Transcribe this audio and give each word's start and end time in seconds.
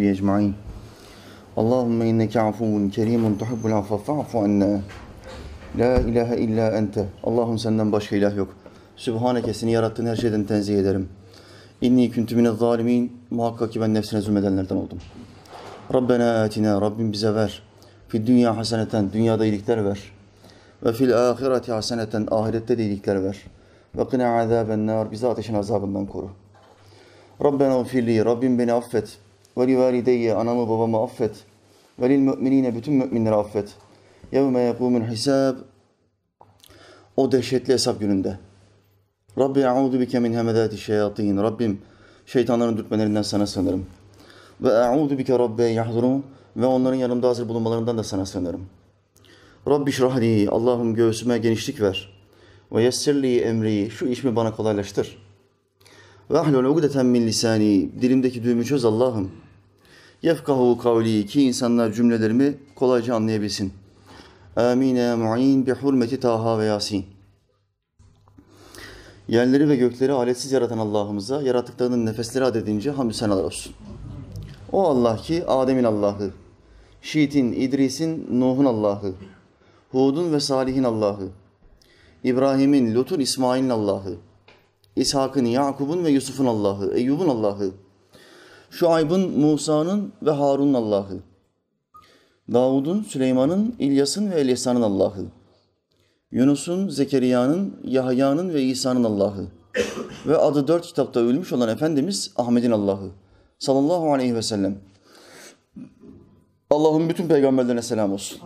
وصحبه 0.00 0.11
أجمعين 0.11 0.53
اللهم 1.61 1.99
إنك 2.01 2.37
عفو 2.37 2.89
كريم 2.95 3.23
تحب 3.41 3.61
العفو 3.67 3.97
فاعف 3.97 4.35
عنا 4.35 4.81
La 5.77 5.99
ilahe 5.99 6.37
illa 6.37 6.71
ente. 6.71 7.05
Allah'ım 7.23 7.59
senden 7.59 7.91
başka 7.91 8.15
ilah 8.15 8.35
yok. 8.35 8.55
Sübhaneke 8.95 9.53
seni 9.53 9.71
yarattığın 9.71 10.05
her 10.05 10.15
şeyden 10.15 10.43
tenzih 10.43 10.79
ederim. 10.79 11.09
İnni 11.81 12.11
küntü 12.11 12.35
mine 12.35 12.51
zalimin. 12.51 13.17
Muhakkak 13.31 13.71
ki 13.71 13.81
ben 13.81 13.93
nefsine 13.93 14.21
zulmedenlerden 14.21 14.75
oldum. 14.75 14.97
Rabbena 15.93 16.43
atina. 16.43 16.81
Rabbim 16.81 17.11
bize 17.11 17.35
ver. 17.35 17.63
Fid 18.07 18.27
dünya 18.27 18.57
haseneten. 18.57 19.13
Dünyada 19.13 19.45
iyilikler 19.45 19.85
ver. 19.85 19.99
Ve 20.85 20.93
fil 20.93 21.29
ahireti 21.29 21.71
haseneten. 21.71 22.27
Ahirette 22.31 22.77
de 22.77 22.83
iyilikler 22.83 23.23
ver. 23.23 23.37
Ve 23.97 24.07
kına 24.07 24.39
azaben 24.39 24.87
nar. 24.87 25.11
Bizi 25.11 25.27
ateşin 25.27 25.53
azabından 25.53 26.05
koru. 26.05 26.29
Rabbena 27.43 27.79
ufirli. 27.79 28.25
Rabbim 28.25 28.59
beni 28.59 28.73
affet. 28.73 29.17
Ve 29.57 29.67
li 29.67 29.77
valideyye. 29.77 30.35
Anamı 30.35 30.69
babamı 30.69 31.03
affet. 31.03 31.35
Ve 32.01 32.09
lil 32.09 32.19
müminine. 32.19 32.75
Bütün 32.75 32.93
müminleri 32.93 33.35
affet. 33.35 33.75
Yevme 34.31 34.59
yekumul 34.59 35.01
hisab. 35.01 35.55
O 37.17 37.31
dehşetli 37.31 37.73
hesap 37.73 37.99
gününde. 37.99 38.37
Rabbi 39.37 39.59
e'udu 39.59 39.99
bike 39.99 40.19
min 40.19 40.33
hemedati 40.33 40.77
şeyatin. 40.77 41.37
Rabbim 41.37 41.81
şeytanların 42.25 42.77
dürtmelerinden 42.77 43.21
sana 43.21 43.47
sığınırım. 43.47 43.85
Ve 44.61 44.69
e'udu 44.69 45.17
bike 45.17 45.39
rabbe 45.39 45.63
yahzurun. 45.63 46.25
Ve 46.57 46.65
onların 46.65 46.97
yanımda 46.97 47.27
hazır 47.27 47.49
bulunmalarından 47.49 47.97
da 47.97 48.03
sana 48.03 48.25
sığınırım. 48.25 48.65
Rabbi 49.67 49.91
şrahli. 49.91 50.49
Allah'ım 50.49 50.95
göğsüme 50.95 51.37
genişlik 51.37 51.81
ver. 51.81 52.09
Ve 52.71 52.83
yessirli 52.83 53.39
emri. 53.39 53.89
Şu 53.89 54.07
işimi 54.07 54.35
bana 54.35 54.55
kolaylaştır. 54.55 55.17
Ve 56.31 56.39
ahlul 56.39 56.65
ugdeten 56.65 57.05
min 57.05 57.27
lisani. 57.27 58.01
Dilimdeki 58.01 58.43
düğümü 58.43 58.65
çöz 58.65 58.85
Allah'ım. 58.85 59.31
Yefkahu 60.21 60.77
kavli. 60.77 61.25
Ki 61.25 61.43
insanlar 61.43 61.93
cümlelerimi 61.93 62.57
kolayca 62.75 63.15
anlayabilsin. 63.15 63.73
Amin 64.55 64.95
ya 64.95 65.17
mu'in 65.17 65.65
bi 65.65 65.71
hurmeti 65.71 66.19
Taha 66.19 66.59
ve 66.59 66.65
Yasin. 66.65 67.05
Yerleri 69.27 69.69
ve 69.69 69.75
gökleri 69.75 70.11
aletsiz 70.11 70.51
yaratan 70.51 70.77
Allah'ımıza 70.77 71.41
yarattıklarının 71.41 72.05
nefesleri 72.05 72.45
adedince 72.45 72.91
hamdü 72.91 73.13
senalar 73.13 73.43
olsun. 73.43 73.73
O 74.71 74.87
Allah 74.87 75.17
ki 75.17 75.45
Adem'in 75.47 75.83
Allah'ı, 75.83 76.31
Şiit'in, 77.01 77.51
İdris'in, 77.51 78.27
Nuh'un 78.39 78.65
Allah'ı, 78.65 79.13
Hud'un 79.91 80.33
ve 80.33 80.39
Salih'in 80.39 80.83
Allah'ı, 80.83 81.29
İbrahim'in, 82.23 82.95
Lut'un, 82.95 83.19
İsmail'in 83.19 83.69
Allah'ı, 83.69 84.17
İshak'ın, 84.95 85.45
Yakub'un 85.45 86.03
ve 86.03 86.09
Yusuf'un 86.09 86.45
Allah'ı, 86.45 86.93
Eyyub'un 86.93 87.27
Allah'ı, 87.27 87.71
Şuayb'ın, 88.69 89.39
Musa'nın 89.39 90.13
ve 90.21 90.31
Harun'un 90.31 90.73
Allah'ı, 90.73 91.19
Davud'un, 92.53 93.03
Süleyman'ın, 93.03 93.75
İlyas'ın 93.79 94.31
ve 94.31 94.39
Elyasa'nın 94.39 94.81
Allah'ı. 94.81 95.25
Yunus'un, 96.31 96.89
Zekeriya'nın, 96.89 97.75
Yahya'nın 97.83 98.53
ve 98.53 98.63
İsa'nın 98.63 99.03
Allah'ı. 99.03 99.47
Ve 100.27 100.37
adı 100.37 100.67
dört 100.67 100.85
kitapta 100.85 101.19
ölmüş 101.19 101.53
olan 101.53 101.69
Efendimiz 101.69 102.31
Ahmet'in 102.35 102.71
Allah'ı. 102.71 103.09
Sallallahu 103.59 104.13
aleyhi 104.13 104.35
ve 104.35 104.41
sellem. 104.41 104.77
Allah'ın 106.69 107.09
bütün 107.09 107.27
peygamberlerine 107.27 107.81
selam 107.81 108.13
olsun. 108.13 108.39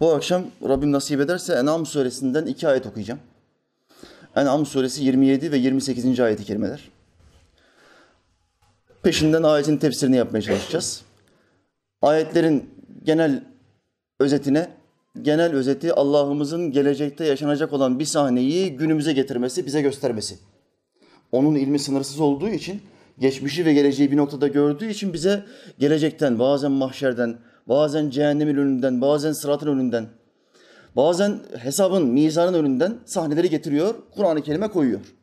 Bu 0.00 0.12
akşam 0.12 0.42
Rabbim 0.68 0.92
nasip 0.92 1.20
ederse 1.20 1.54
En'am 1.54 1.86
suresinden 1.86 2.46
iki 2.46 2.68
ayet 2.68 2.86
okuyacağım. 2.86 3.20
En'am 4.36 4.66
suresi 4.66 5.04
27 5.04 5.52
ve 5.52 5.56
28. 5.56 6.20
ayeti 6.20 6.44
kerimeler. 6.44 6.88
Peşinden 9.02 9.42
ayetin 9.42 9.76
tefsirini 9.76 10.16
yapmaya 10.16 10.42
çalışacağız. 10.42 11.02
Ayetlerin 12.02 12.70
genel 13.04 13.44
özetine, 14.20 14.68
genel 15.22 15.52
özeti 15.52 15.92
Allah'ımızın 15.92 16.72
gelecekte 16.72 17.24
yaşanacak 17.24 17.72
olan 17.72 17.98
bir 17.98 18.04
sahneyi 18.04 18.76
günümüze 18.76 19.12
getirmesi, 19.12 19.66
bize 19.66 19.82
göstermesi. 19.82 20.38
Onun 21.32 21.54
ilmi 21.54 21.78
sınırsız 21.78 22.20
olduğu 22.20 22.48
için, 22.48 22.82
geçmişi 23.18 23.64
ve 23.64 23.72
geleceği 23.72 24.10
bir 24.10 24.16
noktada 24.16 24.48
gördüğü 24.48 24.88
için 24.88 25.12
bize 25.12 25.44
gelecekten, 25.78 26.38
bazen 26.38 26.72
mahşerden, 26.72 27.38
bazen 27.68 28.10
cehennemin 28.10 28.56
önünden, 28.56 29.00
bazen 29.00 29.32
sıratın 29.32 29.66
önünden, 29.66 30.06
bazen 30.96 31.40
hesabın, 31.58 32.06
mizanın 32.06 32.54
önünden 32.54 32.98
sahneleri 33.04 33.50
getiriyor, 33.50 33.94
Kur'an-ı 34.14 34.42
Kerim'e 34.42 34.68
koyuyor. 34.68 35.14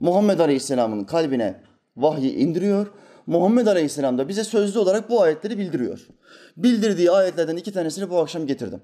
Muhammed 0.00 0.38
Aleyhisselam'ın 0.38 1.04
kalbine 1.04 1.60
vahyi 1.96 2.32
indiriyor, 2.34 2.86
Muhammed 3.26 3.66
Aleyhisselam 3.66 4.18
da 4.18 4.28
bize 4.28 4.44
sözlü 4.44 4.78
olarak 4.78 5.10
bu 5.10 5.22
ayetleri 5.22 5.58
bildiriyor. 5.58 6.06
Bildirdiği 6.56 7.10
ayetlerden 7.10 7.56
iki 7.56 7.72
tanesini 7.72 8.10
bu 8.10 8.18
akşam 8.18 8.46
getirdim. 8.46 8.80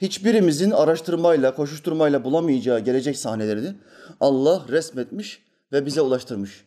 Hiçbirimizin 0.00 0.70
araştırmayla, 0.70 1.54
koşuşturmayla 1.54 2.24
bulamayacağı 2.24 2.80
gelecek 2.80 3.18
sahneleri 3.18 3.72
Allah 4.20 4.64
resmetmiş 4.68 5.42
ve 5.72 5.86
bize 5.86 6.00
ulaştırmış. 6.00 6.64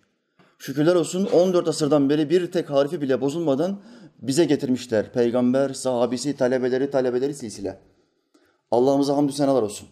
Şükürler 0.58 0.96
olsun 0.96 1.26
14 1.26 1.68
asırdan 1.68 2.10
beri 2.10 2.30
bir 2.30 2.52
tek 2.52 2.70
harfi 2.70 3.02
bile 3.02 3.22
bozulmadan 3.22 3.82
bize 4.22 4.46
getirmişler. 4.46 5.14
Peygamber, 5.14 5.74
sahabisi, 5.74 6.36
talebeleri, 6.36 6.92
talebeleri 6.92 7.34
silsile. 7.34 7.80
Allah'ımıza 8.72 9.18
hamdü 9.18 9.32
senalar 9.32 9.62
olsun. 9.62 9.88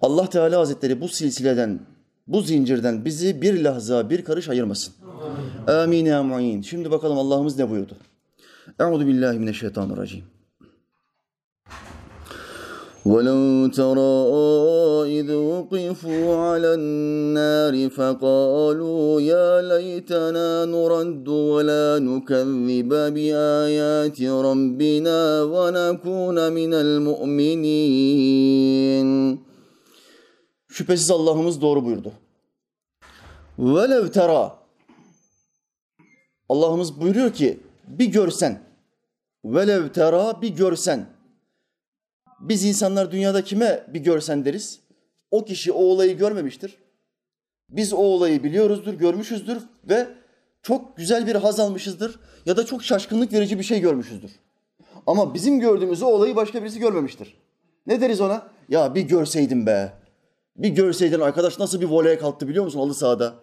Allah 0.00 0.28
Teala 0.28 0.60
Hazretleri 0.60 1.00
bu 1.00 1.08
silsileden, 1.08 1.80
bu 2.26 2.40
zincirden 2.40 3.04
bizi 3.04 3.42
bir 3.42 3.64
lahza, 3.64 4.10
bir 4.10 4.24
karış 4.24 4.48
ayırmasın. 4.48 4.94
Amin 5.66 6.04
ya 6.04 6.22
mu'in. 6.22 6.62
Şimdi 6.62 6.90
bakalım 6.90 7.18
Allah'ımız 7.18 7.58
ne 7.58 7.70
buyurdu? 7.70 7.96
Euzu 8.78 9.06
billahi 9.06 9.38
mineşşeytanirracim. 9.38 10.24
ولو 13.05 13.67
ترى 13.67 14.17
إذ 15.19 15.29
وقفوا 15.33 16.35
على 16.35 16.73
النار 16.73 17.89
فقالوا 17.89 19.21
يا 19.21 19.61
ليتنا 19.61 20.65
نرد 20.65 21.27
ولا 21.27 21.99
نكذب 21.99 22.91
بآيات 23.15 24.21
ربنا 24.21 25.43
ونكون 25.43 26.37
من 26.53 26.73
المؤمنين 26.73 28.25
Şüphesiz 30.69 31.11
Allah'ımız 31.11 31.61
doğru 31.61 31.85
buyurdu. 31.85 32.11
Velev 33.59 34.07
tera 34.07 34.55
Allah'ımız 36.49 37.01
buyuruyor 37.01 37.33
ki 37.33 37.59
bir 37.87 38.05
görsen 38.05 38.61
velev 39.45 39.89
tera 39.89 40.41
bir 40.41 40.49
görsen 40.49 41.05
biz 42.40 42.64
insanlar 42.64 43.12
dünyada 43.12 43.44
kime 43.44 43.86
bir 43.88 44.00
görsen 44.00 44.44
deriz? 44.44 44.80
O 45.30 45.44
kişi 45.44 45.72
o 45.72 45.82
olayı 45.82 46.18
görmemiştir. 46.18 46.76
Biz 47.68 47.92
o 47.92 47.96
olayı 47.96 48.44
biliyoruzdur, 48.44 48.94
görmüşüzdür 48.94 49.58
ve 49.84 50.08
çok 50.62 50.96
güzel 50.96 51.26
bir 51.26 51.34
haz 51.34 51.60
almışızdır 51.60 52.20
ya 52.46 52.56
da 52.56 52.66
çok 52.66 52.84
şaşkınlık 52.84 53.32
verici 53.32 53.58
bir 53.58 53.64
şey 53.64 53.80
görmüşüzdür. 53.80 54.30
Ama 55.06 55.34
bizim 55.34 55.60
gördüğümüz 55.60 56.02
o 56.02 56.06
olayı 56.06 56.36
başka 56.36 56.62
birisi 56.62 56.78
görmemiştir. 56.78 57.36
Ne 57.86 58.00
deriz 58.00 58.20
ona? 58.20 58.48
Ya 58.68 58.94
bir 58.94 59.02
görseydin 59.02 59.66
be. 59.66 59.92
Bir 60.56 60.68
görseydin 60.68 61.20
arkadaş 61.20 61.58
nasıl 61.58 61.80
bir 61.80 61.86
voleye 61.86 62.18
kalktı 62.18 62.48
biliyor 62.48 62.64
musun 62.64 62.78
halı 62.78 62.94
sahada? 62.94 63.34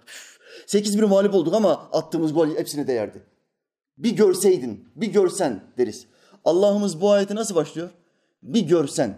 8-1 0.67 1.05
mağlup 1.05 1.33
olduk 1.33 1.53
ama 1.53 1.89
attığımız 1.91 2.33
gol 2.33 2.55
hepsine 2.55 2.87
değerdi. 2.87 3.23
Bir 3.97 4.11
görseydin, 4.11 4.89
bir 4.95 5.07
görsen 5.07 5.63
deriz. 5.77 6.07
Allah'ımız 6.45 7.01
bu 7.01 7.11
ayeti 7.11 7.35
nasıl 7.35 7.55
başlıyor? 7.55 7.89
Bir 8.43 8.61
görsen. 8.61 9.17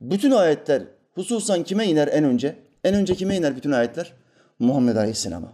Bütün 0.00 0.30
ayetler 0.30 0.82
hususan 1.14 1.64
kime 1.64 1.86
iner 1.86 2.08
en 2.08 2.24
önce? 2.24 2.56
En 2.84 2.94
önce 2.94 3.14
kime 3.14 3.36
iner 3.36 3.56
bütün 3.56 3.72
ayetler? 3.72 4.12
Muhammed 4.58 4.96
Aleyhisselam'a. 4.96 5.52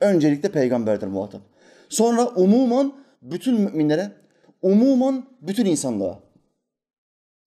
Öncelikle 0.00 0.48
peygamberdir 0.48 1.06
muhatap. 1.06 1.40
Sonra 1.88 2.26
umuman 2.26 2.94
bütün 3.22 3.60
müminlere, 3.60 4.12
umuman 4.62 5.26
bütün 5.40 5.66
insanlığa. 5.66 6.20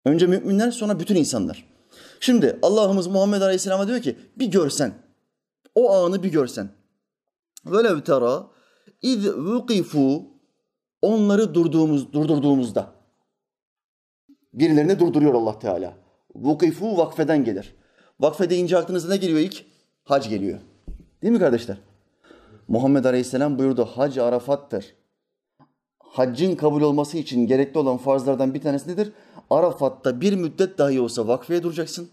Önce 0.05 0.27
müminler 0.27 0.71
sonra 0.71 0.99
bütün 0.99 1.15
insanlar. 1.15 1.65
Şimdi 2.19 2.59
Allah'ımız 2.61 3.07
Muhammed 3.07 3.41
Aleyhisselam'a 3.41 3.87
diyor 3.87 4.01
ki 4.01 4.17
bir 4.35 4.47
görsen. 4.47 4.93
O 5.75 5.93
anı 5.93 6.23
bir 6.23 6.31
görsen. 6.31 6.69
Velev 7.65 8.01
tera 8.01 8.47
iz 9.01 9.27
vukifu 9.27 10.23
onları 11.01 11.53
durduğumuz, 11.53 12.13
durdurduğumuzda. 12.13 13.02
Birilerini 14.53 14.99
durduruyor 14.99 15.33
Allah 15.33 15.59
Teala. 15.59 15.93
Vukifu 16.35 16.97
vakfeden 16.97 17.43
gelir. 17.43 17.75
Vakfe 18.19 18.49
deyince 18.49 18.77
aklınıza 18.77 19.09
ne 19.09 19.17
geliyor 19.17 19.39
ilk? 19.39 19.65
Hac 20.03 20.29
geliyor. 20.29 20.59
Değil 21.21 21.33
mi 21.33 21.39
kardeşler? 21.39 21.77
Muhammed 22.67 23.05
Aleyhisselam 23.05 23.59
buyurdu 23.59 23.85
hac 23.85 24.17
Arafat'tır. 24.17 24.95
Haccın 25.99 26.55
kabul 26.55 26.81
olması 26.81 27.17
için 27.17 27.47
gerekli 27.47 27.77
olan 27.79 27.97
farzlardan 27.97 28.53
bir 28.53 28.61
tanesi 28.61 28.91
nedir? 28.91 29.11
Arafat'ta 29.49 30.21
bir 30.21 30.33
müddet 30.33 30.77
dahi 30.77 31.01
olsa 31.01 31.27
vakfeye 31.27 31.63
duracaksın. 31.63 32.09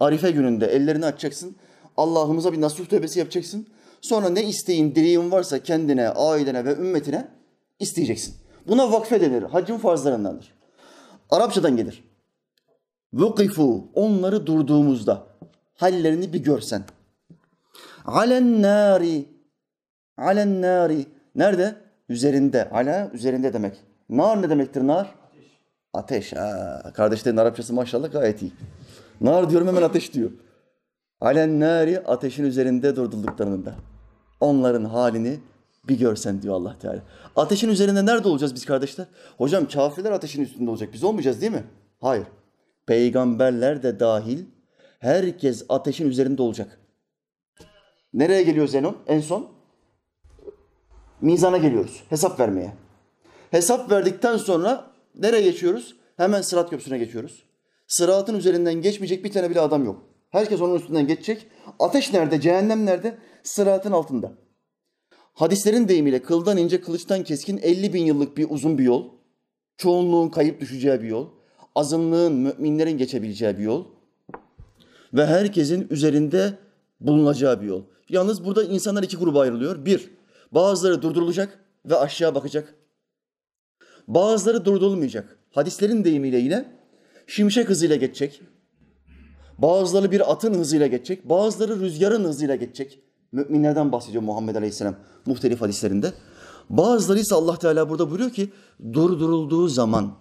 Arife 0.00 0.30
gününde 0.30 0.66
ellerini 0.66 1.06
açacaksın. 1.06 1.56
Allah'ımıza 1.96 2.52
bir 2.52 2.60
nasuh 2.60 2.86
tövbesi 2.86 3.18
yapacaksın. 3.18 3.66
Sonra 4.00 4.28
ne 4.28 4.44
isteğin, 4.44 4.94
dileğin 4.94 5.30
varsa 5.30 5.62
kendine, 5.62 6.08
ailene 6.08 6.64
ve 6.64 6.72
ümmetine 6.72 7.28
isteyeceksin. 7.80 8.34
Buna 8.68 8.92
vakfe 8.92 9.20
denir. 9.20 9.42
Haccın 9.42 9.78
farzlarındandır. 9.78 10.54
Arapçadan 11.34 11.76
gelir. 11.76 12.04
Vukifu 13.12 13.88
onları 13.94 14.46
durduğumuzda 14.46 15.26
hallerini 15.74 16.32
bir 16.32 16.42
görsen. 16.42 16.82
Alen 18.04 18.62
nari 18.62 19.28
alen 20.16 20.62
nari 20.62 21.06
nerede? 21.34 21.76
Üzerinde. 22.08 22.70
Ala 22.70 23.10
üzerinde 23.12 23.52
demek. 23.52 23.76
Nar 24.08 24.42
ne 24.42 24.50
demektir 24.50 24.86
nar? 24.86 25.14
Ateş. 25.92 26.32
Ha, 26.32 26.82
kardeşlerin 26.94 27.36
Arapçası 27.36 27.74
maşallah 27.74 28.12
gayet 28.12 28.42
iyi. 28.42 28.52
Nar 29.20 29.50
diyorum 29.50 29.68
hemen 29.68 29.82
ateş 29.82 30.14
diyor. 30.14 30.30
Alen 31.20 31.60
nari 31.60 32.00
ateşin 32.00 32.44
üzerinde 32.44 32.96
durdurduklarında. 32.96 33.74
Onların 34.40 34.84
halini 34.84 35.40
bir 35.88 35.98
görsen 35.98 36.42
diyor 36.42 36.54
Allah 36.54 36.78
Teala. 36.78 37.02
Ateşin 37.36 37.68
üzerinde 37.68 38.06
nerede 38.06 38.28
olacağız 38.28 38.54
biz 38.54 38.64
kardeşler? 38.64 39.06
Hocam 39.38 39.68
kafirler 39.68 40.12
ateşin 40.12 40.42
üstünde 40.42 40.70
olacak. 40.70 40.88
Biz 40.92 41.04
olmayacağız 41.04 41.40
değil 41.40 41.52
mi? 41.52 41.64
Hayır. 42.00 42.26
Peygamberler 42.86 43.82
de 43.82 44.00
dahil 44.00 44.44
herkes 44.98 45.64
ateşin 45.68 46.08
üzerinde 46.08 46.42
olacak. 46.42 46.78
Nereye 48.14 48.42
geliyor 48.42 48.68
Zenon? 48.68 48.96
En 49.06 49.20
son 49.20 49.48
mizana 51.20 51.56
geliyoruz. 51.56 52.02
Hesap 52.10 52.40
vermeye. 52.40 52.72
Hesap 53.50 53.90
verdikten 53.90 54.36
sonra 54.36 54.90
nereye 55.14 55.42
geçiyoruz? 55.42 55.96
Hemen 56.16 56.42
Sırat 56.42 56.70
Köprüsü'ne 56.70 56.98
geçiyoruz. 56.98 57.44
Sıratın 57.86 58.34
üzerinden 58.34 58.74
geçmeyecek 58.74 59.24
bir 59.24 59.32
tane 59.32 59.50
bile 59.50 59.60
adam 59.60 59.84
yok. 59.84 60.02
Herkes 60.30 60.60
onun 60.60 60.74
üstünden 60.74 61.06
geçecek. 61.06 61.46
Ateş 61.78 62.12
nerede? 62.12 62.40
Cehennem 62.40 62.86
nerede? 62.86 63.18
Sıratın 63.42 63.92
altında. 63.92 64.32
Hadislerin 65.34 65.88
deyimiyle 65.88 66.22
kıldan 66.22 66.56
ince 66.56 66.80
kılıçtan 66.80 67.24
keskin 67.24 67.58
50 67.58 67.92
bin 67.92 68.04
yıllık 68.04 68.36
bir 68.36 68.50
uzun 68.50 68.78
bir 68.78 68.84
yol. 68.84 69.08
Çoğunluğun 69.76 70.28
kayıp 70.28 70.60
düşeceği 70.60 71.02
bir 71.02 71.08
yol. 71.08 71.28
Azınlığın, 71.74 72.32
müminlerin 72.32 72.98
geçebileceği 72.98 73.58
bir 73.58 73.62
yol. 73.62 73.84
Ve 75.14 75.26
herkesin 75.26 75.86
üzerinde 75.90 76.58
bulunacağı 77.00 77.62
bir 77.62 77.66
yol. 77.66 77.82
Yalnız 78.08 78.44
burada 78.44 78.64
insanlar 78.64 79.02
iki 79.02 79.16
gruba 79.16 79.40
ayrılıyor. 79.40 79.84
Bir, 79.84 80.10
bazıları 80.52 81.02
durdurulacak 81.02 81.58
ve 81.86 81.96
aşağı 81.96 82.34
bakacak. 82.34 82.74
Bazıları 84.08 84.64
durdurulmayacak. 84.64 85.38
Hadislerin 85.50 86.04
deyimiyle 86.04 86.38
yine 86.38 86.64
şimşek 87.26 87.68
hızıyla 87.68 87.96
geçecek. 87.96 88.42
Bazıları 89.58 90.10
bir 90.10 90.32
atın 90.32 90.54
hızıyla 90.54 90.86
geçecek. 90.86 91.28
Bazıları 91.28 91.80
rüzgarın 91.80 92.24
hızıyla 92.24 92.54
geçecek. 92.54 93.03
Müminlerden 93.34 93.92
bahsediyor 93.92 94.22
Muhammed 94.22 94.56
Aleyhisselam 94.56 94.94
muhtelif 95.26 95.60
hadislerinde. 95.60 96.12
Bazıları 96.70 97.18
ise 97.18 97.34
Allah 97.34 97.56
Teala 97.56 97.90
burada 97.90 98.10
buyuruyor 98.10 98.30
ki 98.30 98.52
durdurulduğu 98.92 99.68
zaman. 99.68 100.12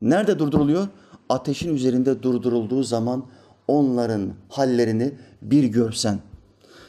Nerede 0.00 0.38
durduruluyor? 0.38 0.88
Ateşin 1.28 1.74
üzerinde 1.74 2.22
durdurulduğu 2.22 2.82
zaman 2.82 3.26
onların 3.68 4.32
hallerini 4.48 5.14
bir 5.42 5.64
görsen. 5.64 6.20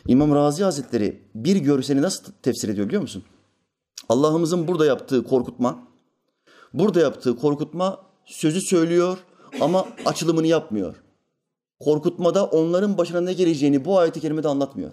İmam 0.08 0.36
Razi 0.36 0.64
Hazretleri 0.64 1.22
bir 1.36 1.56
görseni 1.56 2.02
nasıl 2.02 2.32
tefsir 2.44 2.70
ediyor 2.70 2.88
biliyor 2.88 3.02
musun? 3.02 3.24
Allah'ımızın 4.10 4.68
burada 4.68 4.86
yaptığı 4.86 5.24
korkutma, 5.24 5.80
burada 6.74 7.00
yaptığı 7.00 7.36
korkutma 7.36 8.00
sözü 8.26 8.62
söylüyor 8.62 9.18
ama 9.62 9.86
açılımını 10.06 10.48
yapmıyor. 10.48 10.96
Korkutmada 11.80 12.46
onların 12.46 12.98
başına 12.98 13.22
ne 13.22 13.34
geleceğini 13.34 13.86
bu 13.86 14.00
ayeti 14.00 14.20
kerimede 14.20 14.48
anlatmıyor. 14.48 14.92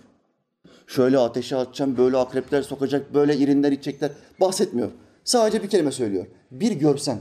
Şöyle 0.86 1.18
ateşe 1.18 1.56
atacağım, 1.56 1.96
böyle 1.96 2.16
akrepler 2.16 2.62
sokacak, 2.62 3.14
böyle 3.14 3.36
irinler 3.36 3.72
içecekler 3.72 4.10
bahsetmiyor. 4.40 4.90
Sadece 5.24 5.62
bir 5.62 5.68
kelime 5.68 5.92
söylüyor. 5.92 6.26
Bir 6.50 6.72
görsen. 6.72 7.20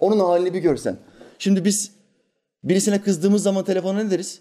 Onun 0.00 0.18
halini 0.20 0.54
bir 0.54 0.58
görsen. 0.58 0.96
Şimdi 1.38 1.64
biz 1.64 1.92
birisine 2.64 3.02
kızdığımız 3.02 3.42
zaman 3.42 3.64
telefona 3.64 4.02
ne 4.02 4.10
deriz? 4.10 4.40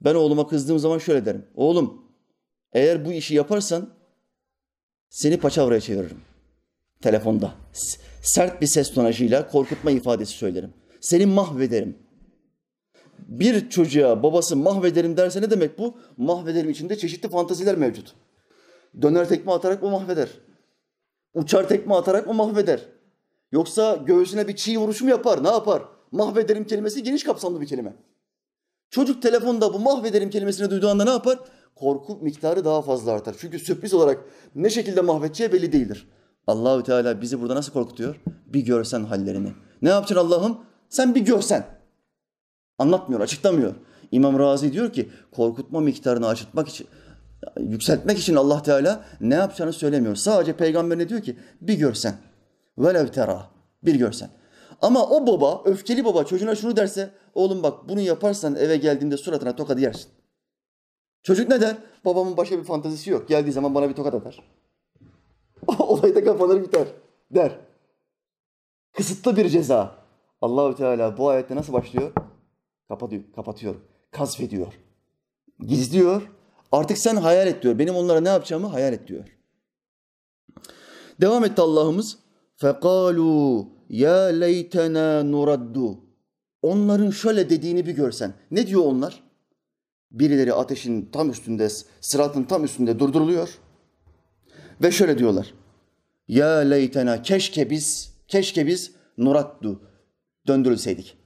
Ben 0.00 0.14
oğluma 0.14 0.48
kızdığım 0.48 0.78
zaman 0.78 0.98
şöyle 0.98 1.24
derim. 1.24 1.46
Oğlum 1.54 2.02
eğer 2.72 3.04
bu 3.04 3.12
işi 3.12 3.34
yaparsan 3.34 3.90
seni 5.10 5.40
paçavraya 5.40 5.80
çeviririm. 5.80 6.20
Telefonda. 7.02 7.54
Sert 8.22 8.62
bir 8.62 8.66
ses 8.66 8.94
tonajıyla 8.94 9.48
korkutma 9.48 9.90
ifadesi 9.90 10.32
söylerim. 10.32 10.72
Seni 11.00 11.26
mahvederim. 11.26 11.98
Bir 13.18 13.70
çocuğa 13.70 14.22
babası 14.22 14.56
mahvederim 14.56 15.16
derse 15.16 15.42
ne 15.42 15.50
demek 15.50 15.78
bu? 15.78 15.94
Mahvederim 16.16 16.70
içinde 16.70 16.98
çeşitli 16.98 17.28
fantaziler 17.28 17.76
mevcut. 17.76 18.14
Döner 19.02 19.28
tekme 19.28 19.52
atarak 19.52 19.82
o 19.82 19.90
mahveder. 19.90 20.28
Uçar 21.34 21.68
tekme 21.68 21.94
atarak 21.94 22.28
o 22.28 22.34
mahveder. 22.34 22.80
Yoksa 23.52 23.96
göğsüne 24.06 24.48
bir 24.48 24.56
çiğ 24.56 24.78
vuruşu 24.78 25.04
mu 25.04 25.10
yapar? 25.10 25.44
Ne 25.44 25.48
yapar? 25.48 25.82
Mahvederim 26.12 26.64
kelimesi 26.64 27.02
geniş 27.02 27.24
kapsamlı 27.24 27.60
bir 27.60 27.66
kelime. 27.66 27.96
Çocuk 28.90 29.22
telefonda 29.22 29.74
bu 29.74 29.78
mahvederim 29.78 30.30
kelimesini 30.30 30.70
duyduğu 30.70 30.88
anda 30.88 31.04
ne 31.04 31.10
yapar? 31.10 31.38
Korku 31.74 32.18
miktarı 32.22 32.64
daha 32.64 32.82
fazla 32.82 33.12
artar. 33.12 33.36
Çünkü 33.38 33.58
sürpriz 33.58 33.94
olarak 33.94 34.24
ne 34.54 34.70
şekilde 34.70 35.00
mahvedeceği 35.00 35.52
belli 35.52 35.72
değildir. 35.72 36.08
Allahü 36.46 36.82
Teala 36.82 37.20
bizi 37.20 37.40
burada 37.40 37.54
nasıl 37.54 37.72
korkutuyor? 37.72 38.20
Bir 38.46 38.60
görsen 38.60 39.04
hallerini. 39.04 39.52
Ne 39.82 39.88
yapacaksın 39.88 40.26
Allah'ım? 40.26 40.58
Sen 40.88 41.14
bir 41.14 41.20
görsen. 41.20 41.77
Anlatmıyor, 42.78 43.20
açıklamıyor. 43.20 43.74
İmam 44.12 44.38
Razi 44.38 44.72
diyor 44.72 44.92
ki 44.92 45.08
korkutma 45.32 45.80
miktarını 45.80 46.26
açıtmak 46.28 46.68
için, 46.68 46.86
yükseltmek 47.60 48.18
için 48.18 48.34
Allah 48.34 48.62
Teala 48.62 49.04
ne 49.20 49.34
yapacağını 49.34 49.72
söylemiyor. 49.72 50.16
Sadece 50.16 50.56
peygamber 50.56 50.98
ne 50.98 51.08
diyor 51.08 51.20
ki 51.20 51.36
bir 51.60 51.74
görsen. 51.74 52.14
Velev 52.78 53.06
tera. 53.06 53.46
Bir 53.82 53.94
görsen. 53.94 54.30
Ama 54.82 55.06
o 55.06 55.26
baba, 55.26 55.62
öfkeli 55.64 56.04
baba 56.04 56.24
çocuğuna 56.24 56.54
şunu 56.54 56.76
derse, 56.76 57.10
oğlum 57.34 57.62
bak 57.62 57.88
bunu 57.88 58.00
yaparsan 58.00 58.56
eve 58.56 58.76
geldiğinde 58.76 59.16
suratına 59.16 59.56
tokadı 59.56 59.80
yersin. 59.80 60.10
Çocuk 61.22 61.48
ne 61.48 61.60
der? 61.60 61.76
Babamın 62.04 62.36
başka 62.36 62.58
bir 62.58 62.64
fantazisi 62.64 63.10
yok. 63.10 63.28
Geldiği 63.28 63.52
zaman 63.52 63.74
bana 63.74 63.88
bir 63.88 63.94
tokat 63.94 64.14
atar. 64.14 64.42
Olay 65.78 66.14
da 66.14 66.24
kapanır 66.24 66.62
biter 66.62 66.88
der. 67.30 67.58
Kısıtlı 68.96 69.36
bir 69.36 69.48
ceza. 69.48 69.94
Allahü 70.42 70.76
Teala 70.76 71.18
bu 71.18 71.28
ayette 71.28 71.56
nasıl 71.56 71.72
başlıyor? 71.72 72.12
Kapatıyor, 72.88 73.22
kapatıyorum. 73.34 73.84
Kasfediyor. 74.10 74.72
Gizliyor. 75.60 76.30
Artık 76.72 76.98
sen 76.98 77.16
hayal 77.16 77.46
et 77.46 77.62
diyor. 77.62 77.78
Benim 77.78 77.94
onlara 77.94 78.20
ne 78.20 78.28
yapacağımı 78.28 78.66
hayal 78.66 78.92
et 78.92 79.08
diyor. 79.08 79.24
Devam 81.20 81.44
etti 81.44 81.62
Allah'ımız. 81.62 82.18
Fekalu 82.56 83.68
ya 83.88 84.14
leytena 84.14 85.22
nuraddu. 85.22 85.98
Onların 86.62 87.10
şöyle 87.10 87.50
dediğini 87.50 87.86
bir 87.86 87.92
görsen. 87.92 88.34
Ne 88.50 88.66
diyor 88.66 88.82
onlar? 88.84 89.22
Birileri 90.10 90.54
ateşin 90.54 91.08
tam 91.12 91.30
üstünde, 91.30 91.68
sıratın 92.00 92.44
tam 92.44 92.64
üstünde 92.64 92.98
durduruluyor. 92.98 93.58
Ve 94.82 94.90
şöyle 94.90 95.18
diyorlar. 95.18 95.54
Ya 96.28 96.48
leytena 96.48 97.22
keşke 97.22 97.70
biz, 97.70 98.14
keşke 98.28 98.66
biz 98.66 98.92
nuraddu 99.18 99.82
döndürülseydik. 100.46 101.17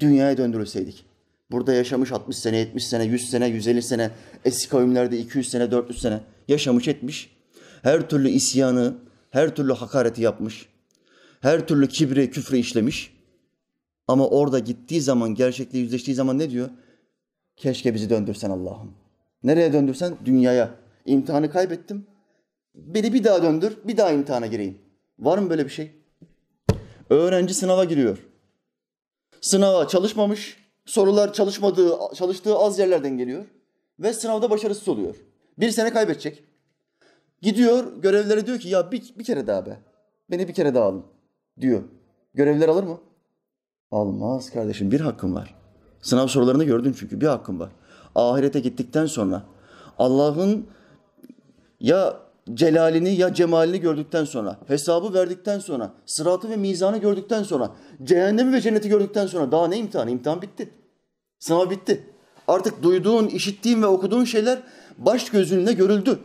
Dünyaya 0.00 0.36
döndürülseydik. 0.36 1.04
Burada 1.50 1.72
yaşamış 1.72 2.12
60 2.12 2.36
sene, 2.36 2.56
70 2.56 2.86
sene, 2.86 3.04
100 3.04 3.30
sene, 3.30 3.46
150 3.46 3.82
sene, 3.82 4.10
eski 4.44 4.68
kavimlerde 4.68 5.18
200 5.18 5.50
sene, 5.50 5.70
400 5.70 6.00
sene 6.00 6.20
yaşamış 6.48 6.88
etmiş. 6.88 7.36
Her 7.82 8.08
türlü 8.08 8.28
isyanı, 8.28 8.94
her 9.30 9.54
türlü 9.54 9.72
hakareti 9.72 10.22
yapmış 10.22 10.68
her 11.44 11.66
türlü 11.66 11.88
kibri, 11.88 12.30
küfrü 12.30 12.56
işlemiş. 12.56 13.12
Ama 14.08 14.28
orada 14.28 14.58
gittiği 14.58 15.00
zaman, 15.00 15.34
gerçekle 15.34 15.78
yüzleştiği 15.78 16.14
zaman 16.14 16.38
ne 16.38 16.50
diyor? 16.50 16.68
Keşke 17.56 17.94
bizi 17.94 18.10
döndürsen 18.10 18.50
Allah'ım. 18.50 18.94
Nereye 19.42 19.72
döndürsen? 19.72 20.16
Dünyaya. 20.24 20.70
İmtihanı 21.06 21.50
kaybettim. 21.50 22.06
Beni 22.74 23.12
bir 23.12 23.24
daha 23.24 23.42
döndür, 23.42 23.76
bir 23.84 23.96
daha 23.96 24.12
imtihana 24.12 24.46
gireyim. 24.46 24.78
Var 25.18 25.38
mı 25.38 25.50
böyle 25.50 25.64
bir 25.64 25.70
şey? 25.70 25.90
Öğrenci 27.10 27.54
sınava 27.54 27.84
giriyor. 27.84 28.18
Sınava 29.44 29.88
çalışmamış, 29.88 30.56
sorular 30.86 31.32
çalışmadığı, 31.32 31.98
çalıştığı 32.14 32.56
az 32.56 32.78
yerlerden 32.78 33.18
geliyor 33.18 33.44
ve 33.98 34.12
sınavda 34.12 34.50
başarısız 34.50 34.88
oluyor. 34.88 35.16
Bir 35.58 35.70
sene 35.70 35.92
kaybedecek. 35.92 36.44
Gidiyor, 37.42 38.02
görevlere 38.02 38.46
diyor 38.46 38.58
ki 38.58 38.68
ya 38.68 38.92
bir, 38.92 39.14
bir 39.18 39.24
kere 39.24 39.46
daha 39.46 39.66
be. 39.66 39.80
Beni 40.30 40.48
bir 40.48 40.54
kere 40.54 40.74
daha 40.74 40.84
alın 40.84 41.04
diyor. 41.60 41.82
Görevler 42.34 42.68
alır 42.68 42.84
mı? 42.84 42.98
Almaz 43.90 44.50
kardeşim. 44.50 44.90
Bir 44.90 45.00
hakkım 45.00 45.34
var. 45.34 45.54
Sınav 46.00 46.26
sorularını 46.26 46.64
gördün 46.64 46.96
çünkü 46.98 47.20
bir 47.20 47.26
hakkım 47.26 47.60
var. 47.60 47.70
Ahirete 48.14 48.60
gittikten 48.60 49.06
sonra 49.06 49.42
Allah'ın 49.98 50.66
ya 51.80 52.16
celalini 52.54 53.14
ya 53.14 53.34
cemalini 53.34 53.80
gördükten 53.80 54.24
sonra, 54.24 54.58
hesabı 54.66 55.14
verdikten 55.14 55.58
sonra, 55.58 55.92
sıratı 56.06 56.50
ve 56.50 56.56
mizanı 56.56 56.98
gördükten 56.98 57.42
sonra, 57.42 57.70
cehennemi 58.02 58.52
ve 58.52 58.60
cenneti 58.60 58.88
gördükten 58.88 59.26
sonra 59.26 59.52
daha 59.52 59.68
ne 59.68 59.78
imtihan? 59.78 60.08
İmtihan 60.08 60.42
bitti. 60.42 60.70
Sınav 61.38 61.70
bitti. 61.70 62.06
Artık 62.48 62.82
duyduğun, 62.82 63.26
işittiğin 63.26 63.82
ve 63.82 63.86
okuduğun 63.86 64.24
şeyler 64.24 64.58
baş 64.98 65.30
gözünle 65.30 65.72
görüldü. 65.72 66.18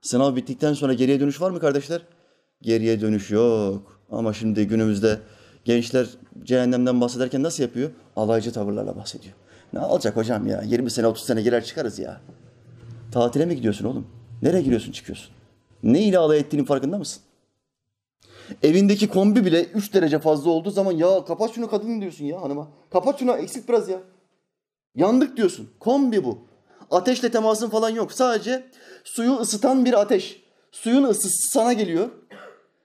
Sınav 0.00 0.36
bittikten 0.36 0.72
sonra 0.74 0.92
geriye 0.92 1.20
dönüş 1.20 1.40
var 1.40 1.50
mı 1.50 1.60
kardeşler? 1.60 2.02
Geriye 2.62 3.00
dönüş 3.00 3.30
yok. 3.30 4.00
Ama 4.10 4.32
şimdi 4.32 4.66
günümüzde 4.66 5.18
gençler 5.64 6.06
cehennemden 6.42 7.00
bahsederken 7.00 7.42
nasıl 7.42 7.62
yapıyor? 7.62 7.90
Alaycı 8.16 8.52
tavırlarla 8.52 8.96
bahsediyor. 8.96 9.34
Ne 9.72 9.80
olacak 9.80 10.16
hocam 10.16 10.46
ya? 10.46 10.62
20 10.62 10.90
sene 10.90 11.06
30 11.06 11.24
sene 11.24 11.42
girer 11.42 11.64
çıkarız 11.64 11.98
ya. 11.98 12.20
Tatile 13.12 13.46
mi 13.46 13.56
gidiyorsun 13.56 13.84
oğlum? 13.84 14.06
Nereye 14.42 14.62
giriyorsun 14.62 14.92
çıkıyorsun? 14.92 15.34
Ne 15.82 16.02
ile 16.02 16.18
alay 16.18 16.38
ettiğinin 16.38 16.66
farkında 16.66 16.98
mısın? 16.98 17.22
Evindeki 18.62 19.08
kombi 19.08 19.44
bile 19.44 19.64
3 19.64 19.94
derece 19.94 20.18
fazla 20.18 20.50
olduğu 20.50 20.70
zaman 20.70 20.92
ya 20.92 21.24
kapat 21.24 21.54
şunu 21.54 21.70
kadın 21.70 22.00
diyorsun 22.00 22.24
ya 22.24 22.42
hanıma. 22.42 22.68
Kapat 22.90 23.18
şunu 23.18 23.32
eksik 23.32 23.68
biraz 23.68 23.88
ya. 23.88 24.00
Yandık 24.94 25.36
diyorsun. 25.36 25.70
Kombi 25.80 26.24
bu. 26.24 26.38
Ateşle 26.90 27.30
temasın 27.30 27.68
falan 27.68 27.90
yok. 27.90 28.12
Sadece 28.12 28.66
suyu 29.04 29.32
ısıtan 29.32 29.84
bir 29.84 30.00
ateş. 30.00 30.42
Suyun 30.72 31.04
ısısı 31.04 31.50
sana 31.52 31.72
geliyor 31.72 32.10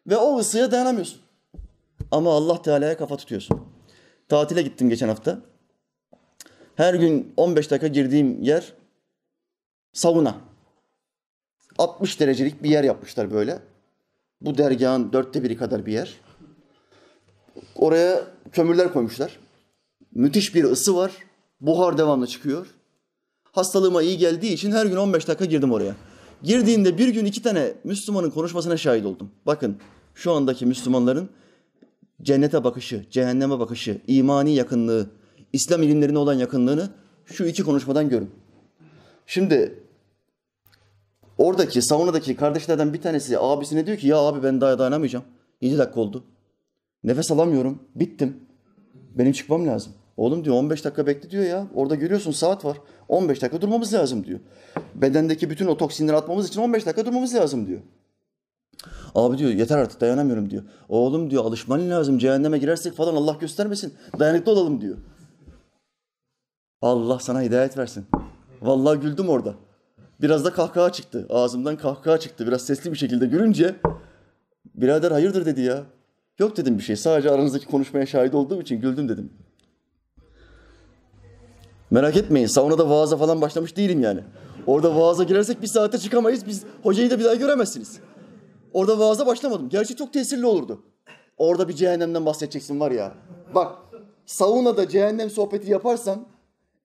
ve 0.07 0.17
o 0.17 0.39
ısıya 0.39 0.71
dayanamıyorsun. 0.71 1.21
Ama 2.11 2.33
Allah 2.33 2.61
Teala'ya 2.61 2.97
kafa 2.97 3.17
tutuyorsun. 3.17 3.61
Tatile 4.29 4.61
gittim 4.61 4.89
geçen 4.89 5.07
hafta. 5.07 5.39
Her 6.75 6.93
gün 6.93 7.33
15 7.37 7.71
dakika 7.71 7.87
girdiğim 7.87 8.43
yer 8.43 8.73
sauna. 9.93 10.35
60 11.77 12.19
derecelik 12.19 12.63
bir 12.63 12.69
yer 12.69 12.83
yapmışlar 12.83 13.31
böyle. 13.31 13.59
Bu 14.41 14.57
dergahın 14.57 15.13
dörtte 15.13 15.43
biri 15.43 15.57
kadar 15.57 15.85
bir 15.85 15.93
yer. 15.93 16.13
Oraya 17.75 18.27
kömürler 18.51 18.93
koymuşlar. 18.93 19.39
Müthiş 20.15 20.55
bir 20.55 20.63
ısı 20.63 20.95
var. 20.95 21.11
Buhar 21.61 21.97
devamlı 21.97 22.27
çıkıyor. 22.27 22.67
Hastalığıma 23.51 24.01
iyi 24.01 24.17
geldiği 24.17 24.53
için 24.53 24.71
her 24.71 24.85
gün 24.85 24.95
15 24.95 25.27
dakika 25.27 25.45
girdim 25.45 25.71
oraya. 25.71 25.95
Girdiğimde 26.43 26.97
bir 26.97 27.07
gün 27.07 27.25
iki 27.25 27.41
tane 27.41 27.73
Müslümanın 27.83 28.29
konuşmasına 28.29 28.77
şahit 28.77 29.05
oldum. 29.05 29.31
Bakın 29.45 29.77
şu 30.15 30.31
andaki 30.31 30.65
Müslümanların 30.65 31.29
cennete 32.21 32.63
bakışı, 32.63 33.05
cehenneme 33.11 33.59
bakışı, 33.59 34.01
imani 34.07 34.55
yakınlığı, 34.55 35.09
İslam 35.53 35.83
ilimlerine 35.83 36.17
olan 36.17 36.33
yakınlığını 36.33 36.89
şu 37.25 37.45
iki 37.45 37.63
konuşmadan 37.63 38.09
görün. 38.09 38.29
Şimdi 39.25 39.83
oradaki 41.37 41.81
saunadaki 41.81 42.35
kardeşlerden 42.35 42.93
bir 42.93 43.01
tanesi 43.01 43.39
abisine 43.39 43.85
diyor 43.85 43.97
ki 43.97 44.07
ya 44.07 44.17
abi 44.17 44.43
ben 44.43 44.61
daha 44.61 44.79
dayanamayacağım. 44.79 45.25
7 45.61 45.77
dakika 45.77 45.99
oldu. 45.99 46.23
Nefes 47.03 47.31
alamıyorum. 47.31 47.79
Bittim. 47.95 48.37
Benim 49.17 49.31
çıkmam 49.31 49.67
lazım. 49.67 49.93
Oğlum 50.17 50.45
diyor 50.45 50.55
15 50.55 50.85
dakika 50.85 51.07
bekle 51.07 51.29
diyor 51.29 51.43
ya. 51.43 51.67
Orada 51.75 51.95
görüyorsun 51.95 52.31
saat 52.31 52.65
var. 52.65 52.77
15 53.07 53.41
dakika 53.41 53.61
durmamız 53.61 53.93
lazım 53.93 54.25
diyor. 54.25 54.39
Bedendeki 54.95 55.49
bütün 55.49 55.67
o 55.67 55.77
toksinleri 55.77 56.15
atmamız 56.15 56.47
için 56.47 56.61
15 56.61 56.85
dakika 56.85 57.05
durmamız 57.05 57.35
lazım 57.35 57.67
diyor. 57.67 57.81
Abi 59.15 59.37
diyor 59.37 59.51
yeter 59.51 59.77
artık 59.77 60.01
dayanamıyorum 60.01 60.49
diyor. 60.49 60.63
Oğlum 60.89 61.31
diyor 61.31 61.45
alışman 61.45 61.89
lazım. 61.89 62.17
Cehenneme 62.17 62.57
girersek 62.57 62.93
falan 62.93 63.15
Allah 63.15 63.37
göstermesin. 63.39 63.93
Dayanıklı 64.19 64.51
olalım 64.51 64.81
diyor. 64.81 64.97
Allah 66.81 67.19
sana 67.19 67.41
hidayet 67.41 67.77
versin. 67.77 68.05
Vallahi 68.61 68.99
güldüm 68.99 69.29
orada. 69.29 69.55
Biraz 70.21 70.45
da 70.45 70.53
kahkaha 70.53 70.91
çıktı. 70.91 71.25
Ağzımdan 71.29 71.77
kahkaha 71.77 72.17
çıktı. 72.17 72.47
Biraz 72.47 72.61
sesli 72.61 72.91
bir 72.91 72.97
şekilde 72.97 73.25
gülünce 73.25 73.75
birader 74.75 75.11
hayırdır 75.11 75.45
dedi 75.45 75.61
ya. 75.61 75.83
Yok 76.39 76.57
dedim 76.57 76.77
bir 76.77 76.83
şey. 76.83 76.95
Sadece 76.95 77.31
aranızdaki 77.31 77.65
konuşmaya 77.65 78.05
şahit 78.05 78.35
olduğum 78.35 78.61
için 78.61 78.81
güldüm 78.81 79.09
dedim. 79.09 79.33
Merak 81.91 82.17
etmeyin 82.17 82.47
saunada 82.47 82.89
vaaza 82.89 83.17
falan 83.17 83.41
başlamış 83.41 83.77
değilim 83.77 84.01
yani. 84.01 84.23
Orada 84.67 84.95
vaaza 84.95 85.23
girersek 85.23 85.61
bir 85.61 85.67
saate 85.67 85.97
çıkamayız. 85.97 86.47
Biz 86.47 86.63
hocayı 86.83 87.09
da 87.09 87.19
bir 87.19 87.23
daha 87.23 87.35
göremezsiniz. 87.35 87.99
Orada 88.73 88.99
vaaza 88.99 89.25
başlamadım. 89.25 89.69
Gerçi 89.69 89.95
çok 89.95 90.13
tesirli 90.13 90.45
olurdu. 90.45 90.83
Orada 91.37 91.67
bir 91.67 91.73
cehennemden 91.73 92.25
bahsedeceksin 92.25 92.79
var 92.79 92.91
ya. 92.91 93.13
Bak 93.55 93.75
saunada 94.25 94.89
cehennem 94.89 95.29
sohbeti 95.29 95.71
yaparsan 95.71 96.27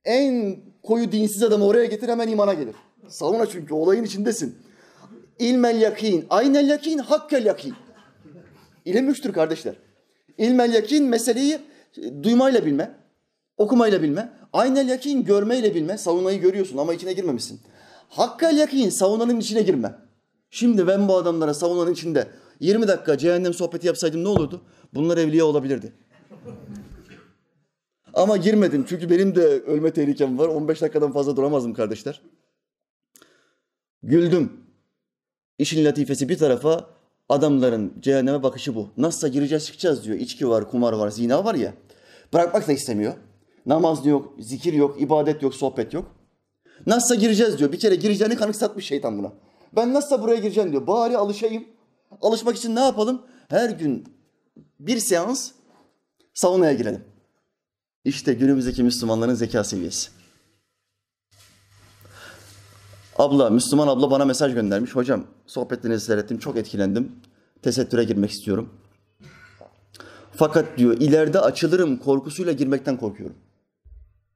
en 0.04 0.56
koyu 0.82 1.12
dinsiz 1.12 1.42
adamı 1.42 1.64
oraya 1.64 1.84
getir 1.84 2.08
hemen 2.08 2.28
imana 2.28 2.54
gelir. 2.54 2.74
Sauna 3.08 3.46
çünkü 3.46 3.74
olayın 3.74 4.04
içindesin. 4.04 4.58
İlmel 5.38 5.80
yakin, 5.80 6.26
aynel 6.30 6.68
yakin, 6.68 6.98
hakkel 6.98 7.44
yakin. 7.44 7.74
İlim 8.84 9.10
üçtür 9.10 9.32
kardeşler. 9.32 9.74
İlmel 10.38 10.74
yakin 10.74 11.04
meseleyi 11.04 11.58
duymayla 12.22 12.66
bilme, 12.66 12.94
okumayla 13.56 14.02
bilme. 14.02 14.32
Aynel 14.52 14.88
yakin 14.88 15.24
görmeyle 15.24 15.74
bilme. 15.74 15.98
Saunayı 15.98 16.40
görüyorsun 16.40 16.78
ama 16.78 16.94
içine 16.94 17.12
girmemişsin. 17.12 17.60
Hakkel 18.08 18.56
yakin 18.56 18.90
saunanın 18.90 19.40
içine 19.40 19.62
girme. 19.62 19.94
Şimdi 20.50 20.86
ben 20.86 21.08
bu 21.08 21.16
adamlara 21.16 21.54
saunanın 21.54 21.92
içinde 21.92 22.28
20 22.60 22.88
dakika 22.88 23.18
cehennem 23.18 23.54
sohbeti 23.54 23.86
yapsaydım 23.86 24.24
ne 24.24 24.28
olurdu? 24.28 24.62
Bunlar 24.94 25.18
evliya 25.18 25.44
olabilirdi. 25.44 25.92
Ama 28.14 28.36
girmedim 28.36 28.84
çünkü 28.88 29.10
benim 29.10 29.34
de 29.34 29.44
ölme 29.46 29.90
tehlikem 29.92 30.38
var. 30.38 30.48
15 30.48 30.82
dakikadan 30.82 31.12
fazla 31.12 31.36
duramazdım 31.36 31.74
kardeşler. 31.74 32.22
Güldüm. 34.02 34.52
İşin 35.58 35.84
latifesi 35.84 36.28
bir 36.28 36.38
tarafa 36.38 36.90
adamların 37.28 37.94
cehenneme 38.00 38.42
bakışı 38.42 38.74
bu. 38.74 38.88
Nasılsa 38.96 39.28
gireceğiz 39.28 39.66
çıkacağız 39.66 40.04
diyor. 40.04 40.18
İçki 40.18 40.48
var, 40.48 40.70
kumar 40.70 40.92
var, 40.92 41.10
zina 41.10 41.44
var 41.44 41.54
ya. 41.54 41.74
Bırakmak 42.32 42.68
da 42.68 42.72
istemiyor. 42.72 43.14
Namaz 43.66 44.06
yok, 44.06 44.34
zikir 44.38 44.72
yok, 44.72 45.00
ibadet 45.00 45.42
yok, 45.42 45.54
sohbet 45.54 45.94
yok. 45.94 46.14
Nasılsa 46.86 47.14
gireceğiz 47.14 47.58
diyor. 47.58 47.72
Bir 47.72 47.78
kere 47.78 47.94
gireceğini 47.94 48.36
kanıksatmış 48.36 48.86
şeytan 48.86 49.18
buna. 49.18 49.32
Ben 49.76 49.94
nasılsa 49.94 50.22
buraya 50.22 50.36
gireceğim 50.36 50.72
diyor. 50.72 50.86
Bari 50.86 51.16
alışayım. 51.16 51.64
Alışmak 52.22 52.56
için 52.56 52.76
ne 52.76 52.80
yapalım? 52.80 53.22
Her 53.48 53.70
gün 53.70 54.04
bir 54.80 54.98
seans 54.98 55.50
saunaya 56.34 56.72
girelim. 56.72 57.04
İşte 58.04 58.34
günümüzdeki 58.34 58.82
Müslümanların 58.82 59.34
zeka 59.34 59.64
seviyesi. 59.64 60.10
Abla, 63.22 63.50
Müslüman 63.50 63.88
abla 63.88 64.10
bana 64.10 64.24
mesaj 64.24 64.54
göndermiş. 64.54 64.96
Hocam 64.96 65.24
sohbetlerinizi 65.46 66.04
seyrettim, 66.04 66.38
çok 66.38 66.56
etkilendim. 66.56 67.12
Tesettüre 67.62 68.04
girmek 68.04 68.30
istiyorum. 68.30 68.68
Fakat 70.32 70.78
diyor 70.78 70.96
ileride 71.00 71.40
açılırım 71.40 71.96
korkusuyla 71.96 72.52
girmekten 72.52 72.96
korkuyorum. 72.96 73.36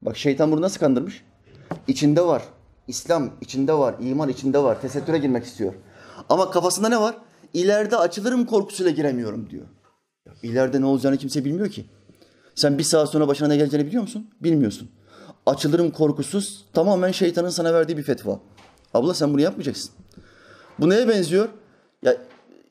Bak 0.03 0.17
şeytan 0.17 0.53
bunu 0.53 0.61
nasıl 0.61 0.81
kandırmış? 0.81 1.25
İçinde 1.89 2.27
var. 2.27 2.43
İslam 2.89 3.31
içinde 3.41 3.73
var, 3.73 3.95
iman 4.01 4.29
içinde 4.29 4.59
var. 4.59 4.81
Tesettüre 4.81 5.19
girmek 5.19 5.45
istiyor. 5.45 5.73
Ama 6.29 6.51
kafasında 6.51 6.89
ne 6.89 7.01
var? 7.01 7.17
İleride 7.55 7.97
açılırım 7.97 8.47
korkusuyla 8.47 8.93
giremiyorum 8.93 9.51
diyor. 9.51 9.67
İleride 10.43 10.81
ne 10.81 10.87
olacağını 10.87 11.17
kimse 11.17 11.45
bilmiyor 11.45 11.69
ki. 11.69 11.87
Sen 12.55 12.79
bir 12.79 12.83
saat 12.83 13.11
sonra 13.11 13.29
başına 13.29 13.49
ne 13.49 13.57
geleceğini 13.57 13.87
biliyor 13.87 14.03
musun? 14.03 14.31
Bilmiyorsun. 14.41 14.91
Açılırım 15.47 15.91
korkusuz 15.91 16.65
tamamen 16.73 17.13
şeytanın 17.13 17.51
sana 17.51 17.75
verdiği 17.75 17.97
bir 17.97 18.03
fetva. 18.03 18.41
Abla 18.95 19.15
sen 19.15 19.33
bunu 19.33 19.41
yapmayacaksın. 19.41 19.91
Bu 20.79 20.91
neye 20.91 21.09
benziyor? 21.09 21.49
Ya 22.03 22.17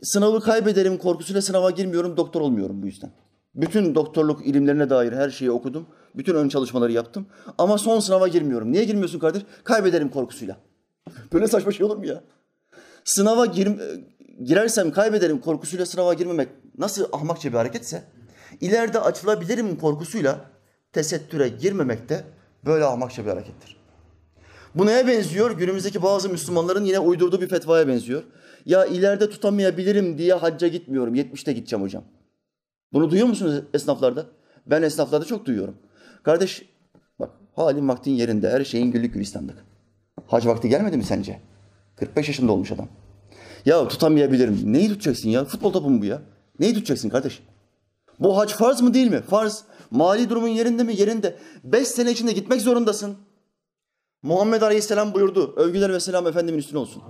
sınavı 0.03 0.41
kaybederim 0.41 0.97
korkusuyla 0.97 1.41
sınava 1.41 1.71
girmiyorum, 1.71 2.17
doktor 2.17 2.41
olmuyorum 2.41 2.81
bu 2.81 2.85
yüzden. 2.85 3.11
Bütün 3.55 3.95
doktorluk 3.95 4.47
ilimlerine 4.47 4.89
dair 4.89 5.11
her 5.13 5.29
şeyi 5.29 5.51
okudum. 5.51 5.87
Bütün 6.15 6.35
ön 6.35 6.49
çalışmaları 6.49 6.91
yaptım. 6.91 7.25
Ama 7.57 7.77
son 7.77 7.99
sınava 7.99 8.27
girmiyorum. 8.27 8.71
Niye 8.71 8.83
girmiyorsun 8.83 9.19
kardeş? 9.19 9.43
Kaybederim 9.63 10.09
korkusuyla. 10.09 10.57
Böyle 11.33 11.47
saçma 11.47 11.71
şey 11.71 11.85
olur 11.85 11.97
mu 11.97 12.05
ya? 12.05 12.23
Sınava 13.03 13.45
gir, 13.45 13.71
girersem 14.43 14.91
kaybederim 14.91 15.41
korkusuyla 15.41 15.85
sınava 15.85 16.13
girmemek 16.13 16.49
nasıl 16.77 17.05
ahmakça 17.13 17.49
bir 17.49 17.57
hareketse 17.57 18.03
ileride 18.61 18.99
açılabilirim 18.99 19.77
korkusuyla 19.77 20.39
tesettüre 20.93 21.47
girmemek 21.49 22.09
de 22.09 22.23
böyle 22.65 22.85
ahmakça 22.85 23.25
bir 23.25 23.29
harekettir. 23.29 23.74
Bu 24.75 24.85
neye 24.85 25.07
benziyor? 25.07 25.51
Günümüzdeki 25.51 26.03
bazı 26.03 26.29
Müslümanların 26.29 26.85
yine 26.85 26.99
uydurduğu 26.99 27.41
bir 27.41 27.47
fetvaya 27.47 27.87
benziyor. 27.87 28.23
Ya 28.65 28.85
ileride 28.85 29.29
tutamayabilirim 29.29 30.17
diye 30.17 30.33
hacca 30.33 30.67
gitmiyorum. 30.67 31.15
70'te 31.15 31.53
gideceğim 31.53 31.83
hocam. 31.83 32.03
Bunu 32.93 33.09
duyuyor 33.09 33.27
musunuz 33.27 33.63
esnaflarda? 33.73 34.25
Ben 34.65 34.81
esnaflarda 34.81 35.25
çok 35.25 35.45
duyuyorum. 35.45 35.75
Kardeş 36.23 36.65
bak 37.19 37.29
halin 37.55 37.87
vaktin 37.89 38.11
yerinde 38.11 38.49
her 38.49 38.63
şeyin 38.63 38.91
güllük 38.91 39.13
gülistanlık. 39.13 39.65
Hac 40.27 40.45
vakti 40.45 40.69
gelmedi 40.69 40.97
mi 40.97 41.03
sence? 41.03 41.39
45 41.95 42.27
yaşında 42.27 42.51
olmuş 42.51 42.71
adam. 42.71 42.87
Ya 43.65 43.87
tutamayabilirim. 43.87 44.73
Neyi 44.73 44.89
tutacaksın 44.89 45.29
ya? 45.29 45.45
Futbol 45.45 45.73
topu 45.73 45.89
mu 45.89 46.01
bu 46.01 46.05
ya? 46.05 46.21
Neyi 46.59 46.73
tutacaksın 46.73 47.09
kardeş? 47.09 47.43
Bu 48.19 48.37
hac 48.37 48.53
farz 48.53 48.81
mı 48.81 48.93
değil 48.93 49.11
mi? 49.11 49.21
Farz. 49.21 49.63
Mali 49.91 50.29
durumun 50.29 50.47
yerinde 50.47 50.83
mi? 50.83 50.95
Yerinde. 50.95 51.35
Beş 51.63 51.87
sene 51.87 52.11
içinde 52.11 52.31
gitmek 52.31 52.61
zorundasın. 52.61 53.17
Muhammed 54.25 54.61
Aleyhisselam 54.61 55.13
buyurdu. 55.13 55.53
Övgüler 55.55 55.93
ve 55.93 55.99
selam 55.99 56.27
Efendimin 56.27 56.59
üstüne 56.59 56.79
olsun. 56.79 57.03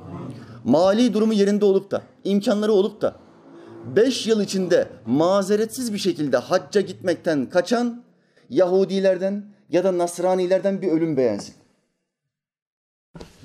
Mali 0.64 1.14
durumu 1.14 1.34
yerinde 1.34 1.66
olup 1.66 1.92
da, 1.92 2.02
imkanları 2.24 2.72
olup 2.72 3.02
da 3.02 3.16
beş 3.96 4.28
yıl 4.28 4.42
içinde 4.42 4.88
mazeretsiz 5.06 5.94
bir 5.94 5.98
şekilde 5.98 6.38
hacca 6.38 6.82
gitmekten 6.82 7.50
kaçan 7.50 8.04
Yahudilerden 8.50 9.46
ya 9.70 9.84
da 9.84 9.98
Nasranilerden 9.98 10.82
bir 10.82 10.88
ölüm 10.88 11.18
beğensin. 11.18 11.56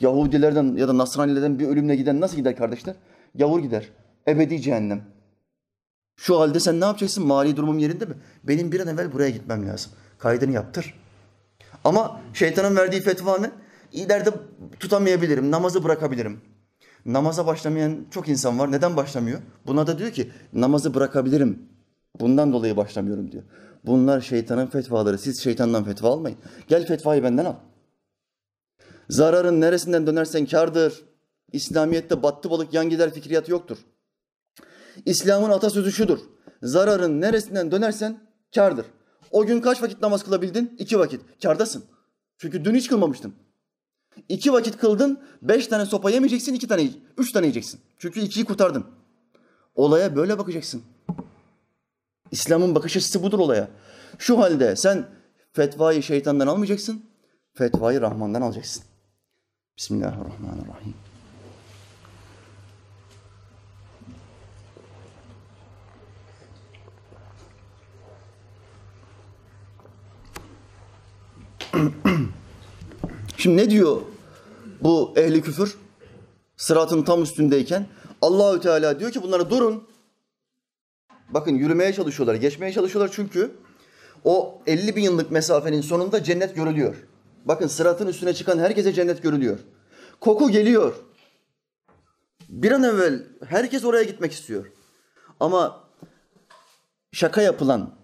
Yahudilerden 0.01 0.77
ya 0.77 0.89
da 0.89 0.99
Nasranilerden 0.99 1.59
bir 1.59 1.69
ölümle 1.69 1.97
giden 1.97 2.21
nasıl 2.21 2.37
gider 2.37 2.57
kardeşler? 2.57 2.95
Gavur 3.35 3.61
gider. 3.61 3.89
Ebedi 4.29 4.61
cehennem. 4.63 5.03
Şu 6.17 6.41
halde 6.41 6.61
sen 6.61 6.81
ne 6.81 6.85
yapacaksın? 6.85 7.27
Mali 7.27 7.57
durumum 7.57 7.79
yerinde 7.79 8.05
mi? 8.05 8.15
Benim 8.45 8.73
bir 8.73 8.81
an 8.81 8.89
evvel 8.89 9.13
buraya 9.13 9.31
gitmem 9.31 9.69
lazım. 9.69 9.93
Kaydını 10.19 10.53
yaptır. 10.53 11.00
Ama 11.85 12.21
şeytanın 12.35 12.77
verdiği 12.77 13.01
fetva 13.01 13.39
ne? 13.39 13.51
İleride 13.93 14.31
tutamayabilirim, 14.81 15.51
namazı 15.51 15.85
bırakabilirim. 15.85 16.41
Namaza 17.07 17.47
başlamayan 17.47 18.07
çok 18.11 18.29
insan 18.29 18.59
var. 18.59 18.73
Neden 18.73 18.97
başlamıyor? 18.97 19.41
Buna 19.67 19.87
da 19.87 19.99
diyor 19.99 20.11
ki 20.11 20.31
namazı 20.53 20.95
bırakabilirim. 20.95 21.69
Bundan 22.21 22.53
dolayı 22.53 22.77
başlamıyorum 22.77 23.33
diyor. 23.33 23.43
Bunlar 23.87 24.21
şeytanın 24.21 24.67
fetvaları. 24.67 25.19
Siz 25.19 25.43
şeytandan 25.43 25.85
fetva 25.85 26.09
almayın. 26.09 26.39
Gel 26.69 26.87
fetvayı 26.87 27.23
benden 27.23 27.45
al. 27.45 27.55
Zararın 29.09 29.61
neresinden 29.61 30.07
dönersen 30.07 30.47
kardır. 30.47 31.05
İslamiyet'te 31.53 32.23
battı 32.23 32.51
balık 32.51 32.75
yan 32.75 32.91
gider 32.91 33.15
fikriyatı 33.15 33.51
yoktur. 33.51 33.79
İslam'ın 35.07 35.51
atasözü 35.51 35.93
şudur. 35.93 36.19
Zararın 36.63 37.21
neresinden 37.21 37.71
dönersen 37.71 38.19
kardır. 38.55 38.87
O 39.31 39.47
gün 39.47 39.61
kaç 39.61 39.83
vakit 39.83 40.03
namaz 40.03 40.25
kılabildin? 40.25 40.77
İki 40.79 40.99
vakit. 40.99 41.21
Kardasın. 41.43 41.85
Çünkü 42.39 42.65
dün 42.65 42.75
hiç 42.75 42.89
kılmamıştın. 42.89 43.35
İki 44.29 44.53
vakit 44.53 44.77
kıldın, 44.77 45.21
beş 45.43 45.67
tane 45.67 45.87
sopa 45.87 46.11
yemeyeceksin, 46.11 46.55
iki 46.55 46.69
tane, 46.69 46.91
üç 47.19 47.33
tane 47.33 47.47
yiyeceksin. 47.47 47.81
Çünkü 47.99 48.21
ikiyi 48.21 48.45
kurtardın. 48.45 48.87
Olaya 49.75 50.17
böyle 50.17 50.39
bakacaksın. 50.39 50.83
İslam'ın 52.31 52.75
bakış 52.75 52.97
açısı 52.97 53.23
budur 53.23 53.39
olaya. 53.39 53.69
Şu 54.19 54.39
halde 54.39 54.77
sen 54.77 55.07
fetvayı 55.53 56.03
şeytandan 56.03 56.47
almayacaksın, 56.47 57.05
fetvayı 57.55 58.01
Rahman'dan 58.01 58.43
alacaksın. 58.43 58.83
Bismillahirrahmanirrahim. 59.77 61.10
Şimdi 73.37 73.57
ne 73.57 73.71
diyor 73.71 74.01
bu 74.81 75.15
ehli 75.17 75.43
küfür? 75.43 75.77
Sıratın 76.57 77.03
tam 77.03 77.23
üstündeyken 77.23 77.87
Allahü 78.23 78.61
Teala 78.61 79.01
diyor 79.01 79.13
ki 79.13 79.23
bunlara 79.23 79.51
durun. 79.51 79.89
Bakın 81.29 81.55
yürümeye 81.55 81.93
çalışıyorlar, 81.93 82.35
geçmeye 82.35 82.73
çalışıyorlar 82.73 83.13
çünkü 83.15 83.51
o 84.25 84.63
50 84.67 84.97
bin 84.97 85.03
yıllık 85.03 85.31
mesafenin 85.31 85.81
sonunda 85.81 86.25
cennet 86.25 86.55
görülüyor. 86.55 86.97
Bakın 87.45 87.67
sıratın 87.67 88.07
üstüne 88.07 88.35
çıkan 88.35 88.59
herkese 88.59 88.93
cennet 88.93 89.23
görülüyor. 89.23 89.59
Koku 90.21 90.51
geliyor. 90.51 90.95
Bir 92.49 92.73
an 92.73 92.83
evvel 92.83 93.27
herkes 93.47 93.85
oraya 93.85 94.03
gitmek 94.03 94.33
istiyor. 94.33 94.67
Ama 95.41 95.85
şaka 97.13 97.43
yapılan 97.43 98.00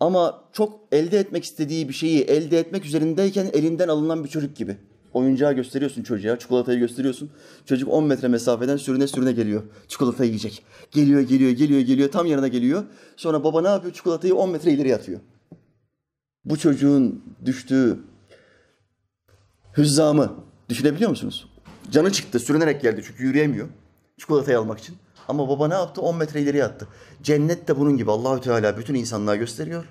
ama 0.00 0.44
çok 0.52 0.80
elde 0.92 1.18
etmek 1.18 1.44
istediği 1.44 1.88
bir 1.88 1.94
şeyi 1.94 2.22
elde 2.22 2.58
etmek 2.58 2.84
üzerindeyken 2.84 3.50
elinden 3.52 3.88
alınan 3.88 4.24
bir 4.24 4.28
çocuk 4.28 4.56
gibi. 4.56 4.76
Oyuncağı 5.12 5.52
gösteriyorsun 5.52 6.02
çocuğa, 6.02 6.38
çikolatayı 6.38 6.78
gösteriyorsun. 6.78 7.30
Çocuk 7.64 7.92
10 7.92 8.04
metre 8.04 8.28
mesafeden 8.28 8.76
sürüne 8.76 9.06
sürüne 9.06 9.32
geliyor. 9.32 9.62
Çikolatayı 9.88 10.30
yiyecek. 10.30 10.62
Geliyor, 10.90 11.20
geliyor, 11.20 11.50
geliyor, 11.50 11.80
geliyor. 11.80 12.10
Tam 12.10 12.26
yanına 12.26 12.48
geliyor. 12.48 12.84
Sonra 13.16 13.44
baba 13.44 13.62
ne 13.62 13.68
yapıyor? 13.68 13.94
Çikolatayı 13.94 14.34
10 14.34 14.50
metre 14.50 14.72
ileri 14.72 14.94
atıyor. 14.94 15.20
Bu 16.44 16.58
çocuğun 16.58 17.24
düştüğü 17.44 17.98
hüzzamı 19.76 20.34
düşünebiliyor 20.68 21.10
musunuz? 21.10 21.48
Canı 21.90 22.12
çıktı, 22.12 22.40
sürünerek 22.40 22.82
geldi 22.82 23.02
çünkü 23.06 23.24
yürüyemiyor. 23.24 23.68
Çikolatayı 24.18 24.58
almak 24.58 24.78
için. 24.78 24.96
Ama 25.28 25.48
baba 25.48 25.68
ne 25.68 25.74
yaptı? 25.74 26.00
10 26.00 26.16
metre 26.16 26.40
ileriye 26.40 26.64
attı. 26.64 26.88
Cennet 27.22 27.68
de 27.68 27.78
bunun 27.78 27.96
gibi 27.96 28.10
Allahü 28.10 28.40
Teala 28.40 28.78
bütün 28.78 28.94
insanlığa 28.94 29.36
gösteriyor. 29.36 29.84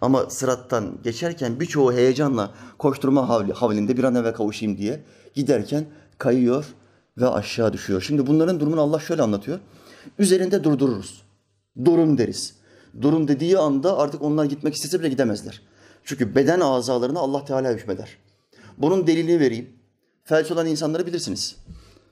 Ama 0.00 0.30
sırattan 0.30 0.98
geçerken 1.04 1.60
birçoğu 1.60 1.92
heyecanla 1.92 2.54
koşturma 2.78 3.28
havli, 3.28 3.52
havlinde 3.52 3.96
bir 3.96 4.04
an 4.04 4.14
evvel 4.14 4.34
kavuşayım 4.34 4.78
diye 4.78 5.04
giderken 5.34 5.86
kayıyor 6.18 6.64
ve 7.18 7.28
aşağı 7.28 7.72
düşüyor. 7.72 8.02
Şimdi 8.02 8.26
bunların 8.26 8.60
durumunu 8.60 8.80
Allah 8.80 8.98
şöyle 8.98 9.22
anlatıyor. 9.22 9.58
Üzerinde 10.18 10.64
durdururuz. 10.64 11.22
Durun 11.84 12.18
deriz. 12.18 12.54
Durun 13.00 13.28
dediği 13.28 13.58
anda 13.58 13.98
artık 13.98 14.22
onlar 14.22 14.44
gitmek 14.44 14.74
istese 14.74 15.00
bile 15.00 15.08
gidemezler. 15.08 15.62
Çünkü 16.04 16.34
beden 16.34 16.60
azalarına 16.60 17.20
Allah 17.20 17.44
Teala 17.44 17.72
hükmeder. 17.72 18.18
Bunun 18.78 19.06
delilini 19.06 19.40
vereyim. 19.40 19.70
Felç 20.24 20.50
olan 20.50 20.66
insanları 20.66 21.06
bilirsiniz. 21.06 21.56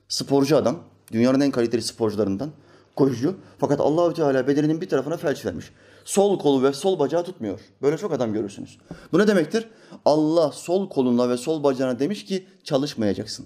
Sporcu 0.07 0.57
adam, 0.57 0.83
dünyanın 1.11 1.41
en 1.41 1.51
kaliteli 1.51 1.81
sporcularından, 1.81 2.51
koşucu. 2.95 3.35
Fakat 3.57 3.79
Allahü 3.79 4.13
Teala 4.13 4.47
bedeninin 4.47 4.81
bir 4.81 4.89
tarafına 4.89 5.17
felç 5.17 5.45
vermiş. 5.45 5.71
Sol 6.05 6.39
kolu 6.39 6.63
ve 6.63 6.73
sol 6.73 6.99
bacağı 6.99 7.23
tutmuyor. 7.23 7.59
Böyle 7.81 7.97
çok 7.97 8.13
adam 8.13 8.33
görürsünüz. 8.33 8.77
Bu 9.11 9.19
ne 9.19 9.27
demektir? 9.27 9.67
Allah 10.05 10.51
sol 10.51 10.89
koluna 10.89 11.29
ve 11.29 11.37
sol 11.37 11.63
bacağına 11.63 11.99
demiş 11.99 12.25
ki 12.25 12.47
çalışmayacaksın. 12.63 13.45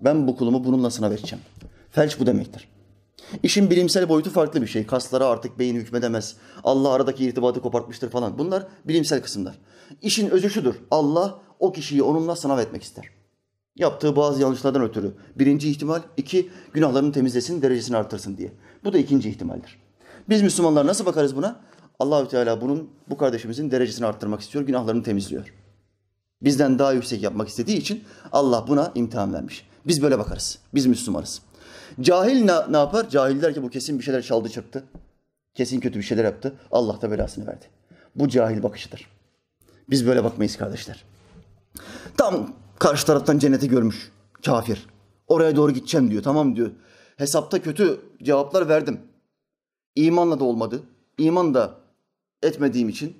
Ben 0.00 0.28
bu 0.28 0.36
kulumu 0.36 0.64
bununla 0.64 0.90
sınav 0.90 1.12
edeceğim. 1.12 1.44
Felç 1.90 2.20
bu 2.20 2.26
demektir. 2.26 2.68
İşin 3.42 3.70
bilimsel 3.70 4.08
boyutu 4.08 4.30
farklı 4.30 4.62
bir 4.62 4.66
şey. 4.66 4.86
Kaslara 4.86 5.26
artık 5.26 5.58
beyin 5.58 5.76
hükmedemez. 5.76 6.36
Allah 6.64 6.92
aradaki 6.92 7.24
irtibatı 7.24 7.60
kopartmıştır 7.60 8.10
falan. 8.10 8.38
Bunlar 8.38 8.66
bilimsel 8.84 9.22
kısımlar. 9.22 9.58
İşin 10.02 10.30
özü 10.30 10.50
şudur. 10.50 10.74
Allah 10.90 11.38
o 11.58 11.72
kişiyi 11.72 12.02
onunla 12.02 12.36
sınav 12.36 12.58
etmek 12.58 12.82
ister. 12.82 13.21
Yaptığı 13.76 14.16
bazı 14.16 14.42
yanlışlardan 14.42 14.82
ötürü. 14.82 15.14
Birinci 15.36 15.70
ihtimal, 15.70 16.02
iki 16.16 16.50
günahlarını 16.72 17.12
temizlesin, 17.12 17.62
derecesini 17.62 17.96
artırsın 17.96 18.36
diye. 18.36 18.52
Bu 18.84 18.92
da 18.92 18.98
ikinci 18.98 19.30
ihtimaldir. 19.30 19.78
Biz 20.28 20.42
Müslümanlar 20.42 20.86
nasıl 20.86 21.06
bakarız 21.06 21.36
buna? 21.36 21.60
Allahü 21.98 22.28
Teala 22.28 22.60
bunun 22.60 22.90
bu 23.10 23.16
kardeşimizin 23.16 23.70
derecesini 23.70 24.06
arttırmak 24.06 24.40
istiyor, 24.40 24.66
günahlarını 24.66 25.02
temizliyor. 25.02 25.54
Bizden 26.42 26.78
daha 26.78 26.92
yüksek 26.92 27.22
yapmak 27.22 27.48
istediği 27.48 27.76
için 27.76 28.04
Allah 28.32 28.64
buna 28.68 28.92
imtihan 28.94 29.34
vermiş. 29.34 29.68
Biz 29.86 30.02
böyle 30.02 30.18
bakarız. 30.18 30.58
Biz 30.74 30.86
Müslümanız. 30.86 31.42
Cahil 32.00 32.44
ne, 32.44 32.72
ne 32.72 32.76
yapar? 32.76 33.08
Cahil 33.08 33.42
der 33.42 33.54
ki 33.54 33.62
bu 33.62 33.70
kesin 33.70 33.98
bir 33.98 34.04
şeyler 34.04 34.22
çaldı 34.22 34.48
çırptı. 34.48 34.84
Kesin 35.54 35.80
kötü 35.80 35.98
bir 35.98 36.04
şeyler 36.04 36.24
yaptı. 36.24 36.54
Allah 36.70 37.02
da 37.02 37.10
belasını 37.10 37.46
verdi. 37.46 37.64
Bu 38.14 38.28
cahil 38.28 38.62
bakışıdır. 38.62 39.06
Biz 39.90 40.06
böyle 40.06 40.24
bakmayız 40.24 40.56
kardeşler. 40.56 41.04
Tam 42.16 42.52
karşı 42.82 43.06
taraftan 43.06 43.38
cenneti 43.38 43.68
görmüş 43.68 44.12
kafir. 44.44 44.86
Oraya 45.28 45.56
doğru 45.56 45.72
gideceğim 45.72 46.10
diyor. 46.10 46.22
Tamam 46.22 46.56
diyor. 46.56 46.70
Hesapta 47.16 47.62
kötü 47.62 48.00
cevaplar 48.22 48.68
verdim. 48.68 49.00
İmanla 49.94 50.40
da 50.40 50.44
olmadı. 50.44 50.82
İman 51.18 51.54
da 51.54 51.74
etmediğim 52.42 52.88
için 52.88 53.16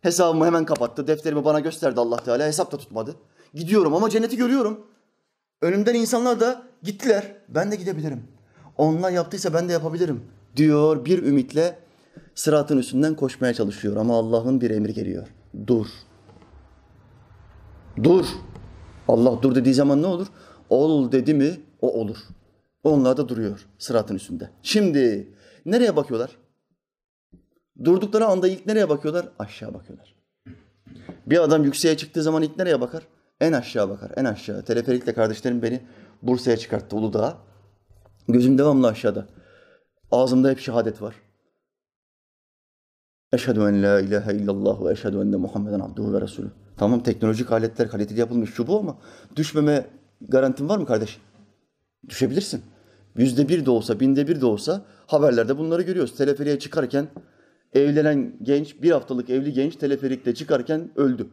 hesabımı 0.00 0.46
hemen 0.46 0.64
kapattı. 0.64 1.06
Defterimi 1.06 1.44
bana 1.44 1.60
gösterdi 1.60 2.00
Allah 2.00 2.16
Teala. 2.16 2.46
Hesap 2.46 2.72
da 2.72 2.76
tutmadı. 2.76 3.16
Gidiyorum 3.54 3.94
ama 3.94 4.10
cenneti 4.10 4.36
görüyorum. 4.36 4.86
Önümden 5.62 5.94
insanlar 5.94 6.40
da 6.40 6.62
gittiler. 6.82 7.36
Ben 7.48 7.70
de 7.70 7.76
gidebilirim. 7.76 8.24
Onlar 8.78 9.10
yaptıysa 9.10 9.54
ben 9.54 9.68
de 9.68 9.72
yapabilirim 9.72 10.24
diyor 10.56 11.04
bir 11.04 11.22
ümitle 11.22 11.78
sıratın 12.34 12.78
üstünden 12.78 13.14
koşmaya 13.14 13.54
çalışıyor 13.54 13.96
ama 13.96 14.18
Allah'ın 14.18 14.60
bir 14.60 14.70
emri 14.70 14.94
geliyor. 14.94 15.28
Dur. 15.66 15.86
Dur. 18.04 18.26
Allah 19.12 19.42
dur 19.42 19.54
dediği 19.54 19.74
zaman 19.74 20.02
ne 20.02 20.06
olur? 20.06 20.26
Ol 20.70 21.12
dedi 21.12 21.34
mi 21.34 21.60
o 21.80 22.00
olur. 22.00 22.16
Onlar 22.84 23.16
da 23.16 23.28
duruyor 23.28 23.66
sıratın 23.78 24.14
üstünde. 24.14 24.50
Şimdi 24.62 25.32
nereye 25.66 25.96
bakıyorlar? 25.96 26.30
Durdukları 27.84 28.26
anda 28.26 28.48
ilk 28.48 28.66
nereye 28.66 28.88
bakıyorlar? 28.88 29.28
Aşağı 29.38 29.74
bakıyorlar. 29.74 30.14
Bir 31.26 31.42
adam 31.42 31.64
yükseğe 31.64 31.96
çıktığı 31.96 32.22
zaman 32.22 32.42
ilk 32.42 32.56
nereye 32.56 32.80
bakar? 32.80 33.02
En 33.40 33.52
aşağı 33.52 33.88
bakar, 33.88 34.12
en 34.16 34.24
aşağı. 34.24 34.64
Teleferikle 34.64 35.14
kardeşlerim 35.14 35.62
beni 35.62 35.80
Bursa'ya 36.22 36.56
çıkarttı 36.56 36.96
Uludağ'a. 36.96 37.36
Gözüm 38.28 38.58
devamlı 38.58 38.88
aşağıda. 38.88 39.26
Ağzımda 40.10 40.50
hep 40.50 40.58
şehadet 40.58 41.02
var. 41.02 41.14
Eşhedü 43.32 43.60
en 43.60 43.82
la 43.82 44.00
ilahe 44.00 44.36
illallah 44.36 44.84
ve 44.84 44.92
eşhedü 44.92 45.16
enne 45.16 45.36
Muhammeden 45.36 45.80
abduhu 45.80 46.12
ve 46.12 46.20
resulü. 46.20 46.61
Tamam 46.76 47.02
teknolojik 47.02 47.52
aletler 47.52 47.88
kaliteli 47.88 48.20
yapılmış 48.20 48.54
şu 48.54 48.66
bu 48.66 48.78
ama 48.78 48.98
düşmeme 49.36 49.86
garantin 50.20 50.68
var 50.68 50.78
mı 50.78 50.86
kardeş? 50.86 51.18
Düşebilirsin. 52.08 52.62
Yüzde 53.16 53.48
bir 53.48 53.66
de 53.66 53.70
olsa, 53.70 54.00
binde 54.00 54.28
bir 54.28 54.40
de 54.40 54.46
olsa 54.46 54.84
haberlerde 55.06 55.58
bunları 55.58 55.82
görüyoruz. 55.82 56.16
Teleferiğe 56.16 56.58
çıkarken 56.58 57.06
evlenen 57.72 58.36
genç, 58.42 58.82
bir 58.82 58.90
haftalık 58.90 59.30
evli 59.30 59.52
genç 59.52 59.76
teleferikte 59.76 60.34
çıkarken 60.34 60.90
öldü. 60.96 61.28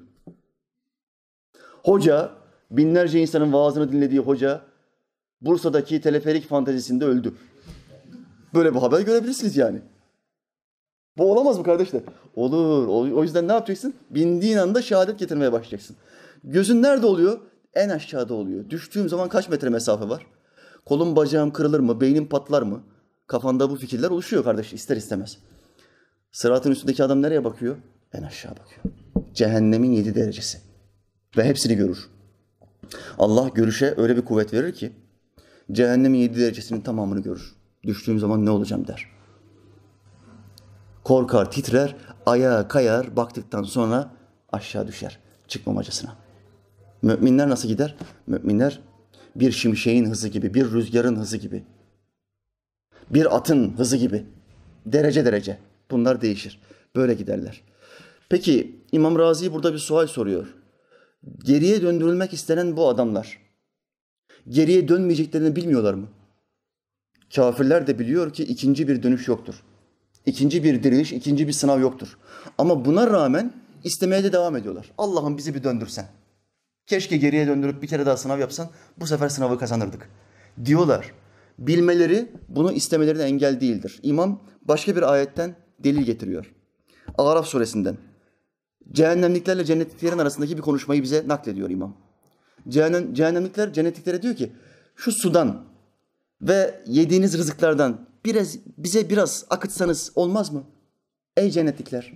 Hoca, 1.84 2.32
binlerce 2.72 3.20
insanın 3.20 3.54
vaazını 3.54 3.92
dinlediği 3.92 4.20
hoca, 4.20 4.62
Bursa'daki 5.42 6.02
teleferik 6.02 6.50
fantezisinde 6.50 7.06
öldü. 7.06 7.34
Böyle 8.54 8.74
bir 8.74 8.80
haber 8.80 9.02
görebilirsiniz 9.02 9.58
yani. 9.58 9.82
Bu 11.20 11.32
olamaz 11.32 11.58
mı 11.58 11.64
kardeşler? 11.64 12.02
Olur. 12.36 12.88
O 12.88 13.24
yüzden 13.24 13.48
ne 13.48 13.52
yapacaksın? 13.52 13.94
Bindiğin 14.10 14.58
anda 14.58 14.82
şehadet 14.82 15.20
getirmeye 15.20 15.52
başlayacaksın. 15.52 15.96
Gözün 16.44 16.84
nerede 16.84 17.06
oluyor? 17.06 17.40
En 17.74 17.90
aşağıda 17.90 18.34
oluyor. 18.34 18.70
Düştüğüm 18.70 19.10
zaman 19.10 19.30
kaç 19.30 19.50
metre 19.50 19.70
mesafe 19.70 20.10
var? 20.10 20.26
Kolum 20.86 21.16
bacağım 21.16 21.54
kırılır 21.54 21.80
mı? 21.80 22.02
Beynim 22.02 22.30
patlar 22.30 22.62
mı? 22.62 22.84
Kafanda 23.28 23.70
bu 23.70 23.76
fikirler 23.76 24.10
oluşuyor 24.10 24.44
kardeş 24.44 24.74
ister 24.74 24.98
istemez. 24.98 25.38
Sıratın 26.32 26.72
üstündeki 26.72 27.04
adam 27.04 27.22
nereye 27.22 27.44
bakıyor? 27.44 27.76
En 28.14 28.24
aşağı 28.24 28.52
bakıyor. 28.52 28.96
Cehennemin 29.34 29.92
yedi 29.92 30.16
derecesi. 30.16 30.58
Ve 31.38 31.44
hepsini 31.44 31.76
görür. 31.76 32.10
Allah 33.18 33.50
görüşe 33.50 33.94
öyle 33.98 34.18
bir 34.18 34.26
kuvvet 34.26 34.54
verir 34.54 34.74
ki 34.74 34.92
cehennemin 35.72 36.20
yedi 36.20 36.40
derecesinin 36.40 36.82
tamamını 36.82 37.20
görür. 37.20 37.56
Düştüğüm 37.84 38.20
zaman 38.20 38.46
ne 38.46 38.50
olacağım 38.50 38.88
der. 38.88 39.19
Korkar, 41.04 41.52
titrer, 41.52 41.96
ayağa 42.26 42.68
kayar, 42.68 43.16
baktıktan 43.16 43.64
sonra 43.64 44.12
aşağı 44.52 44.88
düşer 44.88 45.20
çıkmamacasına. 45.48 46.16
Müminler 47.02 47.50
nasıl 47.50 47.68
gider? 47.68 47.96
Müminler 48.28 48.82
bir 49.36 49.52
şimşeğin 49.52 50.06
hızı 50.06 50.28
gibi, 50.28 50.54
bir 50.54 50.72
rüzgarın 50.72 51.16
hızı 51.16 51.38
gibi, 51.38 51.64
bir 53.10 53.36
atın 53.36 53.78
hızı 53.78 53.98
gibi, 53.98 54.26
derece 54.86 55.26
derece. 55.26 55.58
Bunlar 55.92 56.22
değişir. 56.22 56.62
Böyle 56.96 57.14
giderler. 57.14 57.62
Peki 58.30 58.82
İmam 58.92 59.20
Razi 59.20 59.54
burada 59.54 59.74
bir 59.74 59.78
sual 59.78 60.08
soruyor. 60.08 60.56
Geriye 61.44 61.82
döndürülmek 61.82 62.34
istenen 62.34 62.78
bu 62.78 62.90
adamlar 62.90 63.38
geriye 64.50 64.88
dönmeyeceklerini 64.88 65.56
bilmiyorlar 65.56 65.94
mı? 65.94 66.08
Kafirler 67.36 67.88
de 67.88 68.00
biliyor 68.00 68.34
ki 68.34 68.44
ikinci 68.44 68.88
bir 68.88 69.04
dönüş 69.04 69.28
yoktur. 69.28 69.64
İkinci 70.30 70.64
bir 70.64 70.84
diriliş, 70.84 71.14
ikinci 71.14 71.48
bir 71.48 71.54
sınav 71.54 71.80
yoktur. 71.80 72.18
Ama 72.58 72.86
buna 72.86 73.08
rağmen 73.08 73.54
istemeye 73.84 74.24
de 74.24 74.34
devam 74.34 74.56
ediyorlar. 74.56 74.92
Allah'ım 74.98 75.38
bizi 75.38 75.56
bir 75.56 75.64
döndürsen. 75.64 76.08
Keşke 76.86 77.18
geriye 77.18 77.48
döndürüp 77.48 77.82
bir 77.82 77.88
kere 77.88 78.06
daha 78.06 78.18
sınav 78.18 78.40
yapsan, 78.40 78.70
bu 78.98 79.08
sefer 79.08 79.30
sınavı 79.30 79.60
kazanırdık. 79.60 80.10
Diyorlar. 80.66 81.12
Bilmeleri 81.60 82.32
bunu 82.50 82.72
istemelerine 82.72 83.24
engel 83.24 83.62
değildir. 83.62 84.00
İmam 84.04 84.42
başka 84.62 84.96
bir 84.96 85.14
ayetten 85.14 85.56
delil 85.80 86.04
getiriyor. 86.04 86.54
Araf 87.18 87.48
suresinden. 87.48 87.98
Cehennemliklerle 88.92 89.66
cennetliklerin 89.66 90.18
arasındaki 90.18 90.58
bir 90.58 90.62
konuşmayı 90.62 91.04
bize 91.04 91.24
naklediyor 91.28 91.70
imam. 91.70 91.98
Cehennem, 92.68 93.14
cehennemlikler 93.14 93.74
cennetliklere 93.74 94.22
diyor 94.22 94.36
ki 94.36 94.52
şu 94.96 95.12
sudan 95.12 95.66
ve 96.42 96.82
yediğiniz 96.88 97.38
rızıklardan 97.38 98.09
biraz 98.26 98.58
bize 98.78 99.10
biraz 99.10 99.46
akıtsanız 99.50 100.12
olmaz 100.16 100.54
mı? 100.54 100.64
Ey 101.38 101.52
cennetlikler. 101.52 102.14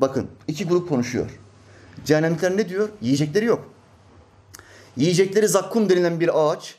Bakın 0.00 0.28
iki 0.48 0.66
grup 0.66 0.88
konuşuyor. 0.88 1.40
Cehennemlikler 2.04 2.56
ne 2.56 2.68
diyor? 2.68 2.88
Yiyecekleri 3.00 3.44
yok. 3.44 3.74
Yiyecekleri 4.96 5.48
zakkum 5.48 5.88
denilen 5.88 6.20
bir 6.20 6.30
ağaç, 6.34 6.76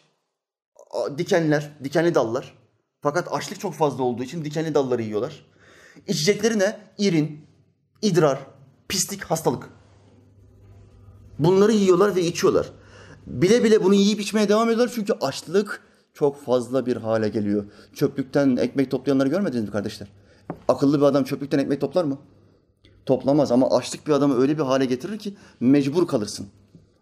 dikenler, 1.18 1.72
dikenli 1.84 2.16
dallar. 2.16 2.58
Fakat 3.02 3.28
açlık 3.32 3.60
çok 3.60 3.74
fazla 3.74 4.04
olduğu 4.04 4.24
için 4.24 4.46
dikenli 4.46 4.74
dalları 4.74 5.02
yiyorlar. 5.02 5.46
İçecekleri 6.08 6.60
ne? 6.60 6.80
İrin, 6.98 7.46
idrar, 8.02 8.40
pislik, 8.88 9.24
hastalık. 9.24 9.70
Bunları 11.40 11.72
yiyorlar 11.72 12.16
ve 12.16 12.22
içiyorlar. 12.22 12.72
Bile 13.28 13.64
bile 13.64 13.84
bunu 13.84 13.94
yiyip 13.94 14.20
içmeye 14.20 14.50
devam 14.50 14.70
ediyorlar 14.70 14.92
çünkü 14.96 15.14
açlık 15.14 15.82
çok 16.14 16.42
fazla 16.42 16.86
bir 16.86 16.98
hale 16.98 17.30
geliyor. 17.30 17.66
Çöplükten 17.94 18.56
ekmek 18.56 18.92
toplayanları 18.92 19.30
görmediniz 19.30 19.64
mi 19.64 19.72
kardeşler? 19.72 20.08
Akıllı 20.68 20.98
bir 20.98 21.06
adam 21.06 21.24
çöplükten 21.24 21.60
ekmek 21.60 21.82
toplar 21.82 22.04
mı? 22.04 22.18
Toplamaz 23.06 23.52
ama 23.52 23.70
açlık 23.78 24.08
bir 24.08 24.12
adamı 24.12 24.42
öyle 24.42 24.58
bir 24.58 24.64
hale 24.64 24.86
getirir 24.86 25.20
ki 25.20 25.34
mecbur 25.60 26.08
kalırsın. 26.08 26.48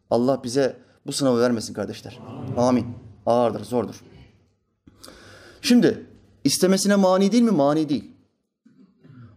Allah 0.09 0.41
bize 0.43 0.77
bu 1.05 1.11
sınavı 1.11 1.41
vermesin 1.41 1.73
kardeşler. 1.73 2.19
Amin. 2.57 2.85
Ağırdır, 3.25 3.65
zordur. 3.65 4.03
Şimdi 5.61 6.05
istemesine 6.43 6.95
mani 6.95 7.31
değil 7.31 7.43
mi? 7.43 7.51
Mani 7.51 7.89
değil. 7.89 8.11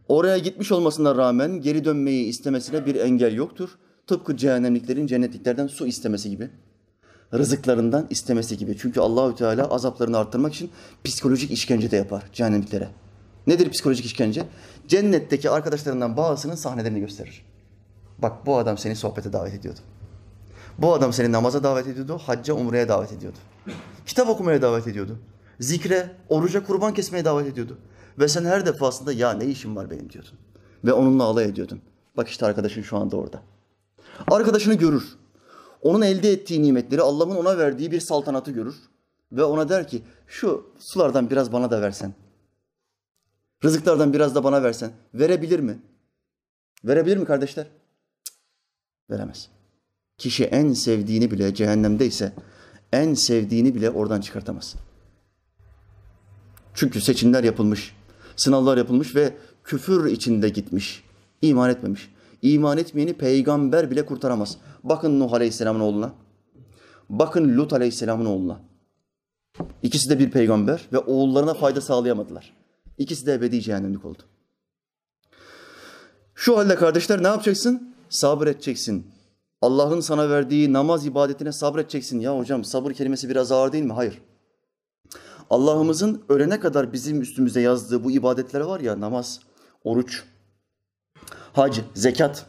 Oraya 0.09 0.39
gitmiş 0.39 0.73
olmasına 0.73 1.17
rağmen 1.17 1.61
geri 1.61 1.85
dönmeyi 1.85 2.25
istemesine 2.27 2.87
bir 2.87 2.95
engel 2.95 3.35
yoktur. 3.35 3.79
Tıpkı 4.07 4.37
cehennemliklerin 4.37 5.07
cennetliklerden 5.07 5.67
su 5.67 5.87
istemesi 5.87 6.31
gibi. 6.31 6.51
Rızıklarından 7.35 8.07
istemesi 8.11 8.57
gibi. 8.57 8.77
Çünkü 8.79 9.01
Allahü 9.01 9.35
Teala 9.35 9.65
azaplarını 9.71 10.19
arttırmak 10.19 10.55
için 10.55 10.71
psikolojik 11.05 11.51
işkence 11.51 11.91
de 11.91 11.97
yapar 11.97 12.23
cehennemliklere. 12.33 12.89
Nedir 13.47 13.71
psikolojik 13.71 14.07
işkence? 14.07 14.47
Cennetteki 14.89 15.51
arkadaşlarından 15.51 16.17
bazısının 16.17 16.55
sahnelerini 16.55 17.01
gösterir. 17.01 17.45
Bak 18.19 18.47
bu 18.47 18.59
adam 18.59 18.79
seni 18.79 18.97
sohbete 18.97 19.33
davet 19.33 19.55
ediyordu. 19.55 19.81
Bu 20.79 20.95
adam 20.95 21.13
seni 21.13 21.33
namaza 21.33 21.63
davet 21.63 21.87
ediyordu, 21.87 22.19
hacca, 22.27 22.55
umreye 22.55 22.89
davet 22.89 23.13
ediyordu. 23.13 23.39
Kitap 24.07 24.29
okumaya 24.29 24.63
davet 24.63 24.87
ediyordu. 24.87 25.19
Zikre, 25.61 26.17
oruca, 26.29 26.65
kurban 26.65 26.95
kesmeye 26.95 27.25
davet 27.25 27.47
ediyordu. 27.47 27.79
Ve 28.19 28.29
sen 28.29 28.45
her 28.45 28.67
defasında 28.67 29.13
ya 29.13 29.33
ne 29.33 29.45
işim 29.45 29.77
var 29.77 29.91
benim 29.91 30.11
diyordun. 30.11 30.33
Ve 30.85 30.93
onunla 30.93 31.25
alay 31.25 31.45
ediyordun. 31.45 31.81
Bak 32.17 32.29
işte 32.29 32.47
arkadaşın 32.47 32.83
şu 32.83 32.97
anda 32.97 33.17
orada. 33.17 33.43
Arkadaşını 34.31 34.75
görür. 34.75 35.17
Onun 35.85 36.03
elde 36.03 36.33
ettiği 36.33 36.63
nimetleri, 36.63 37.03
Allah'ın 37.03 37.37
ona 37.37 37.59
verdiği 37.59 37.91
bir 37.91 38.01
saltanatı 38.01 38.51
görür. 38.51 38.75
Ve 39.33 39.45
ona 39.45 39.69
der 39.69 39.89
ki 39.89 40.03
şu 40.27 40.67
sulardan 40.79 41.31
biraz 41.31 41.53
bana 41.53 41.71
da 41.71 41.83
versen. 41.83 42.15
Rızıklardan 43.65 44.13
biraz 44.13 44.35
da 44.35 44.45
bana 44.45 44.63
versen. 44.63 44.93
Verebilir 45.15 45.61
mi? 45.61 45.79
Verebilir 46.85 47.17
mi 47.17 47.25
kardeşler? 47.25 47.67
Cık, 48.25 48.35
veremez. 49.11 49.49
Kişi 50.19 50.45
en 50.45 50.73
sevdiğini 50.73 51.31
bile 51.31 51.55
cehennemdeyse 51.55 52.33
en 52.93 53.15
sevdiğini 53.15 53.75
bile 53.75 53.91
oradan 53.91 54.21
çıkartamaz. 54.21 54.75
Çünkü 56.75 57.01
seçimler 57.01 57.45
yapılmış, 57.45 57.97
sınavlar 58.37 58.77
yapılmış 58.77 59.15
ve 59.15 59.37
küfür 59.65 60.07
içinde 60.07 60.49
gitmiş. 60.49 61.05
iman 61.43 61.71
etmemiş. 61.71 62.15
İman 62.43 62.79
etmeyeni 62.79 63.15
peygamber 63.15 63.91
bile 63.91 64.07
kurtaramaz. 64.07 64.59
Bakın 64.85 65.21
Nuh 65.21 65.33
Aleyhisselam'ın 65.33 65.81
oğluna. 65.81 66.13
Bakın 67.09 67.57
Lut 67.57 67.73
Aleyhisselam'ın 67.73 68.27
oğluna. 68.27 68.61
İkisi 69.83 70.11
de 70.11 70.19
bir 70.19 70.31
peygamber 70.31 70.89
ve 70.93 70.99
oğullarına 70.99 71.55
fayda 71.55 71.81
sağlayamadılar. 71.81 72.57
İkisi 72.99 73.27
de 73.27 73.35
ebedi 73.35 73.61
cehennemlik 73.61 74.05
oldu. 74.05 74.23
Şu 76.35 76.59
halde 76.59 76.75
kardeşler 76.75 77.23
ne 77.23 77.27
yapacaksın? 77.27 77.95
Sabredeceksin. 78.09 79.07
Allah'ın 79.63 80.01
sana 80.01 80.31
verdiği 80.31 80.73
namaz 80.73 81.07
ibadetine 81.07 81.53
sabredeceksin. 81.53 82.21
Ya 82.21 82.39
hocam 82.39 82.65
sabır 82.65 82.93
kelimesi 82.93 83.29
biraz 83.29 83.53
ağır 83.53 83.73
değil 83.73 83.85
mi? 83.85 83.93
Hayır. 83.93 84.23
Allah'ımızın 85.51 86.23
ölene 86.29 86.61
kadar 86.61 86.93
bizim 86.93 87.21
üstümüze 87.21 87.61
yazdığı 87.61 88.05
bu 88.05 88.11
ibadetler 88.11 88.61
var 88.61 88.81
ya 88.81 89.01
namaz, 89.01 89.41
oruç, 89.85 90.25
hac, 91.53 91.79
zekat, 91.95 92.47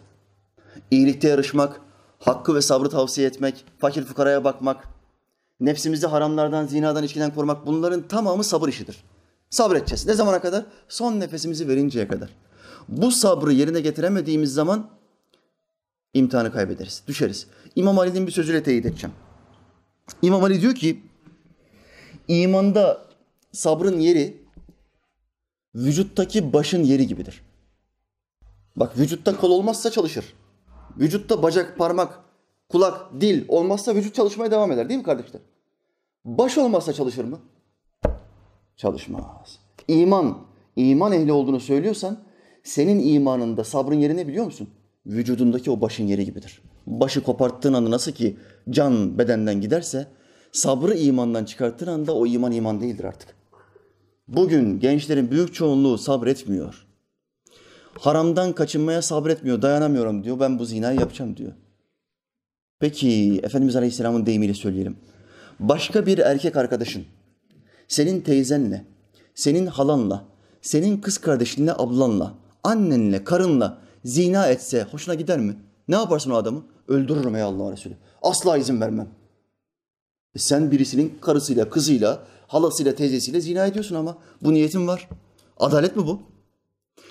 iyilikte 0.92 1.28
yarışmak, 1.28 1.82
hakkı 2.20 2.56
ve 2.56 2.62
sabrı 2.62 2.90
tavsiye 2.90 3.28
etmek, 3.28 3.66
fakir 3.80 4.04
fukaraya 4.04 4.44
bakmak, 4.44 4.88
nefsimizi 5.60 6.08
haramlardan, 6.08 6.66
zinadan, 6.66 7.04
içkiden 7.04 7.34
korumak 7.34 7.66
bunların 7.66 8.08
tamamı 8.08 8.44
sabır 8.44 8.70
işidir. 8.70 9.04
Sabredeceğiz. 9.50 10.06
Ne 10.06 10.14
zamana 10.14 10.42
kadar? 10.42 10.66
Son 10.90 11.20
nefesimizi 11.20 11.68
verinceye 11.68 12.08
kadar. 12.08 12.30
Bu 12.88 13.12
sabrı 13.12 13.54
yerine 13.54 13.82
getiremediğimiz 13.82 14.54
zaman 14.54 14.90
imtihanı 16.14 16.52
kaybederiz, 16.52 17.04
düşeriz. 17.08 17.48
İmam 17.76 18.00
Ali'nin 18.00 18.28
bir 18.28 18.32
sözüyle 18.32 18.64
teyit 18.64 18.86
edeceğim. 18.86 19.16
İmam 20.22 20.44
Ali 20.44 20.62
diyor 20.62 20.76
ki, 20.76 21.04
imanda 22.28 23.06
sabrın 23.52 24.00
yeri 24.00 24.46
vücuttaki 25.76 26.54
başın 26.54 26.84
yeri 26.84 27.08
gibidir. 27.08 27.42
Bak 28.76 28.98
vücutta 28.98 29.38
kol 29.38 29.52
olmazsa 29.52 29.92
çalışır. 29.92 30.26
Vücutta 31.00 31.44
bacak, 31.44 31.78
parmak, 31.78 32.20
kulak, 32.70 33.22
dil 33.22 33.46
olmazsa 33.48 33.96
vücut 33.96 34.16
çalışmaya 34.16 34.52
devam 34.52 34.72
eder 34.72 34.90
değil 34.90 34.98
mi 34.98 35.06
kardeşler? 35.06 35.42
Baş 36.26 36.58
olmazsa 36.58 36.94
çalışır 36.94 37.26
mı? 37.26 37.40
Çalışmaz. 38.78 39.60
İman, 39.88 40.38
iman 40.76 41.12
ehli 41.12 41.32
olduğunu 41.32 41.60
söylüyorsan 41.60 42.20
senin 42.64 43.14
imanında 43.14 43.64
sabrın 43.64 44.00
yeri 44.00 44.18
ne 44.18 44.28
biliyor 44.28 44.46
musun? 44.46 44.70
Vücudundaki 45.06 45.72
o 45.72 45.82
başın 45.82 46.04
yeri 46.04 46.26
gibidir. 46.26 46.62
Başı 46.88 47.24
koparttığın 47.24 47.74
anda 47.74 47.92
nasıl 47.92 48.12
ki 48.12 48.38
can 48.70 49.18
bedenden 49.18 49.62
giderse 49.62 50.08
sabrı 50.52 50.98
imandan 50.98 51.46
çıkarttığın 51.46 51.88
anda 51.88 52.16
o 52.16 52.26
iman 52.26 52.52
iman 52.52 52.82
değildir 52.82 53.04
artık. 53.04 53.36
Bugün 54.28 54.80
gençlerin 54.80 55.32
büyük 55.32 55.54
çoğunluğu 55.54 55.98
sabretmiyor. 55.98 56.85
Haramdan 58.00 58.54
kaçınmaya 58.54 59.02
sabretmiyor, 59.02 59.62
dayanamıyorum 59.62 60.24
diyor. 60.24 60.40
Ben 60.40 60.60
bu 60.60 60.66
zinayı 60.66 61.00
yapacağım 61.00 61.38
diyor. 61.38 61.52
Peki 62.80 63.40
Efendimiz 63.44 63.76
Aleyhisselam'ın 63.76 64.26
deyimiyle 64.26 64.54
söyleyelim. 64.54 64.98
Başka 65.60 66.06
bir 66.06 66.18
erkek 66.18 66.56
arkadaşın 66.58 67.06
senin 67.88 68.22
teyzenle, 68.22 68.86
senin 69.36 69.66
halanla, 69.66 70.26
senin 70.62 70.98
kız 70.98 71.18
kardeşinle, 71.18 71.74
ablanla, 71.74 72.34
annenle, 72.64 73.24
karınla 73.24 73.78
zina 74.06 74.48
etse 74.48 74.84
hoşuna 74.84 75.16
gider 75.16 75.40
mi? 75.40 75.56
Ne 75.88 75.96
yaparsın 75.96 76.32
o 76.32 76.36
adamı? 76.36 76.64
Öldürürüm 76.88 77.36
ey 77.36 77.42
Allah 77.42 77.72
Resulü. 77.72 77.94
Asla 78.22 78.58
izin 78.58 78.82
vermem. 78.82 79.08
E 80.36 80.40
sen 80.40 80.72
birisinin 80.72 81.18
karısıyla, 81.22 81.70
kızıyla, 81.70 82.24
halasıyla, 82.48 82.96
teyzesiyle 82.96 83.42
zina 83.42 83.66
ediyorsun 83.66 83.96
ama 83.96 84.18
bu 84.42 84.54
niyetin 84.54 84.88
var. 84.88 85.10
Adalet 85.58 85.96
mi 85.96 86.08
bu? 86.08 86.22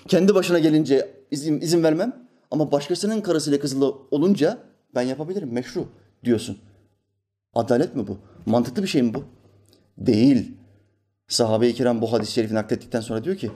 Kendi 0.09 0.35
başına 0.35 0.59
gelince 0.59 1.11
izin, 1.31 1.61
izin 1.61 1.83
vermem 1.83 2.27
ama 2.51 2.73
başkasının 2.73 3.21
karısıyla 3.21 3.61
kızıyla 3.61 3.87
olunca 4.11 4.59
ben 4.95 5.03
yapabilirim, 5.03 5.53
meşru 5.53 5.89
diyorsun. 6.25 6.59
Adalet 7.55 7.97
mi 7.97 8.07
bu? 8.07 8.19
Mantıklı 8.47 8.83
bir 8.83 8.89
şey 8.89 9.03
mi 9.03 9.15
bu? 9.15 9.25
Değil. 9.99 10.53
Sahabe-i 11.29 11.75
kiram 11.75 12.01
bu 12.01 12.13
hadis-i 12.13 12.33
şerifi 12.33 12.55
naklettikten 12.55 13.01
sonra 13.01 13.25
diyor 13.25 13.37
ki 13.37 13.51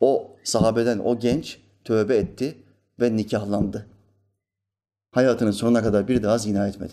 o 0.00 0.36
sahabeden 0.44 0.98
o 0.98 1.18
genç 1.18 1.58
tövbe 1.84 2.16
etti 2.16 2.56
ve 3.00 3.16
nikahlandı. 3.16 3.86
Hayatının 5.10 5.50
sonuna 5.50 5.82
kadar 5.82 6.08
bir 6.08 6.22
daha 6.22 6.38
zina 6.38 6.68
etmedi. 6.68 6.92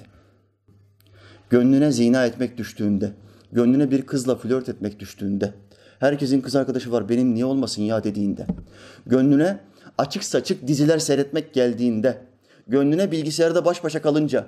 Gönlüne 1.50 1.92
zina 1.92 2.26
etmek 2.26 2.58
düştüğünde, 2.58 3.14
gönlüne 3.52 3.92
bir 3.92 4.06
kızla 4.06 4.36
flört 4.36 4.70
etmek 4.70 5.00
düştüğünde, 5.00 5.54
herkesin 6.00 6.42
kız 6.42 6.56
arkadaşı 6.56 6.92
var 6.92 7.10
benim 7.10 7.34
niye 7.34 7.46
olmasın 7.46 7.82
ya 7.82 8.04
dediğinde, 8.04 8.48
gönlüne 9.06 9.60
açık 9.98 10.24
saçık 10.24 10.68
diziler 10.68 11.00
seyretmek 11.00 11.54
geldiğinde, 11.54 12.22
gönlüne 12.68 13.12
bilgisayarda 13.12 13.66
baş 13.66 13.84
başa 13.84 14.02
kalınca, 14.02 14.48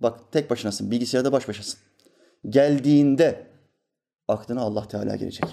bak 0.00 0.32
tek 0.32 0.50
başınasın, 0.50 0.90
bilgisayarda 0.90 1.32
baş 1.32 1.48
başasın. 1.48 1.80
Geldiğinde 2.48 3.46
aklına 4.28 4.60
Allah 4.60 4.88
Teala 4.88 5.16
gelecek. 5.16 5.44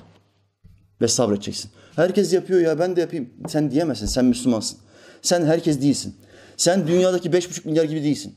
Ve 1.01 1.07
sabredeceksin. 1.07 1.71
Herkes 1.95 2.33
yapıyor 2.33 2.61
ya 2.61 2.79
ben 2.79 2.95
de 2.95 3.01
yapayım. 3.01 3.29
Sen 3.47 3.71
diyemezsin. 3.71 4.05
Sen 4.05 4.25
Müslümansın. 4.25 4.79
Sen 5.21 5.45
herkes 5.45 5.81
değilsin. 5.81 6.15
Sen 6.57 6.87
dünyadaki 6.87 7.33
beş 7.33 7.49
buçuk 7.49 7.65
milyar 7.65 7.83
gibi 7.83 8.03
değilsin. 8.03 8.35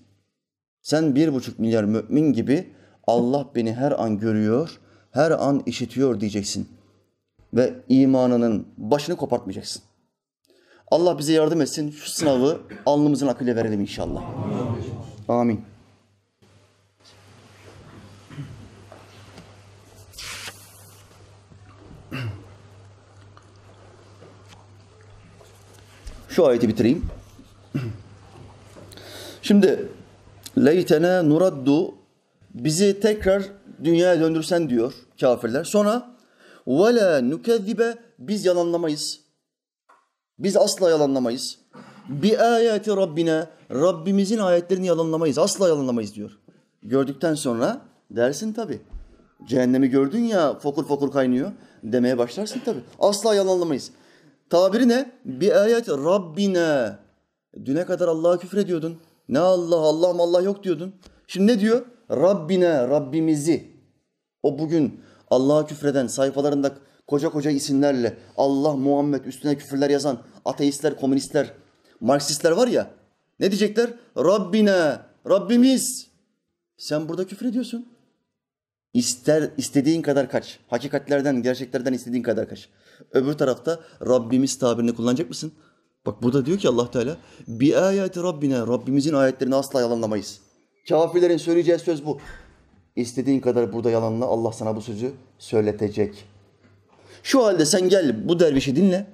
Sen 0.82 1.14
bir 1.14 1.32
buçuk 1.34 1.58
milyar 1.58 1.84
mümin 1.84 2.32
gibi 2.32 2.72
Allah 3.06 3.50
beni 3.54 3.74
her 3.74 3.92
an 3.92 4.18
görüyor, 4.18 4.80
her 5.10 5.30
an 5.30 5.62
işitiyor 5.66 6.20
diyeceksin. 6.20 6.68
Ve 7.54 7.74
imanının 7.88 8.66
başını 8.78 9.16
kopartmayacaksın. 9.16 9.82
Allah 10.90 11.18
bize 11.18 11.32
yardım 11.32 11.60
etsin. 11.60 11.90
Şu 11.90 12.10
sınavı 12.10 12.60
alnımızın 12.86 13.26
akıyla 13.26 13.56
verelim 13.56 13.80
inşallah. 13.80 14.22
Amin. 15.28 15.64
Şu 26.28 26.46
ayeti 26.46 26.68
bitireyim. 26.68 27.06
Şimdi 29.42 29.88
leytene 30.58 31.28
nuraddu 31.28 31.94
bizi 32.54 33.00
tekrar 33.00 33.42
dünyaya 33.84 34.20
döndürsen 34.20 34.68
diyor 34.68 34.92
kafirler. 35.20 35.64
Sonra 35.64 36.16
la 36.68 37.20
nukezzibe 37.20 37.94
biz 38.18 38.44
yalanlamayız. 38.44 39.20
Biz 40.38 40.56
asla 40.56 40.90
yalanlamayız. 40.90 41.58
Bi 42.08 42.38
ayati 42.38 42.90
rabbine 42.90 43.46
Rabbimizin 43.70 44.38
ayetlerini 44.38 44.86
yalanlamayız. 44.86 45.38
Asla 45.38 45.68
yalanlamayız 45.68 46.14
diyor. 46.14 46.38
Gördükten 46.82 47.34
sonra 47.34 47.80
dersin 48.10 48.52
tabi. 48.52 48.80
Cehennemi 49.44 49.88
gördün 49.88 50.22
ya 50.22 50.58
fokur 50.58 50.86
fokur 50.86 51.12
kaynıyor 51.12 51.52
demeye 51.82 52.18
başlarsın 52.18 52.60
tabi. 52.64 52.78
Asla 52.98 53.34
yalanlamayız. 53.34 53.90
Tabiri 54.50 54.88
ne? 54.88 55.12
Bir 55.24 55.62
ayet 55.62 55.88
Rabbine. 55.88 56.96
Düne 57.64 57.84
kadar 57.84 58.08
Allah'a 58.08 58.38
küfür 58.38 58.58
ediyordun. 58.58 58.98
Ne 59.28 59.38
Allah, 59.38 59.76
Allah 59.76 60.22
Allah 60.22 60.42
yok 60.42 60.64
diyordun. 60.64 60.94
Şimdi 61.26 61.52
ne 61.52 61.60
diyor? 61.60 61.86
Rabbine, 62.10 62.88
Rabbimizi. 62.88 63.69
O 64.42 64.58
bugün 64.58 65.00
Allah'a 65.30 65.66
küfreden 65.66 66.06
sayfalarında 66.06 66.74
koca 67.06 67.28
koca 67.28 67.50
isimlerle 67.50 68.18
Allah, 68.36 68.76
Muhammed 68.76 69.24
üstüne 69.24 69.58
küfürler 69.58 69.90
yazan 69.90 70.18
ateistler, 70.44 70.96
komünistler, 70.96 71.52
Marksistler 72.00 72.50
var 72.50 72.68
ya. 72.68 72.90
Ne 73.40 73.50
diyecekler? 73.50 73.90
Rabbine, 74.16 74.98
Rabbimiz. 75.28 76.10
Sen 76.76 77.08
burada 77.08 77.26
küfür 77.26 77.46
ediyorsun. 77.46 77.88
İster 78.94 79.50
istediğin 79.56 80.02
kadar 80.02 80.30
kaç. 80.30 80.58
Hakikatlerden, 80.68 81.42
gerçeklerden 81.42 81.92
istediğin 81.92 82.22
kadar 82.22 82.48
kaç. 82.48 82.68
Öbür 83.12 83.32
tarafta 83.32 83.80
Rabbimiz 84.06 84.58
tabirini 84.58 84.94
kullanacak 84.94 85.28
mısın? 85.28 85.52
Bak 86.06 86.22
burada 86.22 86.46
diyor 86.46 86.58
ki 86.58 86.68
Allah 86.68 86.90
Teala 86.90 87.16
bi 87.48 87.76
ayati 87.76 88.22
Rabbine 88.22 88.58
Rabbimizin 88.58 89.14
ayetlerini 89.14 89.54
asla 89.54 89.80
yalanlamayız. 89.80 90.40
Kafirlerin 90.88 91.36
söyleyeceği 91.36 91.78
söz 91.78 92.06
bu. 92.06 92.18
İstediğin 92.96 93.40
kadar 93.40 93.72
burada 93.72 93.90
yalanla 93.90 94.24
Allah 94.24 94.52
sana 94.52 94.76
bu 94.76 94.82
sözü 94.82 95.12
söyletecek. 95.38 96.24
Şu 97.22 97.44
halde 97.44 97.66
sen 97.66 97.88
gel 97.88 98.28
bu 98.28 98.40
dervişi 98.40 98.76
dinle. 98.76 99.06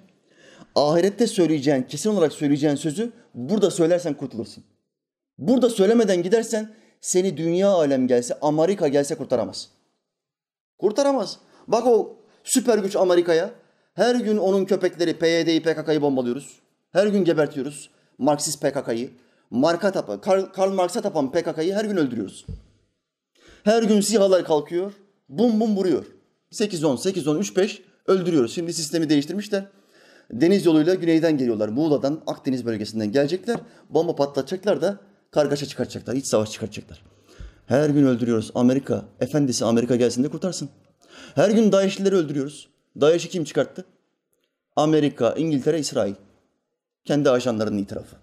Ahirette 0.74 1.26
söyleyeceğin, 1.26 1.82
kesin 1.82 2.10
olarak 2.10 2.32
söyleyeceğin 2.32 2.74
sözü 2.74 3.12
burada 3.34 3.70
söylersen 3.70 4.14
kurtulursun. 4.14 4.64
Burada 5.38 5.70
söylemeden 5.70 6.22
gidersen 6.22 6.74
seni 7.00 7.36
dünya 7.36 7.68
alem 7.68 8.06
gelse, 8.06 8.38
Amerika 8.40 8.88
gelse 8.88 9.14
kurtaramaz. 9.14 9.68
Kurtaramaz. 10.78 11.38
Bak 11.68 11.86
o 11.86 12.16
süper 12.44 12.78
güç 12.78 12.96
Amerika'ya. 12.96 13.50
Her 13.94 14.14
gün 14.14 14.36
onun 14.36 14.64
köpekleri 14.64 15.18
PYD'yi, 15.18 15.62
PKK'yı 15.62 16.02
bombalıyoruz. 16.02 16.60
Her 16.92 17.06
gün 17.06 17.24
gebertiyoruz. 17.24 17.90
Marksist 18.18 18.62
PKK'yı. 18.62 19.10
Marka 19.50 19.92
tapan, 19.92 20.20
Karl, 20.20 20.44
Karl 20.52 20.72
Marx'a 20.72 21.00
tapan 21.00 21.32
PKK'yı 21.32 21.74
her 21.74 21.84
gün 21.84 21.96
öldürüyoruz. 21.96 22.46
Her 23.66 23.82
gün 23.82 24.00
SİHA'lar 24.00 24.44
kalkıyor, 24.44 24.92
bum 25.28 25.60
bum 25.60 25.76
vuruyor. 25.76 26.04
8-10, 26.52 26.96
8-10, 26.96 27.38
3-5 27.38 27.78
öldürüyoruz. 28.06 28.54
Şimdi 28.54 28.72
sistemi 28.72 29.08
değiştirmişler. 29.08 29.64
Deniz 30.32 30.66
yoluyla 30.66 30.94
güneyden 30.94 31.38
geliyorlar. 31.38 31.68
Muğla'dan, 31.68 32.22
Akdeniz 32.26 32.66
bölgesinden 32.66 33.12
gelecekler. 33.12 33.56
Bomba 33.90 34.16
patlatacaklar 34.16 34.82
da 34.82 35.00
kargaşa 35.30 35.66
çıkartacaklar. 35.66 36.14
iç 36.14 36.26
savaş 36.26 36.50
çıkartacaklar. 36.50 37.02
Her 37.66 37.90
gün 37.90 38.06
öldürüyoruz. 38.06 38.50
Amerika, 38.54 39.04
efendisi 39.20 39.64
Amerika 39.64 39.96
gelsin 39.96 40.24
de 40.24 40.28
kurtarsın. 40.28 40.68
Her 41.34 41.50
gün 41.50 41.72
DAEŞ'lileri 41.72 42.14
öldürüyoruz. 42.14 42.68
DAEŞ'i 43.00 43.28
kim 43.28 43.44
çıkarttı? 43.44 43.84
Amerika, 44.76 45.34
İngiltere, 45.34 45.78
İsrail. 45.78 46.14
Kendi 47.04 47.30
ajanlarının 47.30 47.78
itirafı. 47.78 48.16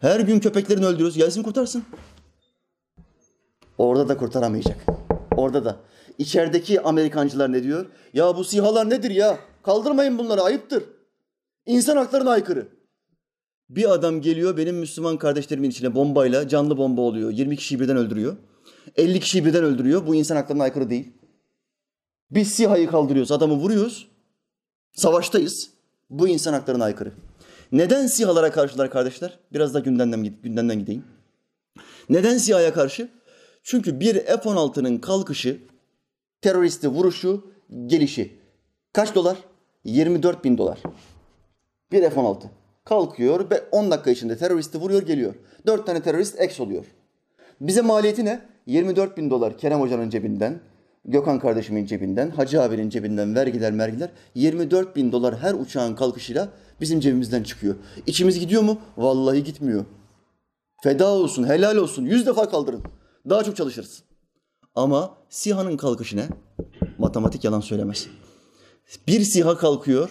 Her 0.00 0.20
gün 0.20 0.40
köpeklerini 0.40 0.86
öldürüyoruz. 0.86 1.16
Gelsin 1.16 1.42
kurtarsın. 1.42 1.84
Orada 3.78 4.08
da 4.08 4.16
kurtaramayacak. 4.16 4.76
Orada 5.36 5.64
da. 5.64 5.76
İçerideki 6.18 6.80
Amerikancılar 6.80 7.52
ne 7.52 7.62
diyor? 7.62 7.86
Ya 8.12 8.36
bu 8.36 8.44
sihalar 8.44 8.90
nedir 8.90 9.10
ya? 9.10 9.38
Kaldırmayın 9.62 10.18
bunları 10.18 10.42
ayıptır. 10.42 10.84
İnsan 11.66 11.96
haklarına 11.96 12.30
aykırı. 12.30 12.68
Bir 13.68 13.92
adam 13.92 14.20
geliyor 14.20 14.56
benim 14.56 14.76
Müslüman 14.76 15.16
kardeşlerimin 15.16 15.70
içine 15.70 15.94
bombayla 15.94 16.48
canlı 16.48 16.76
bomba 16.78 17.00
oluyor. 17.00 17.30
20 17.30 17.56
kişiyi 17.56 17.80
birden 17.80 17.96
öldürüyor. 17.96 18.36
50 18.96 19.20
kişiyi 19.20 19.44
birden 19.44 19.64
öldürüyor. 19.64 20.06
Bu 20.06 20.14
insan 20.14 20.36
haklarına 20.36 20.62
aykırı 20.62 20.90
değil. 20.90 21.12
Biz 22.30 22.52
SİHA'yı 22.52 22.90
kaldırıyoruz, 22.90 23.32
adamı 23.32 23.54
vuruyoruz. 23.54 24.08
Savaştayız. 24.92 25.70
Bu 26.10 26.28
insan 26.28 26.52
haklarına 26.52 26.84
aykırı. 26.84 27.12
Neden 27.72 28.06
SİHA'lara 28.06 28.50
karşılar 28.50 28.90
kardeşler? 28.90 29.38
Biraz 29.52 29.74
da 29.74 29.80
gündemden, 29.80 30.34
gündemden 30.42 30.78
gideyim. 30.78 31.04
Neden 32.08 32.38
SİHA'ya 32.38 32.74
karşı? 32.74 33.08
Çünkü 33.64 34.00
bir 34.00 34.14
F-16'nın 34.14 34.98
kalkışı, 34.98 35.58
teröristi 36.40 36.88
vuruşu, 36.88 37.46
gelişi. 37.86 38.38
Kaç 38.92 39.14
dolar? 39.14 39.36
24 39.84 40.44
bin 40.44 40.58
dolar. 40.58 40.78
Bir 41.92 42.10
F-16. 42.10 42.42
Kalkıyor 42.84 43.50
ve 43.50 43.64
10 43.72 43.90
dakika 43.90 44.10
içinde 44.10 44.36
teröristi 44.36 44.78
vuruyor 44.78 45.02
geliyor. 45.02 45.34
4 45.66 45.86
tane 45.86 46.02
terörist 46.02 46.40
eks 46.40 46.60
oluyor. 46.60 46.84
Bize 47.60 47.80
maliyeti 47.80 48.24
ne? 48.24 48.40
24 48.66 49.16
bin 49.16 49.30
dolar 49.30 49.58
Kerem 49.58 49.80
Hoca'nın 49.80 50.10
cebinden, 50.10 50.60
Gökhan 51.04 51.38
kardeşimin 51.38 51.86
cebinden, 51.86 52.30
Hacı 52.30 52.62
abinin 52.62 52.90
cebinden 52.90 53.34
vergiler 53.34 53.72
mergiler 53.72 54.10
24 54.34 54.96
bin 54.96 55.12
dolar 55.12 55.38
her 55.38 55.54
uçağın 55.54 55.94
kalkışıyla 55.94 56.48
bizim 56.80 57.00
cebimizden 57.00 57.42
çıkıyor. 57.42 57.74
İçimiz 58.06 58.40
gidiyor 58.40 58.62
mu? 58.62 58.78
Vallahi 58.96 59.44
gitmiyor. 59.44 59.84
Feda 60.82 61.08
olsun, 61.08 61.48
helal 61.48 61.76
olsun. 61.76 62.04
Yüz 62.04 62.26
defa 62.26 62.48
kaldırın. 62.48 62.84
Daha 63.28 63.44
çok 63.44 63.56
çalışırız. 63.56 64.02
Ama 64.74 65.18
SİHA'nın 65.28 65.76
kalkışı 65.76 66.16
ne? 66.16 66.28
Matematik 66.98 67.44
yalan 67.44 67.60
söylemez. 67.60 68.06
Bir 69.06 69.20
SİHA 69.20 69.56
kalkıyor, 69.56 70.10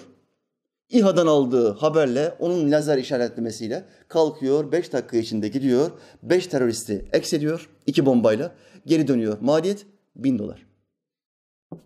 İHA'dan 0.89 1.27
aldığı 1.27 1.71
haberle, 1.71 2.35
onun 2.39 2.71
lazer 2.71 2.97
işaretlemesiyle 2.97 3.85
kalkıyor, 4.07 4.71
5 4.71 4.93
dakika 4.93 5.17
içinde 5.17 5.47
gidiyor, 5.47 5.91
5 6.23 6.47
teröristi 6.47 7.05
eksediyor, 7.11 7.69
2 7.87 8.05
bombayla 8.05 8.55
geri 8.85 9.07
dönüyor. 9.07 9.37
Maliyet 9.41 9.85
1000 10.15 10.39
dolar. 10.39 10.67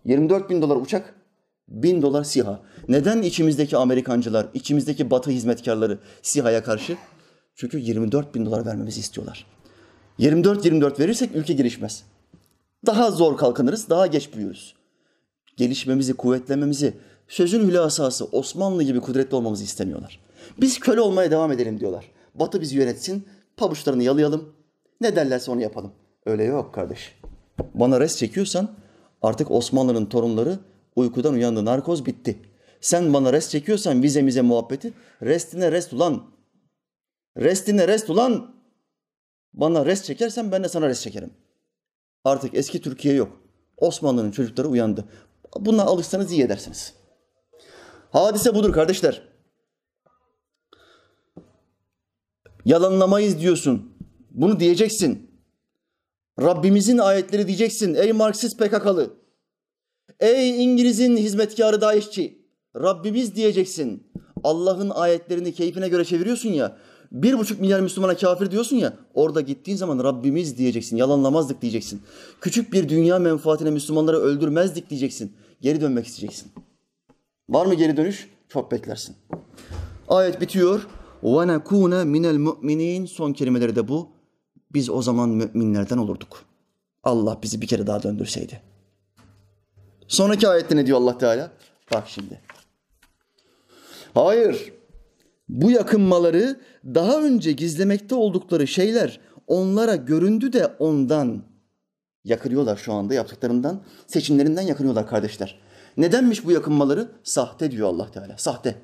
24 0.06 0.50
bin 0.50 0.62
dolar 0.62 0.76
uçak, 0.76 1.16
1000 1.68 2.02
dolar 2.02 2.24
SİHA. 2.24 2.62
Neden 2.88 3.22
içimizdeki 3.22 3.78
Amerikancılar, 3.78 4.48
içimizdeki 4.54 5.12
Batı 5.12 5.32
hizmetkarları 5.32 6.00
SİHA'ya 6.22 6.64
karşı? 6.64 6.98
Çünkü 7.56 7.80
24 7.80 8.36
bin 8.36 8.46
dolar 8.46 8.66
vermemizi 8.66 9.00
istiyorlar. 9.00 9.46
24-24 10.20 11.00
verirsek 11.00 11.36
ülke 11.36 11.54
gelişmez. 11.54 12.04
Daha 12.86 13.12
zor 13.12 13.38
kalkınırız, 13.38 13.90
daha 13.90 14.08
geç 14.08 14.34
büyürüz. 14.36 14.76
Gelişmemizi, 15.58 16.14
kuvvetlenmemizi, 16.14 16.94
sözün 17.28 17.68
hülasası 17.68 18.26
Osmanlı 18.26 18.84
gibi 18.84 19.00
kudretli 19.00 19.36
olmamızı 19.36 19.64
istemiyorlar. 19.64 20.20
Biz 20.62 20.80
köle 20.80 21.02
olmaya 21.02 21.32
devam 21.32 21.52
edelim 21.52 21.80
diyorlar. 21.80 22.12
Batı 22.36 22.62
bizi 22.62 22.78
yönetsin, 22.78 23.28
pabuçlarını 23.58 24.04
yalayalım. 24.04 24.54
Ne 25.02 25.16
derlerse 25.16 25.52
onu 25.52 25.62
yapalım. 25.62 25.92
Öyle 26.26 26.44
yok 26.44 26.74
kardeş. 26.74 27.16
Bana 27.74 28.00
res 28.00 28.18
çekiyorsan 28.18 28.70
artık 29.22 29.52
Osmanlı'nın 29.52 30.06
torunları 30.06 30.60
uykudan 30.96 31.34
uyandı. 31.34 31.66
Narkoz 31.66 32.06
bitti. 32.06 32.40
Sen 32.82 33.14
bana 33.14 33.34
rest 33.34 33.52
çekiyorsan 33.52 34.04
vize 34.04 34.22
mize 34.22 34.42
muhabbeti 34.42 34.94
restine 35.24 35.72
rest 35.72 35.94
ulan. 35.94 36.24
Restine 37.38 37.88
rest 37.88 38.10
ulan. 38.10 38.57
Bana 39.58 39.86
rest 39.86 40.06
çekersen 40.06 40.52
ben 40.52 40.64
de 40.64 40.70
sana 40.70 40.88
rest 40.90 41.04
çekerim. 41.04 41.34
Artık 42.24 42.56
eski 42.56 42.82
Türkiye 42.82 43.14
yok. 43.14 43.42
Osmanlı'nın 43.78 44.32
çocukları 44.32 44.68
uyandı. 44.68 45.06
Buna 45.60 45.84
alışsanız 45.84 46.32
iyi 46.32 46.44
edersiniz. 46.44 46.94
Hadise 48.12 48.56
budur 48.56 48.74
kardeşler. 48.74 49.28
Yalanlamayız 52.66 53.40
diyorsun. 53.40 53.98
Bunu 54.32 54.60
diyeceksin. 54.60 55.32
Rabbimizin 56.42 56.98
ayetleri 56.98 57.48
diyeceksin. 57.48 57.96
Ey 57.96 58.14
Marksist 58.14 58.60
PKK'lı. 58.60 59.14
Ey 60.20 60.64
İngiliz'in 60.64 61.18
hizmetkarı 61.18 61.82
Daişçi. 61.82 62.48
Rabbimiz 62.76 63.36
diyeceksin. 63.36 64.12
Allah'ın 64.44 64.90
ayetlerini 64.90 65.54
keyfine 65.54 65.90
göre 65.90 66.06
çeviriyorsun 66.06 66.50
ya 66.50 66.78
Bir 67.13 67.39
buçuk 67.39 67.61
milyar 67.61 67.81
Müslümana 67.81 68.17
kafir 68.17 68.51
diyorsun 68.51 68.77
ya. 68.77 68.93
Orada 69.15 69.41
gittiğin 69.41 69.77
zaman 69.77 70.05
Rabbimiz 70.05 70.59
diyeceksin. 70.59 70.97
Yalanlamazdık 70.97 71.63
diyeceksin. 71.63 72.03
Küçük 72.41 72.73
bir 72.73 72.89
dünya 72.89 73.19
menfaatine 73.19 73.71
Müslümanları 73.71 74.17
öldürmezdik 74.17 74.91
diyeceksin. 74.91 75.33
Geri 75.61 75.81
dönmek 75.81 76.07
isteyeceksin. 76.07 76.53
Var 77.49 77.67
mı 77.67 77.75
geri 77.75 77.97
dönüş? 77.97 78.29
Çok 78.49 78.73
beklersin. 78.73 79.17
Ayet 80.09 80.41
bitiyor. 80.41 80.87
وَنَكُونَ 81.23 82.05
minel 82.05 82.37
müminin 82.37 83.07
Son 83.07 83.33
kelimeleri 83.33 83.77
de 83.77 83.89
bu. 83.89 84.09
Biz 84.71 84.91
o 84.91 85.03
zaman 85.03 85.29
müminlerden 85.29 85.99
olurduk. 85.99 86.45
Allah 87.03 87.39
bizi 87.43 87.61
bir 87.61 87.67
kere 87.67 87.87
daha 87.87 88.03
döndürseydi. 88.03 88.61
Sonraki 90.09 90.49
ayette 90.49 90.77
ne 90.77 90.87
diyor 90.87 90.99
Allah 90.99 91.19
Teala? 91.19 91.51
Bak 91.93 92.05
şimdi. 92.07 92.41
Hayır. 94.15 94.73
Bu 95.50 95.72
yakınmaları 95.72 96.60
daha 96.86 97.24
önce 97.24 97.52
gizlemekte 97.52 98.16
oldukları 98.16 98.68
şeyler 98.68 99.20
onlara 99.48 99.96
göründü 99.96 100.54
de 100.54 100.68
ondan 100.80 101.44
yakınıyorlar 102.24 102.78
şu 102.78 102.94
anda 102.94 103.14
yaptıklarından, 103.14 103.82
seçimlerinden 104.08 104.62
yakınıyorlar 104.62 105.08
kardeşler. 105.08 105.60
Nedenmiş 105.98 106.46
bu 106.46 106.52
yakınmaları? 106.52 107.12
Sahte 107.24 107.72
diyor 107.72 107.88
Allah 107.88 108.12
Teala. 108.12 108.38
Sahte. 108.38 108.76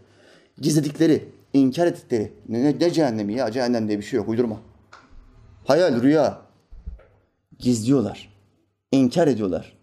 Gizledikleri, 0.58 1.30
inkar 1.54 1.88
ettikleri. 1.88 2.34
Ne, 2.50 2.80
ne 2.80 2.94
cehennemi 2.94 3.34
ya? 3.34 3.52
Cehennem 3.52 3.88
diye 3.88 3.98
bir 3.98 4.04
şey 4.04 4.18
yok. 4.18 4.30
Uydurma. 4.30 4.60
Hayal, 5.66 6.02
rüya. 6.02 6.42
Gizliyorlar. 7.60 8.34
İnkar 8.92 9.28
ediyorlar. 9.28 9.78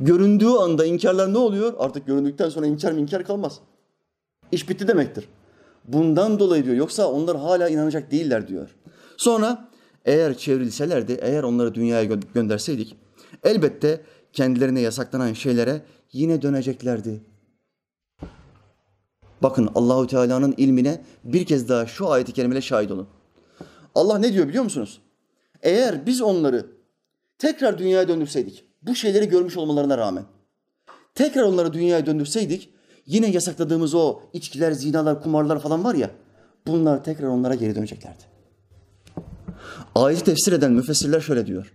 Göründüğü 0.00 0.48
anda 0.48 0.84
inkarlar 0.84 1.32
ne 1.32 1.38
oluyor? 1.38 1.74
Artık 1.78 2.06
göründükten 2.06 2.48
sonra 2.48 2.66
inkar 2.66 2.92
inkar 2.92 3.24
kalmaz. 3.24 3.60
İş 4.52 4.68
bitti 4.68 4.88
demektir. 4.88 5.28
Bundan 5.84 6.38
dolayı 6.38 6.64
diyor. 6.64 6.76
Yoksa 6.76 7.12
onlar 7.12 7.36
hala 7.36 7.68
inanacak 7.68 8.10
değiller 8.10 8.48
diyor. 8.48 8.70
Sonra 9.16 9.68
eğer 10.04 10.36
çevrilselerdi, 10.36 11.18
eğer 11.20 11.42
onları 11.42 11.74
dünyaya 11.74 12.04
gö- 12.04 12.32
gönderseydik 12.34 12.96
elbette 13.42 14.00
kendilerine 14.32 14.80
yasaklanan 14.80 15.32
şeylere 15.32 15.82
yine 16.12 16.42
döneceklerdi. 16.42 17.22
Bakın 19.42 19.70
Allahu 19.74 20.06
Teala'nın 20.06 20.54
ilmine 20.56 21.02
bir 21.24 21.46
kez 21.46 21.68
daha 21.68 21.86
şu 21.86 22.10
ayeti 22.10 22.32
kerimele 22.32 22.60
şahit 22.60 22.90
olun. 22.90 23.08
Allah 23.94 24.18
ne 24.18 24.32
diyor 24.32 24.48
biliyor 24.48 24.64
musunuz? 24.64 25.00
Eğer 25.62 26.06
biz 26.06 26.22
onları 26.22 26.66
tekrar 27.38 27.78
dünyaya 27.78 28.08
döndürseydik, 28.08 28.64
bu 28.82 28.94
şeyleri 28.94 29.28
görmüş 29.28 29.56
olmalarına 29.56 29.98
rağmen 29.98 30.24
tekrar 31.14 31.42
onları 31.42 31.72
dünyaya 31.72 32.06
döndürseydik 32.06 32.74
yine 33.12 33.30
yasakladığımız 33.30 33.94
o 33.94 34.20
içkiler, 34.32 34.72
zinalar, 34.72 35.22
kumarlar 35.22 35.58
falan 35.60 35.84
var 35.84 35.94
ya 35.94 36.10
bunlar 36.66 37.04
tekrar 37.04 37.28
onlara 37.28 37.54
geri 37.54 37.74
döneceklerdi. 37.74 38.22
Ayeti 39.94 40.24
tefsir 40.24 40.52
eden 40.52 40.72
müfessirler 40.72 41.20
şöyle 41.20 41.46
diyor. 41.46 41.72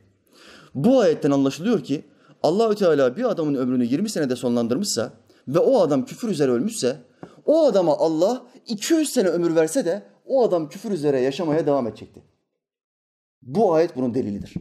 Bu 0.75 0.99
ayetten 0.99 1.31
anlaşılıyor 1.31 1.83
ki 1.83 2.05
Allahü 2.43 2.75
Teala 2.75 3.17
bir 3.17 3.23
adamın 3.23 3.55
ömrünü 3.55 3.85
20 3.85 4.09
senede 4.09 4.35
sonlandırmışsa 4.35 5.13
ve 5.47 5.59
o 5.59 5.81
adam 5.81 6.05
küfür 6.05 6.29
üzere 6.29 6.51
ölmüşse 6.51 6.97
o 7.45 7.65
adama 7.65 7.97
Allah 7.97 8.45
200 8.67 9.09
sene 9.09 9.27
ömür 9.27 9.55
verse 9.55 9.85
de 9.85 10.03
o 10.25 10.43
adam 10.43 10.69
küfür 10.69 10.91
üzere 10.91 11.19
yaşamaya 11.19 11.65
devam 11.65 11.87
edecekti. 11.87 12.23
Bu 13.41 13.73
ayet 13.73 13.95
bunun 13.95 14.13
delilidir. 14.13 14.53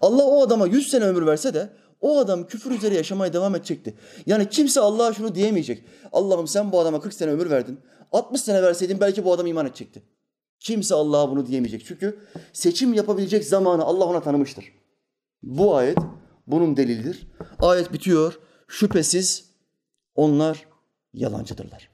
Allah 0.00 0.24
o 0.24 0.42
adama 0.42 0.66
100 0.66 0.90
sene 0.90 1.04
ömür 1.04 1.26
verse 1.26 1.54
de 1.54 1.68
o 2.00 2.18
adam 2.18 2.46
küfür 2.46 2.70
üzere 2.70 2.94
yaşamaya 2.94 3.32
devam 3.32 3.54
edecekti. 3.54 3.94
Yani 4.26 4.48
kimse 4.48 4.80
Allah'a 4.80 5.12
şunu 5.12 5.34
diyemeyecek. 5.34 5.84
Allah'ım 6.12 6.46
sen 6.46 6.72
bu 6.72 6.80
adama 6.80 7.00
40 7.00 7.14
sene 7.14 7.30
ömür 7.30 7.50
verdin. 7.50 7.80
60 8.12 8.40
sene 8.40 8.62
verseydin 8.62 9.00
belki 9.00 9.24
bu 9.24 9.32
adam 9.32 9.46
iman 9.46 9.66
edecekti. 9.66 10.02
Kimse 10.60 10.94
Allah'a 10.94 11.30
bunu 11.30 11.46
diyemeyecek. 11.46 11.84
Çünkü 11.86 12.18
seçim 12.52 12.94
yapabilecek 12.94 13.44
zamanı 13.44 13.84
Allah 13.84 14.04
ona 14.04 14.20
tanımıştır. 14.20 14.72
Bu 15.42 15.76
ayet 15.76 15.98
bunun 16.46 16.76
delildir. 16.76 17.26
Ayet 17.58 17.92
bitiyor. 17.92 18.38
Şüphesiz 18.68 19.50
onlar 20.14 20.66
yalancıdırlar. 21.12 21.90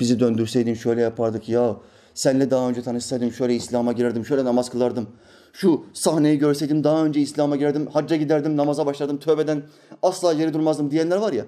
Bizi 0.00 0.20
döndürseydin 0.20 0.74
şöyle 0.74 1.00
yapardık 1.00 1.48
ya. 1.48 1.76
Senle 2.14 2.50
daha 2.50 2.68
önce 2.68 2.82
tanışsaydım 2.82 3.32
şöyle 3.32 3.54
İslam'a 3.54 3.92
girerdim, 3.92 4.24
şöyle 4.24 4.44
namaz 4.44 4.70
kılardım. 4.70 5.08
Şu 5.52 5.84
sahneyi 5.92 6.38
görseydim 6.38 6.84
daha 6.84 7.04
önce 7.04 7.20
İslam'a 7.20 7.56
girerdim, 7.56 7.86
hacca 7.86 8.16
giderdim, 8.16 8.56
namaza 8.56 8.86
başlardım, 8.86 9.18
tövbeden 9.18 9.62
asla 10.02 10.32
geri 10.32 10.54
durmazdım 10.54 10.90
diyenler 10.90 11.16
var 11.16 11.32
ya. 11.32 11.44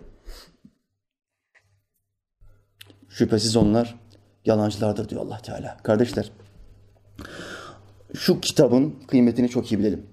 Şüphesiz 3.09 3.57
onlar 3.57 4.01
yalancılardır 4.45 5.09
diyor 5.09 5.23
Allah 5.23 5.39
Teala. 5.39 5.77
Kardeşler, 5.83 6.33
şu 8.15 8.41
kitabın 8.41 8.95
kıymetini 9.09 9.49
çok 9.49 9.73
iyi 9.73 9.79
bilelim. 9.79 10.07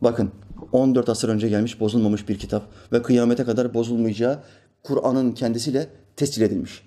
Bakın 0.00 0.30
14 0.72 1.08
asır 1.08 1.28
önce 1.28 1.48
gelmiş 1.48 1.80
bozulmamış 1.80 2.28
bir 2.28 2.38
kitap 2.38 2.62
ve 2.92 3.02
kıyamete 3.02 3.44
kadar 3.44 3.74
bozulmayacağı 3.74 4.38
Kur'an'ın 4.82 5.32
kendisiyle 5.32 5.88
tescil 6.16 6.42
edilmiş. 6.42 6.82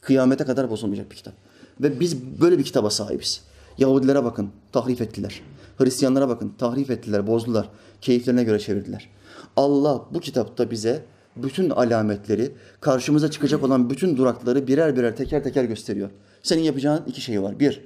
Kıyamete 0.00 0.44
kadar 0.44 0.70
bozulmayacak 0.70 1.10
bir 1.10 1.16
kitap. 1.16 1.34
Ve 1.80 2.00
biz 2.00 2.40
böyle 2.40 2.58
bir 2.58 2.64
kitaba 2.64 2.90
sahibiz. 2.90 3.42
Yahudilere 3.78 4.24
bakın, 4.24 4.50
tahrif 4.72 5.00
ettiler. 5.00 5.42
Hristiyanlara 5.78 6.28
bakın, 6.28 6.54
tahrif 6.58 6.90
ettiler, 6.90 7.26
bozdular. 7.26 7.68
Keyiflerine 8.00 8.44
göre 8.44 8.58
çevirdiler. 8.58 9.10
Allah 9.56 10.04
bu 10.14 10.20
kitapta 10.20 10.70
bize 10.70 11.04
bütün 11.36 11.70
alametleri, 11.70 12.52
karşımıza 12.80 13.30
çıkacak 13.30 13.64
olan 13.64 13.90
bütün 13.90 14.16
durakları 14.16 14.66
birer 14.66 14.96
birer 14.96 15.16
teker 15.16 15.44
teker 15.44 15.64
gösteriyor. 15.64 16.10
Senin 16.42 16.62
yapacağın 16.62 17.04
iki 17.06 17.20
şey 17.20 17.42
var. 17.42 17.60
Bir, 17.60 17.84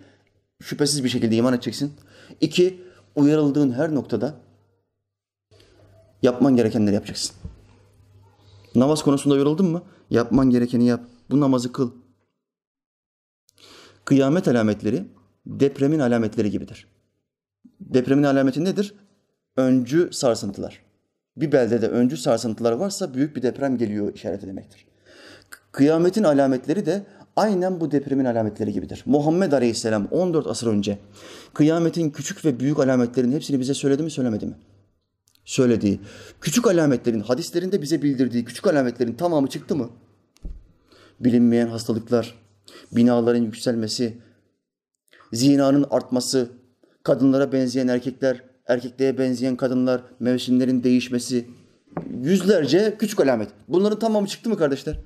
şüphesiz 0.62 1.04
bir 1.04 1.08
şekilde 1.08 1.36
iman 1.36 1.54
edeceksin. 1.54 1.92
İki, 2.40 2.80
uyarıldığın 3.16 3.72
her 3.72 3.94
noktada 3.94 4.34
yapman 6.22 6.56
gerekenleri 6.56 6.94
yapacaksın. 6.94 7.36
Namaz 8.74 9.02
konusunda 9.02 9.36
yoruldun 9.36 9.66
mu? 9.66 9.82
Yapman 10.10 10.50
gerekeni 10.50 10.86
yap. 10.86 11.00
Bu 11.30 11.40
namazı 11.40 11.72
kıl. 11.72 11.90
Kıyamet 14.04 14.48
alametleri 14.48 15.04
depremin 15.46 15.98
alametleri 15.98 16.50
gibidir. 16.50 16.86
Depremin 17.80 18.22
alameti 18.22 18.64
nedir? 18.64 18.94
Öncü 19.56 20.08
sarsıntılar. 20.12 20.82
Bir 21.36 21.52
beldede 21.52 21.88
öncü 21.88 22.16
sarsıntılar 22.16 22.72
varsa 22.72 23.14
büyük 23.14 23.36
bir 23.36 23.42
deprem 23.42 23.78
geliyor 23.78 24.14
işareti 24.14 24.46
demektir. 24.46 24.86
Kıyametin 25.72 26.24
alametleri 26.24 26.86
de 26.86 27.06
aynen 27.36 27.80
bu 27.80 27.90
depremin 27.90 28.24
alametleri 28.24 28.72
gibidir. 28.72 29.02
Muhammed 29.06 29.52
Aleyhisselam 29.52 30.08
14 30.10 30.46
asır 30.46 30.66
önce 30.66 30.98
kıyametin 31.54 32.10
küçük 32.10 32.44
ve 32.44 32.60
büyük 32.60 32.78
alametlerin 32.78 33.32
hepsini 33.32 33.60
bize 33.60 33.74
söyledi 33.74 34.02
mi 34.02 34.10
söylemedi 34.10 34.46
mi? 34.46 34.54
Söylediği, 35.44 36.00
küçük 36.40 36.66
alametlerin, 36.66 37.20
hadislerinde 37.20 37.82
bize 37.82 38.02
bildirdiği 38.02 38.44
küçük 38.44 38.66
alametlerin 38.66 39.12
tamamı 39.14 39.48
çıktı 39.48 39.76
mı? 39.76 39.90
Bilinmeyen 41.20 41.66
hastalıklar, 41.66 42.34
binaların 42.92 43.42
yükselmesi, 43.42 44.18
zinanın 45.32 45.86
artması, 45.90 46.48
kadınlara 47.02 47.52
benzeyen 47.52 47.88
erkekler, 47.88 48.42
erkekliğe 48.66 49.18
benzeyen 49.18 49.56
kadınlar, 49.56 50.02
mevsimlerin 50.20 50.82
değişmesi, 50.82 51.46
yüzlerce 52.22 52.96
küçük 52.98 53.20
alamet. 53.20 53.48
Bunların 53.68 53.98
tamamı 53.98 54.26
çıktı 54.26 54.50
mı 54.50 54.58
kardeşler? 54.58 54.98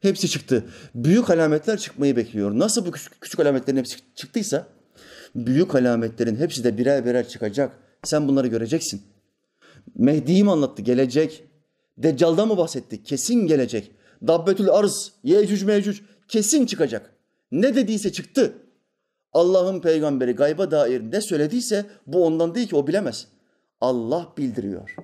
Hepsi 0.00 0.28
çıktı. 0.28 0.64
Büyük 0.94 1.30
alametler 1.30 1.78
çıkmayı 1.78 2.16
bekliyor. 2.16 2.58
Nasıl 2.58 2.86
bu 2.86 2.90
küçük, 2.90 3.20
küçük 3.20 3.40
alametlerin 3.40 3.78
hepsi 3.78 3.96
çıktıysa 4.14 4.66
büyük 5.34 5.74
alametlerin 5.74 6.36
hepsi 6.36 6.64
de 6.64 6.78
birer 6.78 7.06
birer 7.06 7.28
çıkacak. 7.28 7.72
Sen 8.04 8.28
bunları 8.28 8.46
göreceksin. 8.46 9.02
Mehdi'yi 9.94 10.44
mi 10.44 10.50
anlattı? 10.50 10.82
Gelecek. 10.82 11.44
Deccal'dan 11.98 12.48
mı 12.48 12.56
bahsetti? 12.56 13.02
Kesin 13.02 13.46
gelecek. 13.46 13.90
Dabbetül 14.26 14.68
arz, 14.68 15.12
Yecüc 15.24 15.66
mecüc 15.66 16.02
kesin 16.28 16.66
çıkacak. 16.66 17.14
Ne 17.52 17.74
dediyse 17.74 18.12
çıktı. 18.12 18.52
Allah'ın 19.32 19.80
peygamberi 19.80 20.32
gayba 20.32 20.70
dair 20.70 21.12
ne 21.12 21.20
söylediyse 21.20 21.86
bu 22.06 22.26
ondan 22.26 22.54
değil 22.54 22.68
ki 22.68 22.76
o 22.76 22.86
bilemez. 22.86 23.26
Allah 23.80 24.28
bildiriyor. 24.38 24.94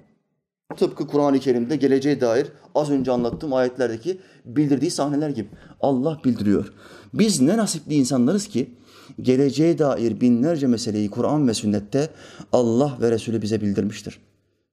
Tıpkı 0.76 1.06
Kur'an-ı 1.06 1.40
Kerim'de 1.40 1.76
geleceğe 1.76 2.20
dair 2.20 2.46
az 2.74 2.90
önce 2.90 3.12
anlattığım 3.12 3.52
ayetlerdeki 3.52 4.20
bildirdiği 4.44 4.90
sahneler 4.90 5.30
gibi. 5.30 5.48
Allah 5.80 6.20
bildiriyor. 6.24 6.72
Biz 7.14 7.40
ne 7.40 7.56
nasipli 7.56 7.94
insanlarız 7.94 8.48
ki 8.48 8.74
geleceğe 9.22 9.78
dair 9.78 10.20
binlerce 10.20 10.66
meseleyi 10.66 11.10
Kur'an 11.10 11.48
ve 11.48 11.54
sünnette 11.54 12.10
Allah 12.52 12.98
ve 13.00 13.10
Resulü 13.10 13.42
bize 13.42 13.60
bildirmiştir. 13.60 14.18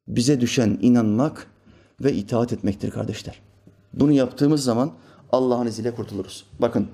Bize 0.08 0.42
düşen 0.42 0.78
inanmak 0.82 1.48
ve 2.04 2.14
itaat 2.14 2.54
etmektir 2.54 2.92
kardeşler. 2.92 3.42
Bunu 3.94 4.12
yaptığımız 4.12 4.64
zaman 4.64 4.92
Allah'ın 5.32 5.68
izniyle 5.68 5.96
kurtuluruz. 5.96 6.46
Bakın 6.60 6.88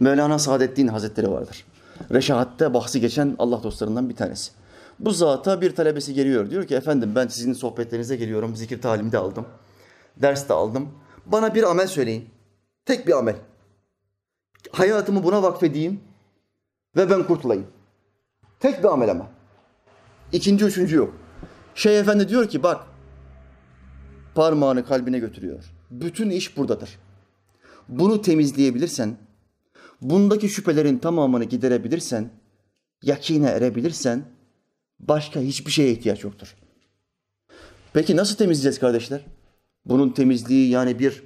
Mevlana 0.00 0.38
Saadettin 0.38 0.88
Hazretleri 0.88 1.30
vardır. 1.30 1.64
Reşahatte 2.12 2.74
bahsi 2.74 3.00
geçen 3.00 3.36
Allah 3.38 3.62
dostlarından 3.62 4.08
bir 4.08 4.16
tanesi. 4.16 4.52
Bu 4.98 5.10
zata 5.10 5.60
bir 5.60 5.74
talebesi 5.74 6.14
geliyor. 6.14 6.50
Diyor 6.50 6.66
ki 6.66 6.74
efendim 6.74 7.12
ben 7.14 7.28
sizin 7.28 7.52
sohbetlerinize 7.52 8.16
geliyorum. 8.16 8.56
Zikir 8.56 8.82
talimi 8.82 9.12
de 9.12 9.18
aldım. 9.18 9.46
Ders 10.16 10.48
de 10.48 10.52
aldım. 10.54 10.88
Bana 11.26 11.54
bir 11.54 11.62
amel 11.62 11.86
söyleyin. 11.86 12.28
Tek 12.84 13.06
bir 13.06 13.18
amel. 13.18 13.36
Hayatımı 14.72 15.24
buna 15.24 15.42
vakfedeyim 15.42 16.00
ve 16.96 17.10
ben 17.10 17.26
kurtulayım. 17.26 17.66
Tek 18.60 18.78
bir 18.78 18.88
amel 18.88 19.10
ama. 19.10 19.28
İkinci, 20.32 20.64
üçüncü 20.64 20.96
yok. 20.96 21.14
Şeyh 21.74 22.00
Efendi 22.00 22.28
diyor 22.28 22.48
ki 22.48 22.62
bak 22.62 22.86
parmağını 24.34 24.86
kalbine 24.86 25.18
götürüyor. 25.18 25.64
Bütün 25.90 26.30
iş 26.30 26.56
buradadır. 26.56 26.98
Bunu 27.88 28.22
temizleyebilirsen, 28.22 29.16
bundaki 30.00 30.48
şüphelerin 30.48 30.98
tamamını 30.98 31.44
giderebilirsen, 31.44 32.30
yakine 33.02 33.48
erebilirsen 33.48 34.24
başka 35.00 35.40
hiçbir 35.40 35.72
şeye 35.72 35.92
ihtiyaç 35.92 36.24
yoktur. 36.24 36.56
Peki 37.92 38.16
nasıl 38.16 38.36
temizleyeceğiz 38.36 38.78
kardeşler? 38.78 39.26
Bunun 39.84 40.10
temizliği 40.10 40.70
yani 40.70 40.98
bir 40.98 41.22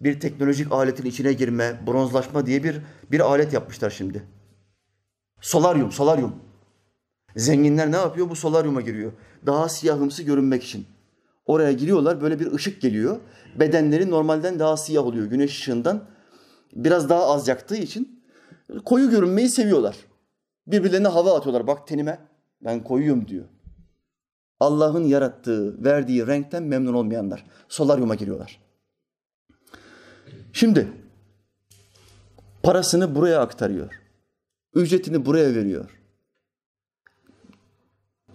bir 0.00 0.20
teknolojik 0.20 0.72
aletin 0.72 1.04
içine 1.04 1.32
girme, 1.32 1.80
bronzlaşma 1.86 2.46
diye 2.46 2.64
bir 2.64 2.80
bir 3.10 3.20
alet 3.20 3.52
yapmışlar 3.52 3.90
şimdi. 3.90 4.22
Solaryum, 5.40 5.92
solaryum. 5.92 6.34
Zenginler 7.36 7.92
ne 7.92 7.96
yapıyor? 7.96 8.30
Bu 8.30 8.36
solaryuma 8.36 8.80
giriyor. 8.80 9.12
Daha 9.46 9.68
siyahımsı 9.68 10.22
görünmek 10.22 10.64
için. 10.64 10.86
Oraya 11.46 11.72
giriyorlar 11.72 12.20
böyle 12.20 12.40
bir 12.40 12.52
ışık 12.52 12.80
geliyor. 12.80 13.20
Bedenleri 13.60 14.10
normalden 14.10 14.58
daha 14.58 14.76
siyah 14.76 15.06
oluyor 15.06 15.26
güneş 15.26 15.50
ışığından. 15.50 16.04
Biraz 16.72 17.08
daha 17.08 17.26
az 17.26 17.48
yaktığı 17.48 17.76
için 17.76 18.24
koyu 18.84 19.10
görünmeyi 19.10 19.48
seviyorlar. 19.48 19.96
Birbirlerine 20.66 21.08
hava 21.08 21.36
atıyorlar. 21.36 21.66
Bak 21.66 21.86
tenime 21.86 22.18
ben 22.60 22.84
koyuyum 22.84 23.28
diyor. 23.28 23.44
Allah'ın 24.60 25.04
yarattığı, 25.04 25.84
verdiği 25.84 26.26
renkten 26.26 26.62
memnun 26.62 26.94
olmayanlar 26.94 27.44
solaryuma 27.68 28.14
giriyorlar. 28.14 28.60
Şimdi 30.52 30.88
parasını 32.62 33.14
buraya 33.14 33.40
aktarıyor. 33.40 34.00
Ücretini 34.74 35.26
buraya 35.26 35.54
veriyor. 35.54 35.98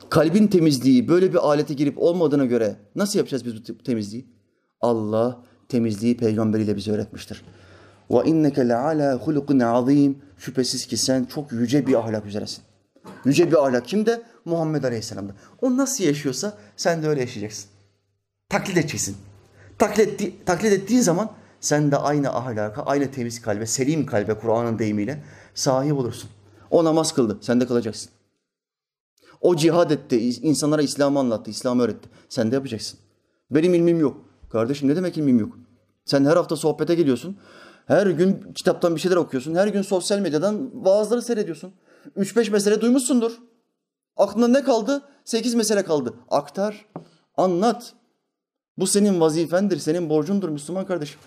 Kalbin 0.10 0.48
temizliği 0.48 1.08
böyle 1.08 1.34
bir 1.34 1.38
alete 1.38 1.74
girip 1.74 1.98
olmadığına 1.98 2.46
göre 2.46 2.76
nasıl 2.96 3.20
yapacağız 3.20 3.46
biz 3.46 3.70
bu 3.70 3.78
temizliği? 3.84 4.28
Allah 4.82 5.44
temizliği 5.70 6.18
peygamberiyle 6.18 6.76
bize 6.76 6.92
öğretmiştir. 6.92 7.44
Ve 8.12 8.30
inneke 8.30 8.70
leala 8.70 9.16
hulukun 9.16 9.60
azim. 9.60 10.18
Şüphesiz 10.38 10.86
ki 10.86 10.98
sen 10.98 11.26
çok 11.26 11.52
yüce 11.52 11.88
bir 11.88 11.94
ahlak 11.94 12.26
üzeresin. 12.26 12.64
Yüce 13.26 13.52
bir 13.52 13.66
ahlak 13.66 13.86
kimde? 13.86 14.24
Muhammed 14.46 14.84
Aleyhisselam'da. 14.84 15.34
O 15.62 15.78
nasıl 15.78 16.04
yaşıyorsa 16.04 16.58
sen 16.76 17.04
de 17.04 17.08
öyle 17.08 17.22
yaşayacaksın. 17.22 17.70
Taklit 18.50 18.78
edeceksin. 18.78 19.18
Taklit, 19.78 20.46
taklit 20.46 20.74
ettiğin 20.74 21.02
zaman 21.02 21.32
sen 21.60 21.92
de 21.92 21.98
aynı 21.98 22.30
ahlaka, 22.36 22.82
aynı 22.82 23.12
temiz 23.12 23.42
kalbe, 23.42 23.66
selim 23.66 24.06
kalbe 24.06 24.34
Kur'an'ın 24.34 24.80
deyimiyle 24.80 25.24
sahip 25.54 25.94
olursun. 25.94 26.30
O 26.72 26.84
namaz 26.84 27.14
kıldı, 27.14 27.38
sen 27.42 27.62
de 27.62 27.68
kılacaksın. 27.68 28.12
O 29.42 29.56
cihad 29.56 29.92
etti, 29.92 30.20
insanlara 30.20 30.82
İslam'ı 30.82 31.20
anlattı, 31.20 31.52
İslam'ı 31.52 31.84
öğretti. 31.84 32.10
Sen 32.30 32.52
de 32.52 32.56
yapacaksın. 32.56 33.00
Benim 33.52 33.74
ilmim 33.74 34.00
yok. 34.00 34.18
Kardeşim 34.50 34.90
ne 34.90 34.96
demek 34.96 35.18
ilmim 35.18 35.40
yok? 35.40 35.58
Sen 36.06 36.26
her 36.26 36.36
hafta 36.36 36.56
sohbete 36.56 36.96
geliyorsun. 36.96 37.38
Her 37.88 38.08
gün 38.08 38.54
kitaptan 38.56 38.96
bir 38.96 39.00
şeyler 39.00 39.16
okuyorsun. 39.16 39.56
Her 39.56 39.68
gün 39.68 39.82
sosyal 39.82 40.20
medyadan 40.20 40.86
vaazları 40.86 41.22
seyrediyorsun. 41.22 41.74
Üç 42.16 42.36
beş 42.36 42.52
mesele 42.52 42.82
duymuşsundur. 42.82 43.32
Aklında 44.18 44.48
ne 44.48 44.64
kaldı? 44.64 45.02
Sekiz 45.26 45.56
mesele 45.56 45.84
kaldı. 45.84 46.14
Aktar, 46.30 46.86
anlat. 47.38 47.94
Bu 48.78 48.88
senin 48.88 49.22
vazifendir, 49.22 49.78
senin 49.78 50.10
borcundur 50.10 50.50
Müslüman 50.50 50.86
kardeşim. 50.86 51.20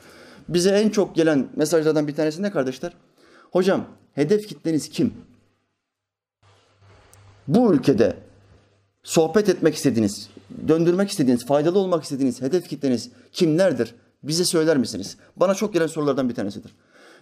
Bize 0.49 0.71
en 0.71 0.89
çok 0.89 1.15
gelen 1.17 1.49
mesajlardan 1.57 2.09
bir 2.09 2.15
tanesi 2.15 2.43
ne 2.43 2.51
kardeşler? 2.51 2.93
Hocam 3.53 3.85
hedef 4.13 4.49
kitleniz 4.49 4.89
kim? 4.89 5.15
Bu 7.49 7.75
ülkede 7.75 8.17
sohbet 9.03 9.49
etmek 9.49 9.75
istediğiniz, 9.75 10.31
döndürmek 10.69 11.11
istediğiniz, 11.11 11.47
faydalı 11.47 11.79
olmak 11.79 12.03
istediğiniz 12.05 12.43
hedef 12.43 12.69
kitleniz 12.69 13.11
kimlerdir? 13.33 13.95
Bize 14.23 14.45
söyler 14.45 14.77
misiniz? 14.77 15.16
Bana 15.37 15.55
çok 15.55 15.75
gelen 15.75 15.87
sorulardan 15.87 16.29
bir 16.29 16.35
tanesidir. 16.35 16.77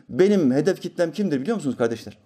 Benim 0.08 0.52
hedef 0.52 0.80
kitlem 0.80 1.12
kimdir 1.12 1.40
biliyor 1.40 1.56
musunuz 1.56 1.76
kardeşler? 1.76 2.18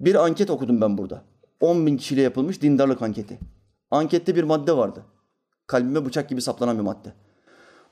Bir 0.00 0.14
anket 0.14 0.50
okudum 0.50 0.80
ben 0.80 0.98
burada. 0.98 1.22
10 1.60 1.86
bin 1.86 1.96
kişiyle 1.96 2.22
yapılmış 2.22 2.62
dindarlık 2.62 3.02
anketi. 3.02 3.38
Ankette 3.90 4.36
bir 4.36 4.44
madde 4.44 4.76
vardı. 4.76 5.04
Kalbime 5.66 6.04
bıçak 6.04 6.28
gibi 6.28 6.42
saplanan 6.42 6.78
bir 6.78 6.82
madde. 6.82 7.12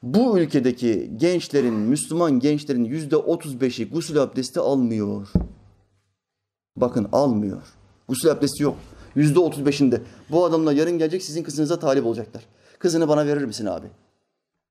Bu 0.02 0.38
ülkedeki 0.38 1.12
gençlerin, 1.16 1.74
Müslüman 1.74 2.40
gençlerin 2.40 2.84
yüzde 2.84 3.16
35'i 3.16 3.90
gusül 3.90 4.22
abdesti 4.22 4.60
almıyor. 4.60 5.28
Bakın 6.76 7.08
almıyor. 7.12 7.62
Gusül 8.08 8.30
abdesti 8.30 8.62
yok. 8.62 8.76
Yüzde 9.14 9.38
35'inde. 9.38 10.00
Bu 10.30 10.44
adamlar 10.44 10.72
yarın 10.72 10.98
gelecek 10.98 11.22
sizin 11.22 11.42
kızınıza 11.42 11.78
talip 11.78 12.06
olacaklar. 12.06 12.46
Kızını 12.78 13.08
bana 13.08 13.26
verir 13.26 13.44
misin 13.44 13.66
abi? 13.66 13.86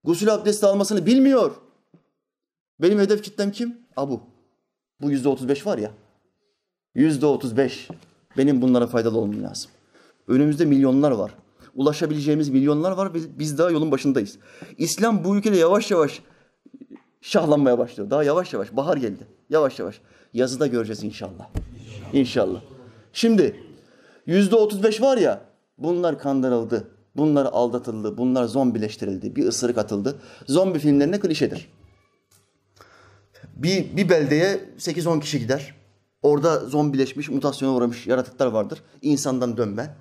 Gusül 0.04 0.34
abdesti 0.34 0.66
almasını 0.66 1.06
bilmiyor. 1.06 1.51
Benim 2.82 2.99
hedef 2.99 3.24
kitlem 3.24 3.51
kim? 3.51 3.78
Abu. 3.97 4.22
Bu 5.01 5.12
yüzde 5.12 5.30
35 5.30 5.66
var 5.66 5.78
ya. 5.78 5.91
Yüzde 6.95 7.26
35. 7.26 7.88
Benim 8.38 8.62
bunlara 8.62 8.88
faydalı 8.88 9.18
olmam 9.18 9.43
lazım. 9.43 9.72
Önümüzde 10.28 10.66
milyonlar 10.66 11.12
var. 11.12 11.32
Ulaşabileceğimiz 11.76 12.49
milyonlar 12.49 12.91
var. 12.91 13.14
Biz, 13.14 13.39
biz 13.39 13.58
daha 13.58 13.72
yolun 13.72 13.91
başındayız. 13.91 14.38
İslam 14.78 15.24
bu 15.24 15.38
ülkede 15.38 15.58
yavaş 15.58 15.91
yavaş 15.91 16.22
şahlanmaya 17.22 17.78
başlıyor. 17.78 18.10
Daha 18.10 18.24
yavaş 18.24 18.54
yavaş. 18.54 18.76
Bahar 18.76 18.97
geldi. 18.97 19.28
Yavaş 19.49 19.80
yavaş. 19.80 20.01
Yazıda 20.34 20.68
göreceğiz 20.68 21.04
inşallah. 21.04 21.49
İnşallah. 22.14 22.62
Şimdi 23.14 23.56
yüzde 24.26 24.56
35 24.56 25.01
var 25.01 25.18
ya 25.18 25.41
bunlar 25.78 26.20
kandırıldı. 26.20 26.88
Bunlar 27.16 27.45
aldatıldı. 27.45 28.18
Bunlar 28.18 28.45
zombileştirildi. 28.45 29.36
Bir 29.36 29.47
ısırık 29.47 29.78
atıldı. 29.78 30.20
Zombi 30.47 30.80
filmlerine 30.80 31.20
klişedir. 31.20 31.70
Bir, 33.55 33.97
bir 33.97 34.09
beldeye 34.09 34.70
8-10 34.78 35.20
kişi 35.20 35.39
gider. 35.39 35.76
Orada 36.22 36.59
zombileşmiş, 36.59 37.30
mutasyona 37.30 37.74
uğramış 37.74 38.07
yaratıklar 38.07 38.47
vardır. 38.47 38.84
İnsandan 39.01 39.57
dönme. 39.57 39.95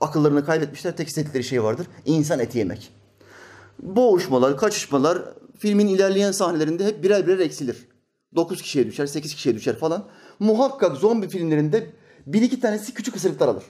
Akıllarını 0.00 0.44
kaybetmişler. 0.44 0.96
Tek 0.96 1.08
istedikleri 1.08 1.44
şey 1.44 1.62
vardır. 1.62 1.86
İnsan 2.04 2.38
eti 2.38 2.58
yemek. 2.58 2.90
Boğuşmalar, 3.82 4.56
kaçışmalar 4.56 5.18
filmin 5.58 5.86
ilerleyen 5.86 6.32
sahnelerinde 6.32 6.84
hep 6.86 7.02
birer 7.02 7.26
birer 7.26 7.38
eksilir. 7.38 7.88
9 8.34 8.62
kişiye 8.62 8.86
düşer, 8.86 9.06
8 9.06 9.34
kişiye 9.34 9.54
düşer 9.54 9.76
falan. 9.76 10.04
Muhakkak 10.38 10.96
zombi 10.96 11.28
filmlerinde 11.28 11.90
bir 12.26 12.42
iki 12.42 12.60
tanesi 12.60 12.94
küçük 12.94 13.16
ısırıklar 13.16 13.48
alır. 13.48 13.64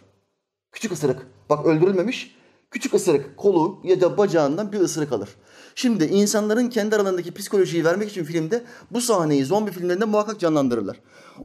Küçük 0.73 0.93
ısırık. 0.93 1.27
Bak 1.51 1.67
öldürülmemiş. 1.67 2.38
Küçük 2.71 2.95
ısırık 2.95 3.37
kolu 3.37 3.81
ya 3.85 4.01
da 4.01 4.19
bacağından 4.19 4.73
bir 4.73 4.81
ısırık 4.81 5.13
alır. 5.13 5.29
Şimdi 5.75 6.05
insanların 6.05 6.69
kendi 6.69 6.97
aralarındaki 6.97 7.35
psikolojiyi 7.35 7.85
vermek 7.85 8.11
için 8.11 8.25
filmde 8.25 8.65
bu 8.91 9.01
sahneyi 9.01 9.45
zombi 9.45 9.71
filmlerinde 9.71 10.05
muhakkak 10.05 10.41
canlandırırlar. 10.41 11.01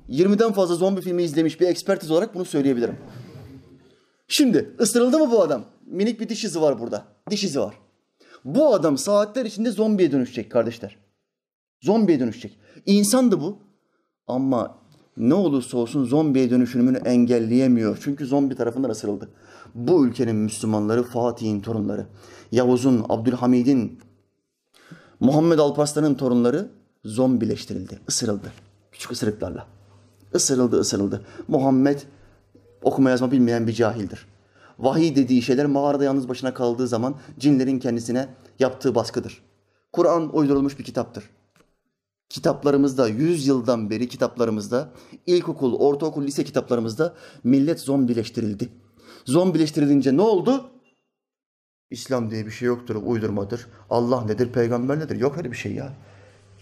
20'den 0.10 0.52
fazla 0.52 0.76
zombi 0.76 1.02
filmi 1.02 1.24
izlemiş 1.24 1.62
bir 1.62 1.68
ekspertiz 1.68 2.12
olarak 2.12 2.36
bunu 2.36 2.46
söyleyebilirim. 2.46 2.98
Şimdi 4.28 4.76
ısırıldı 4.80 5.20
mı 5.20 5.32
bu 5.32 5.42
adam? 5.42 5.66
Minik 5.86 6.20
bir 6.20 6.30
diş 6.30 6.44
izi 6.44 6.62
var 6.62 6.80
burada. 6.80 7.06
Diş 7.30 7.44
izi 7.44 7.60
var. 7.60 7.80
Bu 8.46 8.74
adam 8.74 8.98
saatler 8.98 9.46
içinde 9.46 9.72
zombiye 9.72 10.12
dönüşecek 10.12 10.52
kardeşler. 10.52 10.98
Zombiye 11.82 12.20
dönüşecek. 12.20 12.60
İnsandı 12.86 13.42
bu. 13.42 13.60
Ama 14.28 14.78
ne 15.18 15.34
olursa 15.34 15.78
olsun 15.78 16.06
zombiye 16.06 16.50
dönüşümünü 16.50 16.98
engelleyemiyor. 16.98 18.00
Çünkü 18.04 18.26
zombi 18.26 18.56
tarafından 18.56 18.90
ısırıldı. 18.90 19.30
Bu 19.76 20.06
ülkenin 20.06 20.36
Müslümanları 20.36 21.04
Fatih'in 21.04 21.62
torunları, 21.62 22.08
Yavuz'un, 22.52 23.06
Abdülhamid'in, 23.10 24.00
Muhammed 25.20 25.60
Alparslan'ın 25.60 26.16
torunları 26.16 26.70
zombileştirildi, 27.06 28.00
ısırıldı. 28.10 28.52
Küçük 28.92 29.12
ısırıklarla. 29.12 29.68
Isırıldı, 30.34 30.80
ısırıldı. 30.80 31.26
Muhammed 31.48 32.00
okuma 32.82 33.10
yazma 33.10 33.32
bilmeyen 33.32 33.68
bir 33.68 33.74
cahildir. 33.74 34.28
Vahiy 34.80 35.16
dediği 35.16 35.42
şeyler 35.42 35.66
mağarada 35.66 36.04
yalnız 36.04 36.30
başına 36.30 36.54
kaldığı 36.54 36.88
zaman 36.88 37.16
cinlerin 37.40 37.80
kendisine 37.80 38.28
yaptığı 38.60 38.96
baskıdır. 38.96 39.44
Kur'an 39.92 40.36
uydurulmuş 40.36 40.80
bir 40.80 40.84
kitaptır. 40.84 41.30
Kitaplarımızda, 42.30 43.08
yüz 43.08 43.48
yıldan 43.48 43.90
beri 43.90 44.08
kitaplarımızda, 44.08 44.90
ilkokul, 45.26 45.74
ortaokul, 45.74 46.24
lise 46.24 46.44
kitaplarımızda 46.44 47.14
millet 47.44 47.80
zombileştirildi. 47.80 48.70
Zombileştirilince 49.26 50.18
ne 50.18 50.22
oldu? 50.22 50.70
İslam 51.92 52.32
diye 52.32 52.46
bir 52.46 52.52
şey 52.52 52.68
yoktur, 52.68 52.96
uydurmadır. 53.06 53.68
Allah 53.90 54.26
nedir, 54.26 54.50
peygamber 54.50 55.00
nedir? 55.00 55.16
Yok 55.16 55.38
öyle 55.38 55.52
bir 55.52 55.58
şey 55.58 55.74
ya. 55.74 55.94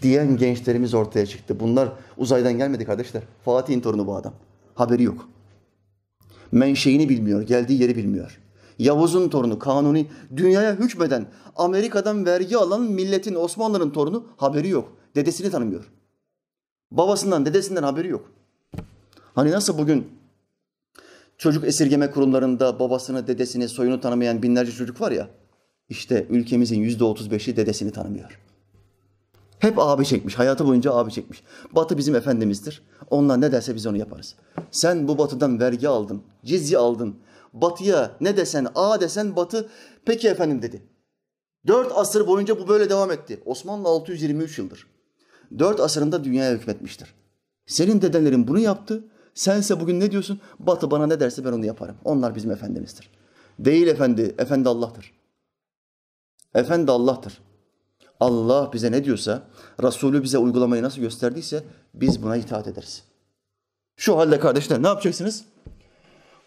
Diyen 0.01 0.37
gençlerimiz 0.37 0.93
ortaya 0.93 1.25
çıktı. 1.25 1.59
Bunlar 1.59 1.89
uzaydan 2.17 2.57
gelmedi 2.57 2.85
kardeşler. 2.85 3.23
Fatih'in 3.45 3.81
torunu 3.81 4.07
bu 4.07 4.15
adam. 4.15 4.33
Haberi 4.75 5.03
yok. 5.03 5.29
Menşeini 6.51 7.09
bilmiyor, 7.09 7.41
geldiği 7.41 7.81
yeri 7.81 7.95
bilmiyor. 7.95 8.39
Yavuz'un 8.79 9.29
torunu, 9.29 9.59
Kanuni, 9.59 10.07
dünyaya 10.35 10.75
hükmeden, 10.75 11.25
Amerika'dan 11.55 12.25
vergi 12.25 12.57
alan 12.57 12.81
milletin, 12.81 13.35
Osmanlı'nın 13.35 13.89
torunu 13.89 14.25
haberi 14.37 14.69
yok. 14.69 14.97
Dedesini 15.15 15.51
tanımıyor. 15.51 15.91
Babasından, 16.91 17.45
dedesinden 17.45 17.83
haberi 17.83 18.07
yok. 18.07 18.31
Hani 19.35 19.51
nasıl 19.51 19.77
bugün 19.77 20.07
çocuk 21.41 21.63
esirgeme 21.67 22.11
kurumlarında 22.11 22.79
babasını, 22.79 23.27
dedesini, 23.27 23.69
soyunu 23.69 24.01
tanımayan 24.01 24.43
binlerce 24.43 24.71
çocuk 24.71 25.01
var 25.01 25.11
ya, 25.11 25.29
işte 25.89 26.25
ülkemizin 26.29 26.79
yüzde 26.79 27.03
otuz 27.03 27.31
beşi 27.31 27.57
dedesini 27.57 27.91
tanımıyor. 27.91 28.39
Hep 29.59 29.79
abi 29.79 30.05
çekmiş, 30.05 30.39
hayatı 30.39 30.67
boyunca 30.67 30.93
abi 30.93 31.11
çekmiş. 31.11 31.43
Batı 31.71 31.97
bizim 31.97 32.15
efendimizdir. 32.15 32.83
Onlar 33.09 33.41
ne 33.41 33.51
derse 33.51 33.75
biz 33.75 33.87
onu 33.87 33.97
yaparız. 33.97 34.35
Sen 34.71 35.07
bu 35.07 35.17
batıdan 35.17 35.59
vergi 35.59 35.87
aldın, 35.87 36.23
cizye 36.45 36.77
aldın. 36.77 37.15
Batıya 37.53 38.11
ne 38.21 38.37
desen, 38.37 38.67
A 38.75 39.01
desen 39.01 39.35
batı 39.35 39.69
peki 40.05 40.27
efendim 40.27 40.61
dedi. 40.61 40.81
Dört 41.67 41.91
asır 41.95 42.27
boyunca 42.27 42.59
bu 42.59 42.67
böyle 42.67 42.89
devam 42.89 43.11
etti. 43.11 43.41
Osmanlı 43.45 43.87
623 43.87 44.57
yıldır. 44.57 44.87
Dört 45.59 45.79
asırında 45.79 46.23
dünyaya 46.23 46.53
hükmetmiştir. 46.53 47.13
Senin 47.65 48.01
dedenlerin 48.01 48.47
bunu 48.47 48.59
yaptı. 48.59 49.10
Sense 49.33 49.79
bugün 49.79 49.99
ne 49.99 50.11
diyorsun? 50.11 50.39
Batı 50.59 50.91
bana 50.91 51.07
ne 51.07 51.19
derse 51.19 51.45
ben 51.45 51.51
onu 51.51 51.65
yaparım. 51.65 51.95
Onlar 52.05 52.35
bizim 52.35 52.51
efendimizdir. 52.51 53.09
Değil 53.59 53.87
efendi, 53.87 54.35
efendi 54.37 54.69
Allah'tır. 54.69 55.11
Efendi 56.55 56.91
Allah'tır. 56.91 57.41
Allah 58.19 58.69
bize 58.73 58.91
ne 58.91 59.03
diyorsa, 59.03 59.43
Resulü 59.83 60.23
bize 60.23 60.37
uygulamayı 60.37 60.83
nasıl 60.83 61.01
gösterdiyse 61.01 61.63
biz 61.93 62.23
buna 62.23 62.37
itaat 62.37 62.67
ederiz. 62.67 63.03
Şu 63.95 64.17
halde 64.17 64.39
kardeşler 64.39 64.83
ne 64.83 64.87
yapacaksınız? 64.87 65.45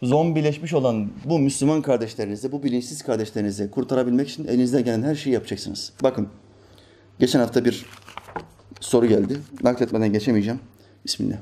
Zombileşmiş 0.03 0.74
olan 0.74 1.11
bu 1.24 1.39
Müslüman 1.39 1.82
kardeşlerinizi, 1.82 2.53
bu 2.53 2.62
bilinçsiz 2.62 3.03
kardeşlerinizi 3.03 3.70
kurtarabilmek 3.70 4.28
için 4.28 4.47
elinizden 4.47 4.85
gelen 4.85 5.03
her 5.03 5.14
şeyi 5.14 5.35
yapacaksınız. 5.35 5.93
Bakın, 6.03 6.28
geçen 7.18 7.41
hafta 7.41 7.64
bir 7.64 7.87
soru 8.80 9.07
geldi. 9.07 9.41
Nakletmeden 9.62 10.12
geçemeyeceğim. 10.12 10.61
Bismillah. 11.05 11.37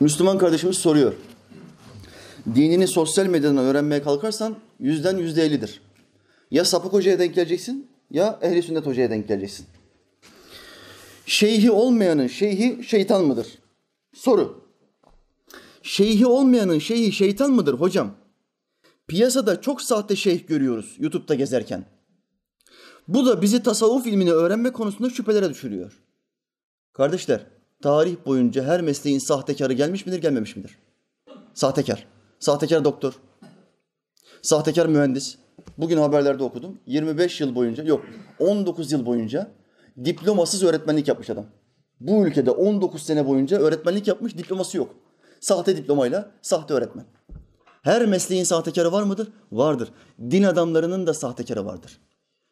Müslüman 0.00 0.38
kardeşimiz 0.38 0.78
soruyor. 0.78 1.12
Dinini 2.54 2.88
sosyal 2.88 3.26
medyadan 3.26 3.58
öğrenmeye 3.58 4.02
kalkarsan 4.02 4.56
yüzden 4.80 5.16
yüzde 5.16 5.42
ellidir. 5.42 5.80
Ya 6.50 6.64
sapık 6.64 6.92
hocaya 6.92 7.18
denk 7.18 7.34
geleceksin 7.34 7.90
ya 8.10 8.38
ehli 8.42 8.62
sünnet 8.62 8.86
hocaya 8.86 9.10
denk 9.10 9.28
geleceksin. 9.28 9.66
Şeyhi 11.28 11.70
olmayanın 11.70 12.26
şeyhi 12.26 12.84
şeytan 12.84 13.24
mıdır? 13.24 13.46
Soru. 14.14 14.64
Şeyhi 15.82 16.26
olmayanın 16.26 16.78
şeyhi 16.78 17.12
şeytan 17.12 17.50
mıdır 17.50 17.74
hocam? 17.74 18.14
Piyasada 19.08 19.60
çok 19.60 19.82
sahte 19.82 20.16
şeyh 20.16 20.46
görüyoruz 20.46 20.96
YouTube'da 20.98 21.34
gezerken. 21.34 21.84
Bu 23.08 23.26
da 23.26 23.42
bizi 23.42 23.62
tasavvuf 23.62 24.06
ilmini 24.06 24.32
öğrenme 24.32 24.72
konusunda 24.72 25.10
şüphelere 25.10 25.50
düşürüyor. 25.50 26.02
Kardeşler, 26.92 27.46
tarih 27.82 28.16
boyunca 28.26 28.64
her 28.64 28.80
mesleğin 28.80 29.18
sahtekarı 29.18 29.72
gelmiş 29.72 30.06
midir, 30.06 30.18
gelmemiş 30.18 30.56
midir? 30.56 30.78
Sahtekar. 31.54 32.06
Sahtekar 32.38 32.84
doktor. 32.84 33.12
Sahtekar 34.42 34.86
mühendis. 34.86 35.36
Bugün 35.78 35.98
haberlerde 35.98 36.42
okudum. 36.42 36.78
25 36.86 37.40
yıl 37.40 37.54
boyunca, 37.54 37.84
yok 37.84 38.04
19 38.38 38.92
yıl 38.92 39.06
boyunca 39.06 39.57
diplomasız 40.04 40.62
öğretmenlik 40.62 41.08
yapmış 41.08 41.30
adam. 41.30 41.46
Bu 42.00 42.26
ülkede 42.26 42.50
19 42.50 43.02
sene 43.02 43.26
boyunca 43.26 43.58
öğretmenlik 43.58 44.08
yapmış, 44.08 44.38
diploması 44.38 44.76
yok. 44.76 44.94
Sahte 45.40 45.76
diplomayla 45.76 46.30
sahte 46.42 46.74
öğretmen. 46.74 47.04
Her 47.82 48.06
mesleğin 48.06 48.44
sahtekarı 48.44 48.92
var 48.92 49.02
mıdır? 49.02 49.32
Vardır. 49.52 49.92
Din 50.20 50.42
adamlarının 50.42 51.06
da 51.06 51.14
sahtekarı 51.14 51.66
vardır. 51.66 52.00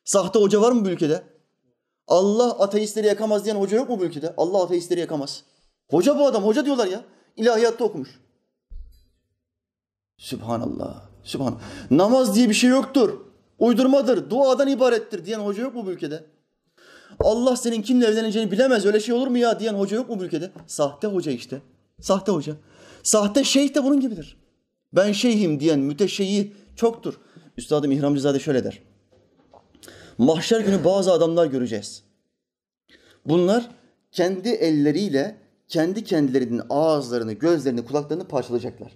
Sahte 0.05 0.38
hoca 0.38 0.61
var 0.61 0.72
mı 0.72 0.84
bu 0.84 0.88
ülkede? 0.88 1.22
Allah 2.09 2.51
ateistleri 2.51 3.07
yakamaz 3.07 3.44
diyen 3.44 3.57
hoca 3.57 3.76
yok 3.76 3.88
mu 3.88 4.01
bu 4.01 4.05
ülkede? 4.05 4.34
Allah 4.36 4.62
ateistleri 4.62 5.01
yakamaz. 5.01 5.42
Hoca 5.90 6.18
bu 6.18 6.26
adam, 6.26 6.44
hoca 6.44 6.64
diyorlar 6.64 6.86
ya. 6.86 7.05
İlahiyatta 7.36 7.84
okumuş. 7.84 8.20
Sübhanallah, 10.18 11.03
Sübhan. 11.22 11.59
Namaz 11.90 12.34
diye 12.34 12.49
bir 12.49 12.55
şey 12.55 12.70
yoktur. 12.70 13.20
Uydurmadır, 13.59 14.30
duadan 14.30 14.68
ibarettir 14.68 15.24
diyen 15.24 15.40
hoca 15.40 15.62
yok 15.62 15.74
mu 15.74 15.86
bu 15.86 15.90
ülkede? 15.90 16.36
Allah 17.21 17.57
senin 17.57 17.83
kimle 17.83 18.07
evleneceğini 18.07 18.51
bilemez, 18.51 18.87
öyle 18.87 19.01
şey 19.01 19.14
olur 19.14 19.27
mu 19.27 19.39
ya 19.39 19.61
diyen 19.61 19.75
hoca 19.75 19.97
yok 19.97 20.09
mu 20.09 20.19
bu 20.19 20.25
ülkede? 20.25 20.51
Sahte 20.67 21.07
hoca 21.07 21.33
işte. 21.33 21.61
Sahte 22.01 22.33
hoca. 22.33 22.57
Sahte 23.03 23.45
şeyh 23.45 23.75
de 23.75 23.85
bunun 23.85 24.01
gibidir. 24.01 24.37
Ben 24.93 25.12
şeyhim 25.12 25.61
diyen 25.61 25.79
müteşeyyi 25.79 26.53
çoktur. 26.77 27.14
Üstadım 27.57 27.93
İhramcızade 27.93 28.39
şöyle 28.39 28.64
der. 28.64 28.83
Mahşer 30.19 30.61
günü 30.61 30.85
bazı 30.85 31.12
adamlar 31.12 31.47
göreceğiz. 31.47 32.03
Bunlar 33.27 33.71
kendi 34.12 34.49
elleriyle 34.49 35.37
kendi 35.69 36.05
kendilerinin 36.05 36.62
ağızlarını, 36.71 37.33
gözlerini, 37.33 37.85
kulaklarını 37.85 38.29
parçalayacaklar. 38.29 38.93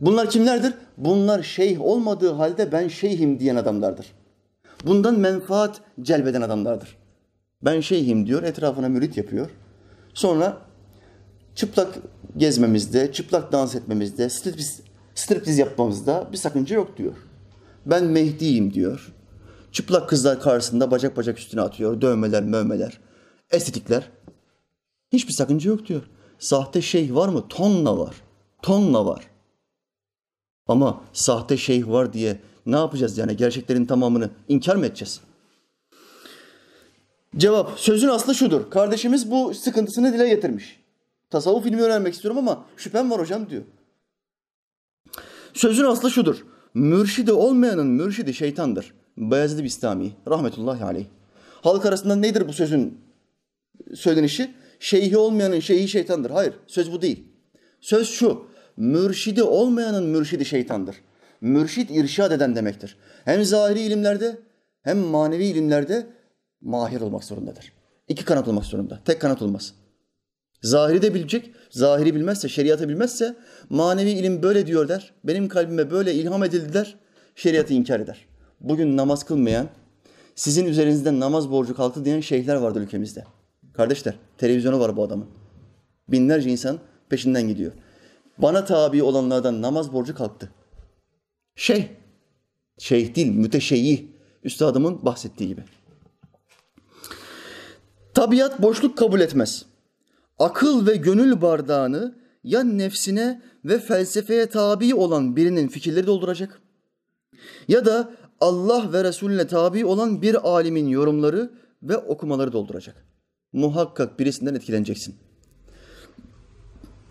Bunlar 0.00 0.30
kimlerdir? 0.30 0.74
Bunlar 0.96 1.42
şeyh 1.42 1.80
olmadığı 1.80 2.32
halde 2.32 2.72
ben 2.72 2.88
şeyhim 2.88 3.40
diyen 3.40 3.56
adamlardır. 3.56 4.06
Bundan 4.86 5.18
menfaat 5.18 5.80
celbeden 6.00 6.42
adamlardır. 6.42 6.96
Ben 7.62 7.80
şeyhim 7.80 8.26
diyor, 8.26 8.42
etrafına 8.42 8.88
mürit 8.88 9.16
yapıyor. 9.16 9.50
Sonra 10.14 10.58
çıplak 11.54 11.98
gezmemizde, 12.36 13.12
çıplak 13.12 13.52
dans 13.52 13.74
etmemizde, 13.74 14.30
striptiz, 14.30 14.80
striptiz 15.14 15.58
yapmamızda 15.58 16.28
bir 16.32 16.36
sakınca 16.36 16.76
yok 16.76 16.96
diyor. 16.96 17.14
Ben 17.86 18.04
Mehdi'yim 18.04 18.74
diyor. 18.74 19.12
Çıplak 19.72 20.08
kızlar 20.08 20.40
karşısında 20.40 20.90
bacak 20.90 21.16
bacak 21.16 21.38
üstüne 21.38 21.60
atıyor. 21.60 22.00
Dövmeler, 22.00 22.42
mövmeler, 22.42 23.00
estetikler. 23.50 24.10
Hiçbir 25.12 25.32
sakınca 25.32 25.70
yok 25.70 25.86
diyor. 25.86 26.02
Sahte 26.38 26.82
şeyh 26.82 27.14
var 27.14 27.28
mı? 27.28 27.48
Tonla 27.48 27.98
var. 27.98 28.14
Tonla 28.62 29.06
var. 29.06 29.26
Ama 30.66 31.00
sahte 31.12 31.56
şeyh 31.56 31.88
var 31.88 32.12
diye 32.12 32.40
ne 32.66 32.76
yapacağız 32.76 33.18
yani? 33.18 33.36
Gerçeklerin 33.36 33.86
tamamını 33.86 34.30
inkar 34.48 34.76
mı 34.76 34.86
edeceğiz? 34.86 35.20
Cevap, 37.36 37.78
sözün 37.78 38.08
aslı 38.08 38.34
şudur. 38.34 38.70
Kardeşimiz 38.70 39.30
bu 39.30 39.54
sıkıntısını 39.54 40.12
dile 40.12 40.28
getirmiş. 40.28 40.80
Tasavvuf 41.30 41.66
ilmi 41.66 41.82
öğrenmek 41.82 42.14
istiyorum 42.14 42.38
ama 42.38 42.64
şüphem 42.76 43.10
var 43.10 43.20
hocam 43.20 43.50
diyor. 43.50 43.62
Sözün 45.54 45.84
aslı 45.84 46.10
şudur. 46.10 46.44
Mürşidi 46.74 47.32
olmayanın 47.32 47.86
mürşidi 47.86 48.34
şeytandır. 48.34 48.94
Bayezid 49.16 49.64
Bistami 49.64 50.12
rahmetullahi 50.28 50.84
aleyh. 50.84 51.06
Halk 51.62 51.86
arasında 51.86 52.16
nedir 52.16 52.48
bu 52.48 52.52
sözün 52.52 52.98
söylenişi? 53.94 54.54
Şeyhi 54.80 55.16
olmayanın 55.16 55.60
şeyhi 55.60 55.88
şeytandır. 55.88 56.30
Hayır, 56.30 56.54
söz 56.66 56.92
bu 56.92 57.02
değil. 57.02 57.24
Söz 57.80 58.08
şu. 58.08 58.46
mürşidi 58.76 59.42
olmayanın 59.42 60.04
mürşidi 60.04 60.44
şeytandır. 60.44 60.96
Mürşid 61.42 61.88
irşad 61.88 62.30
eden 62.30 62.56
demektir. 62.56 62.96
Hem 63.24 63.44
zahiri 63.44 63.80
ilimlerde 63.80 64.38
hem 64.82 64.98
manevi 64.98 65.44
ilimlerde 65.44 66.06
mahir 66.60 67.00
olmak 67.00 67.24
zorundadır. 67.24 67.72
İki 68.08 68.24
kanat 68.24 68.48
olmak 68.48 68.64
zorunda. 68.64 69.00
Tek 69.04 69.20
kanat 69.20 69.42
olmaz. 69.42 69.74
Zahiri 70.62 71.02
de 71.02 71.14
bilecek. 71.14 71.50
Zahiri 71.70 72.14
bilmezse, 72.14 72.48
şeriatı 72.48 72.88
bilmezse 72.88 73.36
manevi 73.70 74.10
ilim 74.10 74.42
böyle 74.42 74.66
diyor 74.66 74.88
der. 74.88 75.14
Benim 75.24 75.48
kalbime 75.48 75.90
böyle 75.90 76.14
ilham 76.14 76.44
edildi 76.44 76.72
der. 76.72 76.96
Şeriatı 77.34 77.74
inkar 77.74 78.00
eder. 78.00 78.26
Bugün 78.60 78.96
namaz 78.96 79.24
kılmayan, 79.24 79.68
sizin 80.34 80.66
üzerinizde 80.66 81.20
namaz 81.20 81.50
borcu 81.50 81.76
kalktı 81.76 82.04
diyen 82.04 82.20
şeyhler 82.20 82.56
vardı 82.56 82.78
ülkemizde. 82.78 83.24
Kardeşler, 83.74 84.14
televizyonu 84.38 84.80
var 84.80 84.96
bu 84.96 85.02
adamın. 85.02 85.26
Binlerce 86.08 86.50
insan 86.50 86.78
peşinden 87.08 87.48
gidiyor. 87.48 87.72
Bana 88.38 88.64
tabi 88.64 89.02
olanlardan 89.02 89.62
namaz 89.62 89.92
borcu 89.92 90.14
kalktı. 90.14 90.50
Şeyh, 91.56 91.88
şeyh 92.78 93.14
değil, 93.14 93.32
müteşeyyih. 93.32 94.04
Üstadımın 94.44 95.04
bahsettiği 95.04 95.48
gibi. 95.48 95.64
Tabiat 98.14 98.62
boşluk 98.62 98.98
kabul 98.98 99.20
etmez. 99.20 99.64
Akıl 100.38 100.86
ve 100.86 100.96
gönül 100.96 101.40
bardağını 101.40 102.18
ya 102.44 102.62
nefsine 102.62 103.42
ve 103.64 103.78
felsefeye 103.78 104.46
tabi 104.46 104.94
olan 104.94 105.36
birinin 105.36 105.68
fikirleri 105.68 106.06
dolduracak 106.06 106.60
ya 107.68 107.84
da 107.84 108.10
Allah 108.40 108.92
ve 108.92 109.04
Resulüne 109.04 109.46
tabi 109.46 109.84
olan 109.84 110.22
bir 110.22 110.48
alimin 110.48 110.88
yorumları 110.88 111.52
ve 111.82 111.96
okumaları 111.96 112.52
dolduracak. 112.52 113.06
Muhakkak 113.52 114.18
birisinden 114.18 114.54
etkileneceksin. 114.54 115.14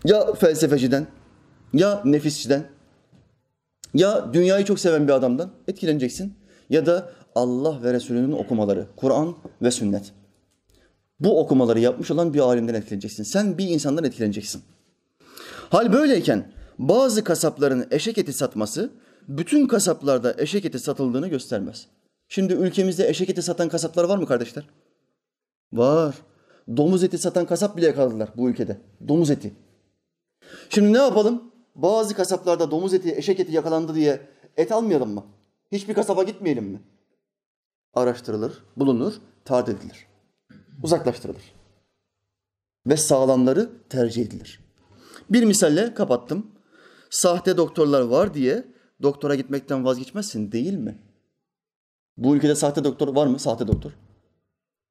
Ya 0.04 0.32
felsefeciden, 0.34 1.06
ya 1.72 2.02
nefisçiden, 2.04 2.68
ya 3.94 4.32
dünyayı 4.32 4.64
çok 4.64 4.80
seven 4.80 5.08
bir 5.08 5.12
adamdan 5.12 5.50
etkileneceksin 5.68 6.34
ya 6.70 6.86
da 6.86 7.12
Allah 7.34 7.82
ve 7.82 7.92
Resulünün 7.92 8.32
okumaları, 8.32 8.86
Kur'an 8.96 9.34
ve 9.62 9.70
sünnet. 9.70 10.12
Bu 11.20 11.40
okumaları 11.40 11.80
yapmış 11.80 12.10
olan 12.10 12.34
bir 12.34 12.40
alimden 12.40 12.74
etkileneceksin. 12.74 13.22
Sen 13.22 13.58
bir 13.58 13.68
insandan 13.68 14.04
etkileneceksin. 14.04 14.62
Hal 15.70 15.92
böyleyken 15.92 16.52
bazı 16.78 17.24
kasapların 17.24 17.86
eşek 17.90 18.18
eti 18.18 18.32
satması 18.32 18.90
bütün 19.28 19.66
kasaplarda 19.66 20.34
eşek 20.38 20.64
eti 20.64 20.78
satıldığını 20.78 21.28
göstermez. 21.28 21.86
Şimdi 22.28 22.52
ülkemizde 22.52 23.08
eşek 23.08 23.30
eti 23.30 23.42
satan 23.42 23.68
kasaplar 23.68 24.04
var 24.04 24.18
mı 24.18 24.26
kardeşler? 24.26 24.68
Var. 25.72 26.14
Domuz 26.76 27.04
eti 27.04 27.18
satan 27.18 27.46
kasap 27.46 27.76
bile 27.76 27.86
yakaladılar 27.86 28.28
bu 28.36 28.50
ülkede. 28.50 28.76
Domuz 29.08 29.30
eti. 29.30 29.52
Şimdi 30.68 30.92
ne 30.92 30.98
yapalım? 30.98 31.51
Bazı 31.74 32.14
kasaplarda 32.14 32.70
domuz 32.70 32.94
eti, 32.94 33.14
eşek 33.16 33.40
eti 33.40 33.52
yakalandı 33.52 33.94
diye 33.94 34.20
et 34.56 34.72
almayalım 34.72 35.14
mı? 35.14 35.24
Hiçbir 35.72 35.94
kasaba 35.94 36.22
gitmeyelim 36.22 36.64
mi? 36.64 36.80
Araştırılır, 37.94 38.64
bulunur, 38.76 39.14
tard 39.44 39.68
edilir. 39.68 40.06
Uzaklaştırılır. 40.82 41.54
Ve 42.86 42.96
sağlamları 42.96 43.70
tercih 43.88 44.26
edilir. 44.26 44.60
Bir 45.30 45.44
misalle 45.44 45.94
kapattım. 45.94 46.46
Sahte 47.10 47.56
doktorlar 47.56 48.00
var 48.00 48.34
diye 48.34 48.64
doktora 49.02 49.34
gitmekten 49.34 49.84
vazgeçmezsin 49.84 50.52
değil 50.52 50.74
mi? 50.74 50.98
Bu 52.16 52.36
ülkede 52.36 52.54
sahte 52.54 52.84
doktor 52.84 53.14
var 53.16 53.26
mı? 53.26 53.38
Sahte 53.38 53.68
doktor. 53.68 53.90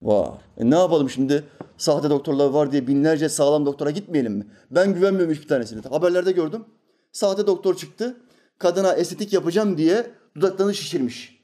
Var. 0.01 0.41
E 0.57 0.69
ne 0.69 0.75
yapalım 0.75 1.09
şimdi? 1.09 1.43
Sahte 1.81 2.09
doktorlar 2.09 2.49
var 2.49 2.71
diye 2.71 2.87
binlerce 2.87 3.29
sağlam 3.29 3.65
doktora 3.65 3.91
gitmeyelim 3.91 4.33
mi? 4.33 4.47
Ben 4.71 4.93
güvenmiyorum 4.93 5.33
hiçbir 5.33 5.47
tanesine. 5.47 5.81
Haberlerde 5.81 6.31
gördüm. 6.31 6.65
Sahte 7.11 7.47
doktor 7.47 7.75
çıktı. 7.75 8.17
Kadına 8.57 8.93
estetik 8.93 9.33
yapacağım 9.33 9.77
diye 9.77 10.11
dudaklarını 10.35 10.73
şişirmiş. 10.73 11.41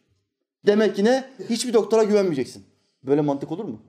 Demek 0.65 0.95
ki 0.95 1.03
ne? 1.03 1.29
Hiçbir 1.49 1.73
doktora 1.73 2.03
güvenmeyeceksin. 2.03 2.63
Böyle 3.03 3.21
mantık 3.21 3.51
olur 3.51 3.63
mu? 3.63 3.79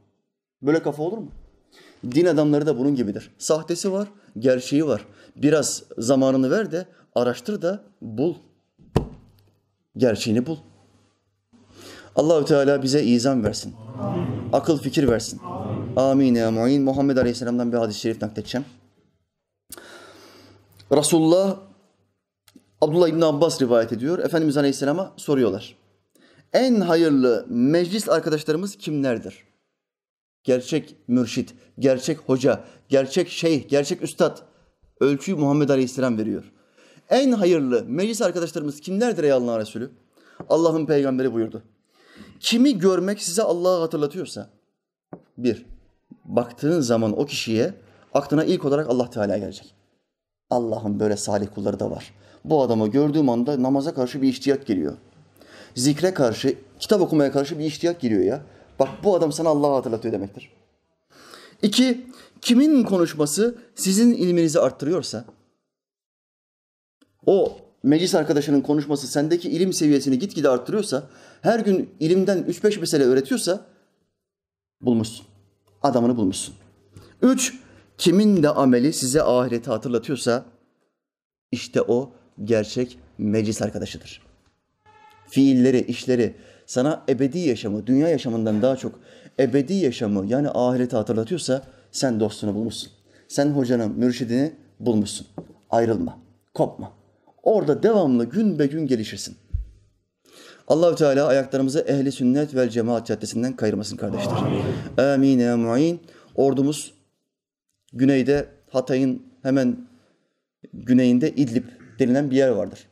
Böyle 0.62 0.82
kafa 0.82 1.02
olur 1.02 1.18
mu? 1.18 1.28
Din 2.04 2.26
adamları 2.26 2.66
da 2.66 2.78
bunun 2.78 2.94
gibidir. 2.94 3.30
Sahtesi 3.38 3.92
var, 3.92 4.08
gerçeği 4.38 4.86
var. 4.86 5.04
Biraz 5.36 5.82
zamanını 5.98 6.50
ver 6.50 6.72
de 6.72 6.86
araştır 7.14 7.62
da 7.62 7.84
bul. 8.02 8.34
Gerçeğini 9.96 10.46
bul. 10.46 10.56
Allahü 12.16 12.44
Teala 12.44 12.82
bize 12.82 13.02
izan 13.02 13.44
versin. 13.44 13.74
Akıl 14.52 14.78
fikir 14.78 15.08
versin. 15.08 15.40
Amin 15.98 16.34
ya 16.34 16.50
muin. 16.50 16.82
Muhammed 16.82 17.16
Aleyhisselam'dan 17.16 17.72
bir 17.72 17.76
hadis-i 17.76 18.00
şerif 18.00 18.22
nakledeceğim. 18.22 18.66
Resulullah 20.92 21.60
Abdullah 22.80 23.08
İbni 23.08 23.24
Abbas 23.24 23.62
rivayet 23.62 23.92
ediyor. 23.92 24.18
Efendimiz 24.18 24.56
Aleyhisselam'a 24.56 25.12
soruyorlar. 25.16 25.76
En 26.52 26.80
hayırlı 26.80 27.46
meclis 27.48 28.08
arkadaşlarımız 28.08 28.76
kimlerdir? 28.76 29.44
Gerçek 30.44 30.96
mürşit, 31.08 31.54
gerçek 31.78 32.18
hoca, 32.18 32.64
gerçek 32.88 33.28
şeyh, 33.28 33.68
gerçek 33.68 34.02
üstad. 34.02 34.38
Ölçüyü 35.00 35.36
Muhammed 35.36 35.68
Aleyhisselam 35.68 36.18
veriyor. 36.18 36.52
En 37.10 37.32
hayırlı 37.32 37.84
meclis 37.84 38.22
arkadaşlarımız 38.22 38.80
kimlerdir 38.80 39.24
ey 39.24 39.32
Allah'ın 39.32 39.60
Resulü? 39.60 39.90
Allah'ın 40.48 40.86
peygamberi 40.86 41.34
buyurdu. 41.34 41.62
Kimi 42.40 42.78
görmek 42.78 43.22
size 43.22 43.42
Allah'ı 43.42 43.80
hatırlatıyorsa, 43.80 44.50
bir, 45.38 45.66
baktığın 46.28 46.80
zaman 46.80 47.20
o 47.20 47.26
kişiye 47.26 47.74
aklına 48.14 48.44
ilk 48.44 48.64
olarak 48.64 48.90
Allah 48.90 49.10
Teala 49.10 49.38
gelecek. 49.38 49.74
Allah'ın 50.50 51.00
böyle 51.00 51.16
salih 51.16 51.46
kulları 51.54 51.80
da 51.80 51.90
var. 51.90 52.14
Bu 52.44 52.62
adamı 52.62 52.88
gördüğüm 52.88 53.28
anda 53.28 53.62
namaza 53.62 53.94
karşı 53.94 54.22
bir 54.22 54.28
iştiyak 54.28 54.66
geliyor. 54.66 54.96
Zikre 55.74 56.14
karşı, 56.14 56.54
kitap 56.78 57.00
okumaya 57.00 57.32
karşı 57.32 57.58
bir 57.58 57.64
iştiyak 57.64 58.00
geliyor 58.00 58.22
ya. 58.22 58.42
Bak 58.78 58.88
bu 59.04 59.14
adam 59.14 59.32
sana 59.32 59.48
Allah'ı 59.48 59.74
hatırlatıyor 59.74 60.14
demektir. 60.14 60.52
İki, 61.62 62.06
kimin 62.40 62.82
konuşması 62.82 63.58
sizin 63.74 64.14
ilminizi 64.14 64.60
arttırıyorsa, 64.60 65.24
o 67.26 67.56
meclis 67.82 68.14
arkadaşının 68.14 68.60
konuşması 68.60 69.06
sendeki 69.06 69.50
ilim 69.50 69.72
seviyesini 69.72 70.18
gitgide 70.18 70.48
arttırıyorsa, 70.48 71.02
her 71.42 71.60
gün 71.60 71.90
ilimden 72.00 72.38
3-5 72.38 72.80
mesele 72.80 73.04
öğretiyorsa 73.04 73.66
bulmuşsun. 74.80 75.27
Adamını 75.82 76.16
bulmuşsun. 76.16 76.54
Üç, 77.22 77.54
kimin 77.98 78.42
de 78.42 78.48
ameli 78.48 78.92
size 78.92 79.22
ahireti 79.22 79.70
hatırlatıyorsa 79.70 80.44
işte 81.52 81.82
o 81.82 82.12
gerçek 82.44 82.98
meclis 83.18 83.62
arkadaşıdır. 83.62 84.22
Fiilleri, 85.28 85.80
işleri 85.80 86.34
sana 86.66 87.04
ebedi 87.08 87.38
yaşamı, 87.38 87.86
dünya 87.86 88.08
yaşamından 88.08 88.62
daha 88.62 88.76
çok 88.76 89.00
ebedi 89.40 89.74
yaşamı 89.74 90.26
yani 90.26 90.48
ahireti 90.50 90.96
hatırlatıyorsa 90.96 91.62
sen 91.92 92.20
dostunu 92.20 92.54
bulmuşsun. 92.54 92.92
Sen 93.28 93.46
hocanın, 93.46 93.98
mürşidini 93.98 94.52
bulmuşsun. 94.80 95.26
Ayrılma, 95.70 96.18
kopma. 96.54 96.92
Orada 97.42 97.82
devamlı 97.82 98.24
gün 98.24 98.58
be 98.58 98.66
gün 98.66 98.86
gelişirsin. 98.86 99.36
Allahü 100.68 100.96
Teala 100.96 101.26
ayaklarımızı 101.26 101.80
ehli 101.80 102.12
sünnet 102.12 102.54
vel 102.54 102.68
cemaat 102.68 103.06
caddesinden 103.06 103.56
kayırmasın 103.56 103.96
kardeşler. 103.96 104.36
Amin 105.14 105.38
ya 105.38 105.56
muin. 105.56 106.00
Ordumuz 106.34 106.94
güneyde 107.92 108.48
Hatay'ın 108.70 109.22
hemen 109.42 109.88
güneyinde 110.72 111.30
İdlib 111.30 111.64
denilen 111.98 112.30
bir 112.30 112.36
yer 112.36 112.48
vardır. 112.48 112.86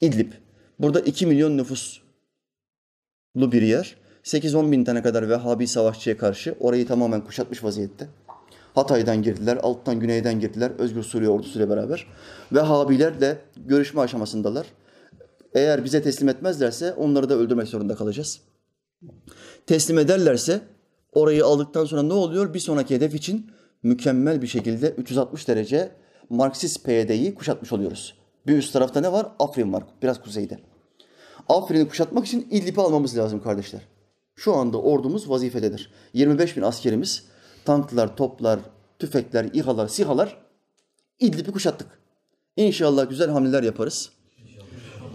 İdlib. 0.00 0.32
Burada 0.78 1.00
2 1.00 1.26
milyon 1.26 1.56
nüfuslu 1.56 2.02
bir 3.36 3.62
yer. 3.62 3.96
8-10 4.24 4.72
bin 4.72 4.84
tane 4.84 5.02
kadar 5.02 5.28
Vehhabi 5.28 5.66
savaşçıya 5.66 6.16
karşı 6.16 6.54
orayı 6.60 6.86
tamamen 6.86 7.24
kuşatmış 7.24 7.64
vaziyette. 7.64 8.08
Hatay'dan 8.74 9.22
girdiler, 9.22 9.58
alttan 9.62 10.00
güneyden 10.00 10.40
girdiler 10.40 10.70
Özgür 10.78 11.02
Suriye 11.02 11.30
ordusuyla 11.30 11.70
beraber. 11.70 12.06
Vehhabilerle 12.52 13.38
görüşme 13.56 14.00
aşamasındalar. 14.00 14.66
Eğer 15.56 15.84
bize 15.84 16.02
teslim 16.02 16.28
etmezlerse 16.28 16.92
onları 16.92 17.28
da 17.28 17.34
öldürmek 17.34 17.68
zorunda 17.68 17.94
kalacağız. 17.94 18.40
Teslim 19.66 19.98
ederlerse 19.98 20.60
orayı 21.12 21.46
aldıktan 21.46 21.84
sonra 21.84 22.02
ne 22.02 22.12
oluyor? 22.12 22.54
Bir 22.54 22.58
sonraki 22.58 22.94
hedef 22.94 23.14
için 23.14 23.50
mükemmel 23.82 24.42
bir 24.42 24.46
şekilde 24.46 24.90
360 24.90 25.48
derece 25.48 25.92
Marksist 26.30 26.84
PYD'yi 26.84 27.34
kuşatmış 27.34 27.72
oluyoruz. 27.72 28.14
Bir 28.46 28.56
üst 28.56 28.72
tarafta 28.72 29.00
ne 29.00 29.12
var? 29.12 29.26
Afrin 29.38 29.72
var, 29.72 29.84
biraz 30.02 30.22
kuzeyde. 30.22 30.58
Afrin'i 31.48 31.88
kuşatmak 31.88 32.26
için 32.26 32.48
İdlib'i 32.50 32.80
almamız 32.80 33.16
lazım 33.16 33.42
kardeşler. 33.42 33.80
Şu 34.34 34.54
anda 34.54 34.80
ordumuz 34.80 35.30
vazifededir. 35.30 35.92
25 36.12 36.56
bin 36.56 36.62
askerimiz, 36.62 37.24
tanklar, 37.64 38.16
toplar, 38.16 38.60
tüfekler, 38.98 39.44
İHA'lar, 39.52 39.88
SİHA'lar 39.88 40.38
İdlib'i 41.18 41.52
kuşattık. 41.52 41.88
İnşallah 42.56 43.10
güzel 43.10 43.30
hamleler 43.30 43.62
yaparız. 43.62 44.15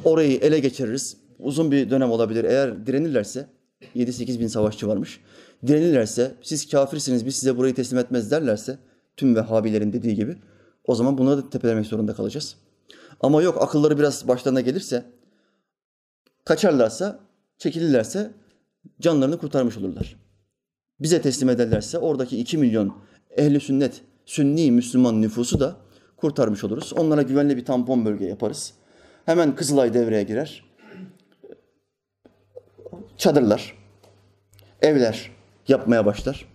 Orayı 0.05 0.37
ele 0.37 0.59
geçiririz. 0.59 1.17
Uzun 1.39 1.71
bir 1.71 1.89
dönem 1.89 2.11
olabilir. 2.11 2.43
Eğer 2.43 2.85
direnirlerse, 2.85 3.47
7-8 3.95 4.39
bin 4.39 4.47
savaşçı 4.47 4.87
varmış. 4.87 5.19
Direnirlerse, 5.67 6.35
siz 6.41 6.69
kafirsiniz, 6.69 7.25
biz 7.25 7.35
size 7.35 7.57
burayı 7.57 7.75
teslim 7.75 7.99
etmez 7.99 8.31
derlerse, 8.31 8.77
tüm 9.17 9.35
Vehhabilerin 9.35 9.93
dediği 9.93 10.15
gibi, 10.15 10.37
O 10.85 10.95
zaman 10.95 11.17
bunları 11.17 11.37
da 11.37 11.49
tepelemek 11.49 11.85
zorunda 11.85 12.13
kalacağız. 12.13 12.55
Ama 13.19 13.41
yok 13.41 13.61
akılları 13.61 13.99
biraz 13.99 14.27
başlarına 14.27 14.61
gelirse, 14.61 15.05
kaçarlarsa, 16.45 17.19
çekilirlerse 17.57 18.31
canlarını 19.01 19.37
kurtarmış 19.37 19.77
olurlar. 19.77 20.15
Bize 20.99 21.21
teslim 21.21 21.49
ederlerse 21.49 21.97
oradaki 21.97 22.37
2 22.37 22.57
milyon 22.57 22.93
ehli 23.37 23.59
sünnet, 23.59 24.01
sünni 24.25 24.71
Müslüman 24.71 25.21
nüfusu 25.21 25.59
da 25.59 25.75
kurtarmış 26.17 26.63
oluruz. 26.63 26.93
Onlara 26.93 27.21
güvenli 27.21 27.57
bir 27.57 27.65
tampon 27.65 28.05
bölge 28.05 28.25
yaparız. 28.25 28.73
Hemen 29.25 29.55
Kızılay 29.55 29.93
devreye 29.93 30.23
girer. 30.23 30.63
Çadırlar, 33.17 33.77
evler 34.81 35.31
yapmaya 35.67 36.05
başlar. 36.05 36.45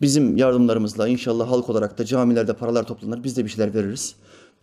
Bizim 0.00 0.36
yardımlarımızla 0.36 1.08
inşallah 1.08 1.50
halk 1.50 1.70
olarak 1.70 1.98
da 1.98 2.04
camilerde 2.04 2.52
paralar 2.52 2.86
toplanır. 2.86 3.24
Biz 3.24 3.36
de 3.36 3.44
bir 3.44 3.50
şeyler 3.50 3.74
veririz. 3.74 4.16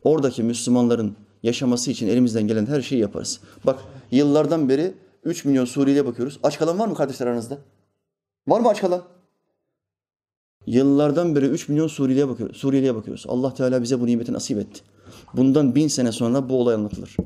Oradaki 0.03 0.43
Müslümanların 0.43 1.15
yaşaması 1.43 1.91
için 1.91 2.07
elimizden 2.07 2.47
gelen 2.47 2.65
her 2.65 2.82
şeyi 2.82 3.01
yaparız. 3.01 3.39
Bak 3.65 3.80
yıllardan 4.11 4.69
beri 4.69 4.93
3 5.23 5.45
milyon 5.45 5.65
Suriyeli'ye 5.65 6.05
bakıyoruz. 6.05 6.39
Aç 6.43 6.59
kalan 6.59 6.80
var 6.80 6.88
mı 6.88 6.95
kardeşler 6.95 7.27
aranızda? 7.27 7.57
Var 8.47 8.59
mı 8.59 8.69
aç 8.69 8.82
kalan? 8.82 9.03
Yıllardan 10.66 11.36
beri 11.36 11.45
3 11.45 11.70
milyon 11.70 11.88
Suriyeli'ye 11.88 12.28
bakıyoruz. 12.28 12.57
Suriyeli'ye 12.57 12.95
bakıyoruz. 12.95 13.26
Allah 13.28 13.53
Teala 13.53 13.82
bize 13.82 13.99
bu 13.99 14.05
nimeti 14.05 14.34
nasip 14.34 14.57
etti. 14.57 14.82
Bundan 15.34 15.76
bin 15.76 15.88
sene 15.88 16.12
sonra 16.12 16.49
bu 16.49 16.60
olay 16.60 16.76
anlatılır. 16.76 17.18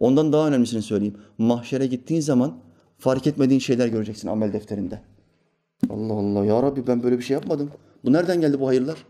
Ondan 0.00 0.32
daha 0.32 0.48
önemlisini 0.48 0.82
söyleyeyim. 0.82 1.16
Mahşere 1.38 1.86
gittiğin 1.86 2.20
zaman 2.20 2.58
fark 2.98 3.26
etmediğin 3.26 3.60
şeyler 3.60 3.88
göreceksin 3.88 4.28
amel 4.28 4.52
defterinde. 4.52 5.00
Allah 5.90 6.14
Allah 6.14 6.44
ya 6.44 6.62
Rabbi 6.62 6.86
ben 6.86 7.02
böyle 7.02 7.18
bir 7.18 7.22
şey 7.22 7.34
yapmadım. 7.34 7.70
Bu 8.04 8.12
nereden 8.12 8.40
geldi 8.40 8.60
bu 8.60 8.68
hayırlar? 8.68 9.06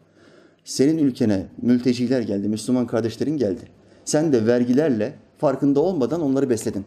Senin 0.65 0.99
ülkene 0.99 1.47
mülteciler 1.63 2.21
geldi, 2.21 2.49
Müslüman 2.49 2.87
kardeşlerin 2.87 3.37
geldi. 3.37 3.61
Sen 4.05 4.33
de 4.33 4.47
vergilerle 4.47 5.15
farkında 5.39 5.81
olmadan 5.81 6.21
onları 6.21 6.51
besledin. 6.51 6.85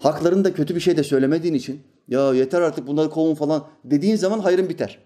Haklarında 0.00 0.54
kötü 0.54 0.74
bir 0.74 0.80
şey 0.80 0.96
de 0.96 1.02
söylemediğin 1.02 1.54
için 1.54 1.80
ya 2.08 2.34
yeter 2.34 2.60
artık 2.60 2.86
bunları 2.86 3.10
kovun 3.10 3.34
falan 3.34 3.64
dediğin 3.84 4.16
zaman 4.16 4.38
hayrın 4.38 4.68
biter. 4.68 4.98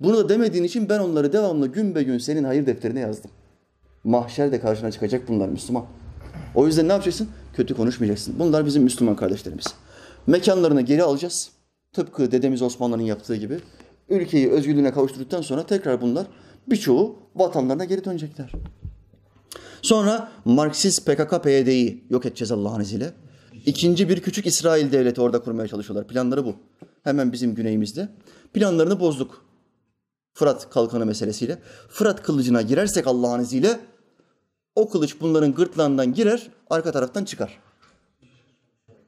Bunu 0.00 0.16
da 0.16 0.28
demediğin 0.28 0.64
için 0.64 0.88
ben 0.88 0.98
onları 0.98 1.32
devamlı 1.32 1.66
gün 1.66 1.94
be 1.94 2.02
gün 2.02 2.18
senin 2.18 2.44
hayır 2.44 2.66
defterine 2.66 3.00
yazdım. 3.00 3.30
Mahşerde 4.04 4.60
karşına 4.60 4.90
çıkacak 4.90 5.28
bunlar 5.28 5.48
Müslüman. 5.48 5.84
O 6.54 6.66
yüzden 6.66 6.88
ne 6.88 6.92
yapacaksın? 6.92 7.28
Kötü 7.54 7.74
konuşmayacaksın. 7.74 8.34
Bunlar 8.38 8.66
bizim 8.66 8.82
Müslüman 8.82 9.16
kardeşlerimiz. 9.16 9.66
Mekanlarını 10.26 10.80
geri 10.80 11.02
alacağız. 11.02 11.50
Tıpkı 11.92 12.32
dedemiz 12.32 12.62
Osmanlı'nın 12.62 13.02
yaptığı 13.02 13.36
gibi. 13.36 13.58
Ülkeyi 14.08 14.50
özgürlüğüne 14.50 14.92
kavuşturduktan 14.92 15.42
sonra 15.42 15.66
tekrar 15.66 16.00
bunlar 16.00 16.26
birçoğu 16.66 17.16
vatanlarına 17.34 17.84
geri 17.84 18.04
dönecekler. 18.04 18.52
Sonra 19.82 20.28
Marksist 20.44 21.08
PKK-PYD'yi 21.08 22.04
yok 22.10 22.26
edeceğiz 22.26 22.52
Allah'ın 22.52 22.80
izniyle. 22.80 23.12
İkinci 23.66 24.08
bir 24.08 24.20
küçük 24.20 24.46
İsrail 24.46 24.92
devleti 24.92 25.20
orada 25.20 25.38
kurmaya 25.42 25.68
çalışıyorlar. 25.68 26.08
Planları 26.08 26.44
bu. 26.44 26.56
Hemen 27.04 27.32
bizim 27.32 27.54
güneyimizde. 27.54 28.08
Planlarını 28.54 29.00
bozduk. 29.00 29.44
Fırat 30.34 30.70
kalkanı 30.70 31.06
meselesiyle. 31.06 31.58
Fırat 31.88 32.22
kılıcına 32.22 32.62
girersek 32.62 33.06
Allah'ın 33.06 33.40
izniyle 33.40 33.80
o 34.74 34.88
kılıç 34.88 35.20
bunların 35.20 35.54
gırtlağından 35.54 36.14
girer, 36.14 36.48
arka 36.70 36.92
taraftan 36.92 37.24
çıkar. 37.24 37.58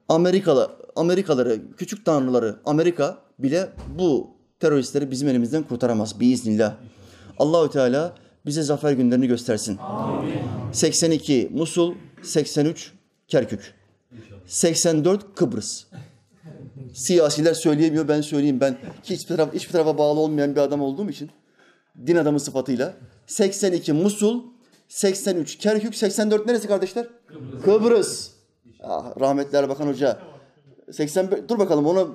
Amerikalı, 0.08 0.70
Amerikaları, 0.96 1.60
küçük 1.76 2.04
tanrıları, 2.04 2.56
Amerika 2.64 3.18
bile 3.38 3.68
bu 3.98 4.30
teröristleri 4.60 5.10
bizim 5.10 5.28
elimizden 5.28 5.62
kurtaramaz 5.62 6.20
biiznillah. 6.20 6.74
Allahü 7.38 7.70
Teala 7.70 8.14
bize 8.46 8.62
zafer 8.62 8.92
günlerini 8.92 9.26
göstersin. 9.26 9.78
Amin. 9.78 10.40
82 10.72 11.50
Musul, 11.54 11.94
83 12.22 12.92
Kerkük. 13.28 13.77
84 14.48 15.34
Kıbrıs. 15.34 15.84
Siyasiler 16.94 17.54
söyleyemiyor, 17.54 18.08
ben 18.08 18.20
söyleyeyim. 18.20 18.60
Ben 18.60 18.78
hiçbir, 19.04 19.36
taraf, 19.36 19.54
hiçbir 19.54 19.72
tarafa 19.72 19.98
bağlı 19.98 20.20
olmayan 20.20 20.56
bir 20.56 20.60
adam 20.60 20.80
olduğum 20.80 21.10
için 21.10 21.30
din 22.06 22.16
adamı 22.16 22.40
sıfatıyla 22.40 22.94
82 23.26 23.92
Musul, 23.92 24.42
83 24.88 25.58
Kerkük, 25.58 25.94
84 25.94 26.46
neresi 26.46 26.68
kardeşler? 26.68 27.06
Kıbrıs. 27.26 27.64
Kıbrıs. 27.64 28.30
Ah, 28.82 29.20
rahmetli 29.20 29.58
Erbakan 29.58 29.86
Hoca. 29.86 30.18
85 30.92 31.38
dur 31.48 31.58
bakalım 31.58 31.86
ona 31.86 32.06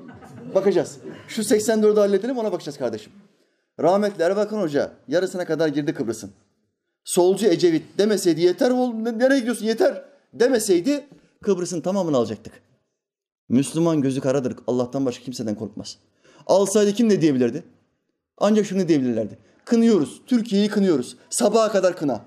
bakacağız. 0.55 0.97
Şu 1.27 1.41
84'ü 1.41 1.99
halledelim 1.99 2.37
ona 2.37 2.51
bakacağız 2.51 2.77
kardeşim. 2.77 3.13
Rahmetli 3.79 4.23
Erbakan 4.23 4.61
Hoca 4.61 4.91
yarısına 5.07 5.45
kadar 5.45 5.67
girdi 5.67 5.93
Kıbrıs'ın. 5.93 6.31
Solcu 7.03 7.47
Ecevit 7.47 7.97
demeseydi 7.97 8.41
yeter 8.41 8.71
oğlum 8.71 9.03
nereye 9.03 9.39
gidiyorsun 9.39 9.65
yeter 9.65 10.03
demeseydi 10.33 11.07
Kıbrıs'ın 11.43 11.81
tamamını 11.81 12.17
alacaktık. 12.17 12.61
Müslüman 13.49 14.01
gözü 14.01 14.21
karadır. 14.21 14.55
Allah'tan 14.67 15.05
başka 15.05 15.23
kimseden 15.23 15.55
korkmaz. 15.55 15.97
Alsaydı 16.47 16.93
kim 16.93 17.09
ne 17.09 17.21
diyebilirdi? 17.21 17.63
Ancak 18.37 18.65
şunu 18.65 18.87
diyebilirlerdi. 18.87 19.37
Kınıyoruz. 19.65 20.21
Türkiye'yi 20.27 20.69
kınıyoruz. 20.69 21.17
Sabaha 21.29 21.71
kadar 21.71 21.97
kına. 21.97 22.25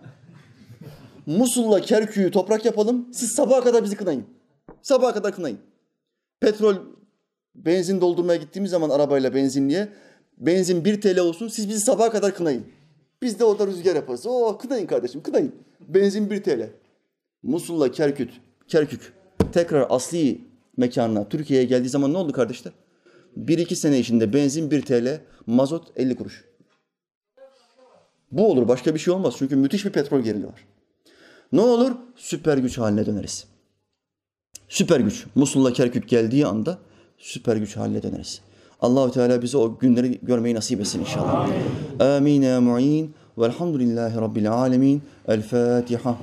Musul'la 1.26 1.80
Kerkük'ü 1.80 2.30
toprak 2.30 2.64
yapalım. 2.64 3.08
Siz 3.12 3.32
sabaha 3.32 3.64
kadar 3.64 3.84
bizi 3.84 3.96
kınayın. 3.96 4.24
Sabaha 4.82 5.14
kadar 5.14 5.34
kınayın. 5.34 5.58
Petrol, 6.40 6.76
benzin 7.54 8.00
doldurmaya 8.00 8.36
gittiğimiz 8.40 8.70
zaman 8.70 8.90
arabayla 8.90 9.34
benzinliğe 9.34 9.88
benzin 10.38 10.84
1 10.84 11.00
TL 11.00 11.18
olsun. 11.18 11.48
Siz 11.48 11.68
bizi 11.68 11.80
sabaha 11.80 12.10
kadar 12.10 12.34
kınayın. 12.34 12.66
Biz 13.22 13.38
de 13.38 13.44
orada 13.44 13.66
rüzgar 13.66 13.94
yaparız. 13.94 14.26
Oo 14.26 14.58
kınayın 14.58 14.86
kardeşim 14.86 15.22
kınayın. 15.22 15.54
Benzin 15.80 16.30
1 16.30 16.42
TL. 16.42 16.70
Musul'la 17.42 17.90
Kerkük, 17.90 18.30
Kerkük 18.68 19.12
tekrar 19.52 19.86
asli 19.90 20.40
mekanına 20.76 21.28
Türkiye'ye 21.28 21.66
geldiği 21.66 21.88
zaman 21.88 22.12
ne 22.12 22.18
oldu 22.18 22.32
kardeşler? 22.32 22.72
Bir 23.36 23.58
iki 23.58 23.76
sene 23.76 23.98
içinde 23.98 24.32
benzin 24.32 24.70
1 24.70 24.82
TL, 24.82 25.20
mazot 25.46 25.92
50 25.96 26.16
kuruş. 26.16 26.44
Bu 28.32 28.50
olur 28.50 28.68
başka 28.68 28.94
bir 28.94 28.98
şey 28.98 29.14
olmaz 29.14 29.34
çünkü 29.38 29.56
müthiş 29.56 29.84
bir 29.84 29.90
petrol 29.90 30.20
gerili 30.20 30.46
var. 30.46 30.66
Ne 31.52 31.60
olur? 31.60 31.92
Süper 32.16 32.58
güç 32.58 32.78
haline 32.78 33.06
döneriz. 33.06 33.46
Süper 34.68 35.00
güç. 35.00 35.26
Musul'la 35.34 35.72
Kerkük 35.72 36.08
geldiği 36.08 36.46
anda 36.46 36.78
süper 37.18 37.56
güç 37.56 37.76
haline 37.76 38.02
döneriz. 38.02 38.40
Allahu 38.80 39.10
Teala 39.10 39.42
bize 39.42 39.58
o 39.58 39.78
günleri 39.78 40.20
görmeyi 40.22 40.54
nasip 40.54 40.80
etsin 40.80 41.00
inşallah. 41.00 41.50
Amin 42.00 42.42
ya 42.42 42.60
mu'in. 42.60 43.14
Velhamdülillahi 43.38 44.16
Rabbil 44.16 44.52
alemin. 44.52 45.02
El 45.28 45.42
Fatiha. 45.42 46.18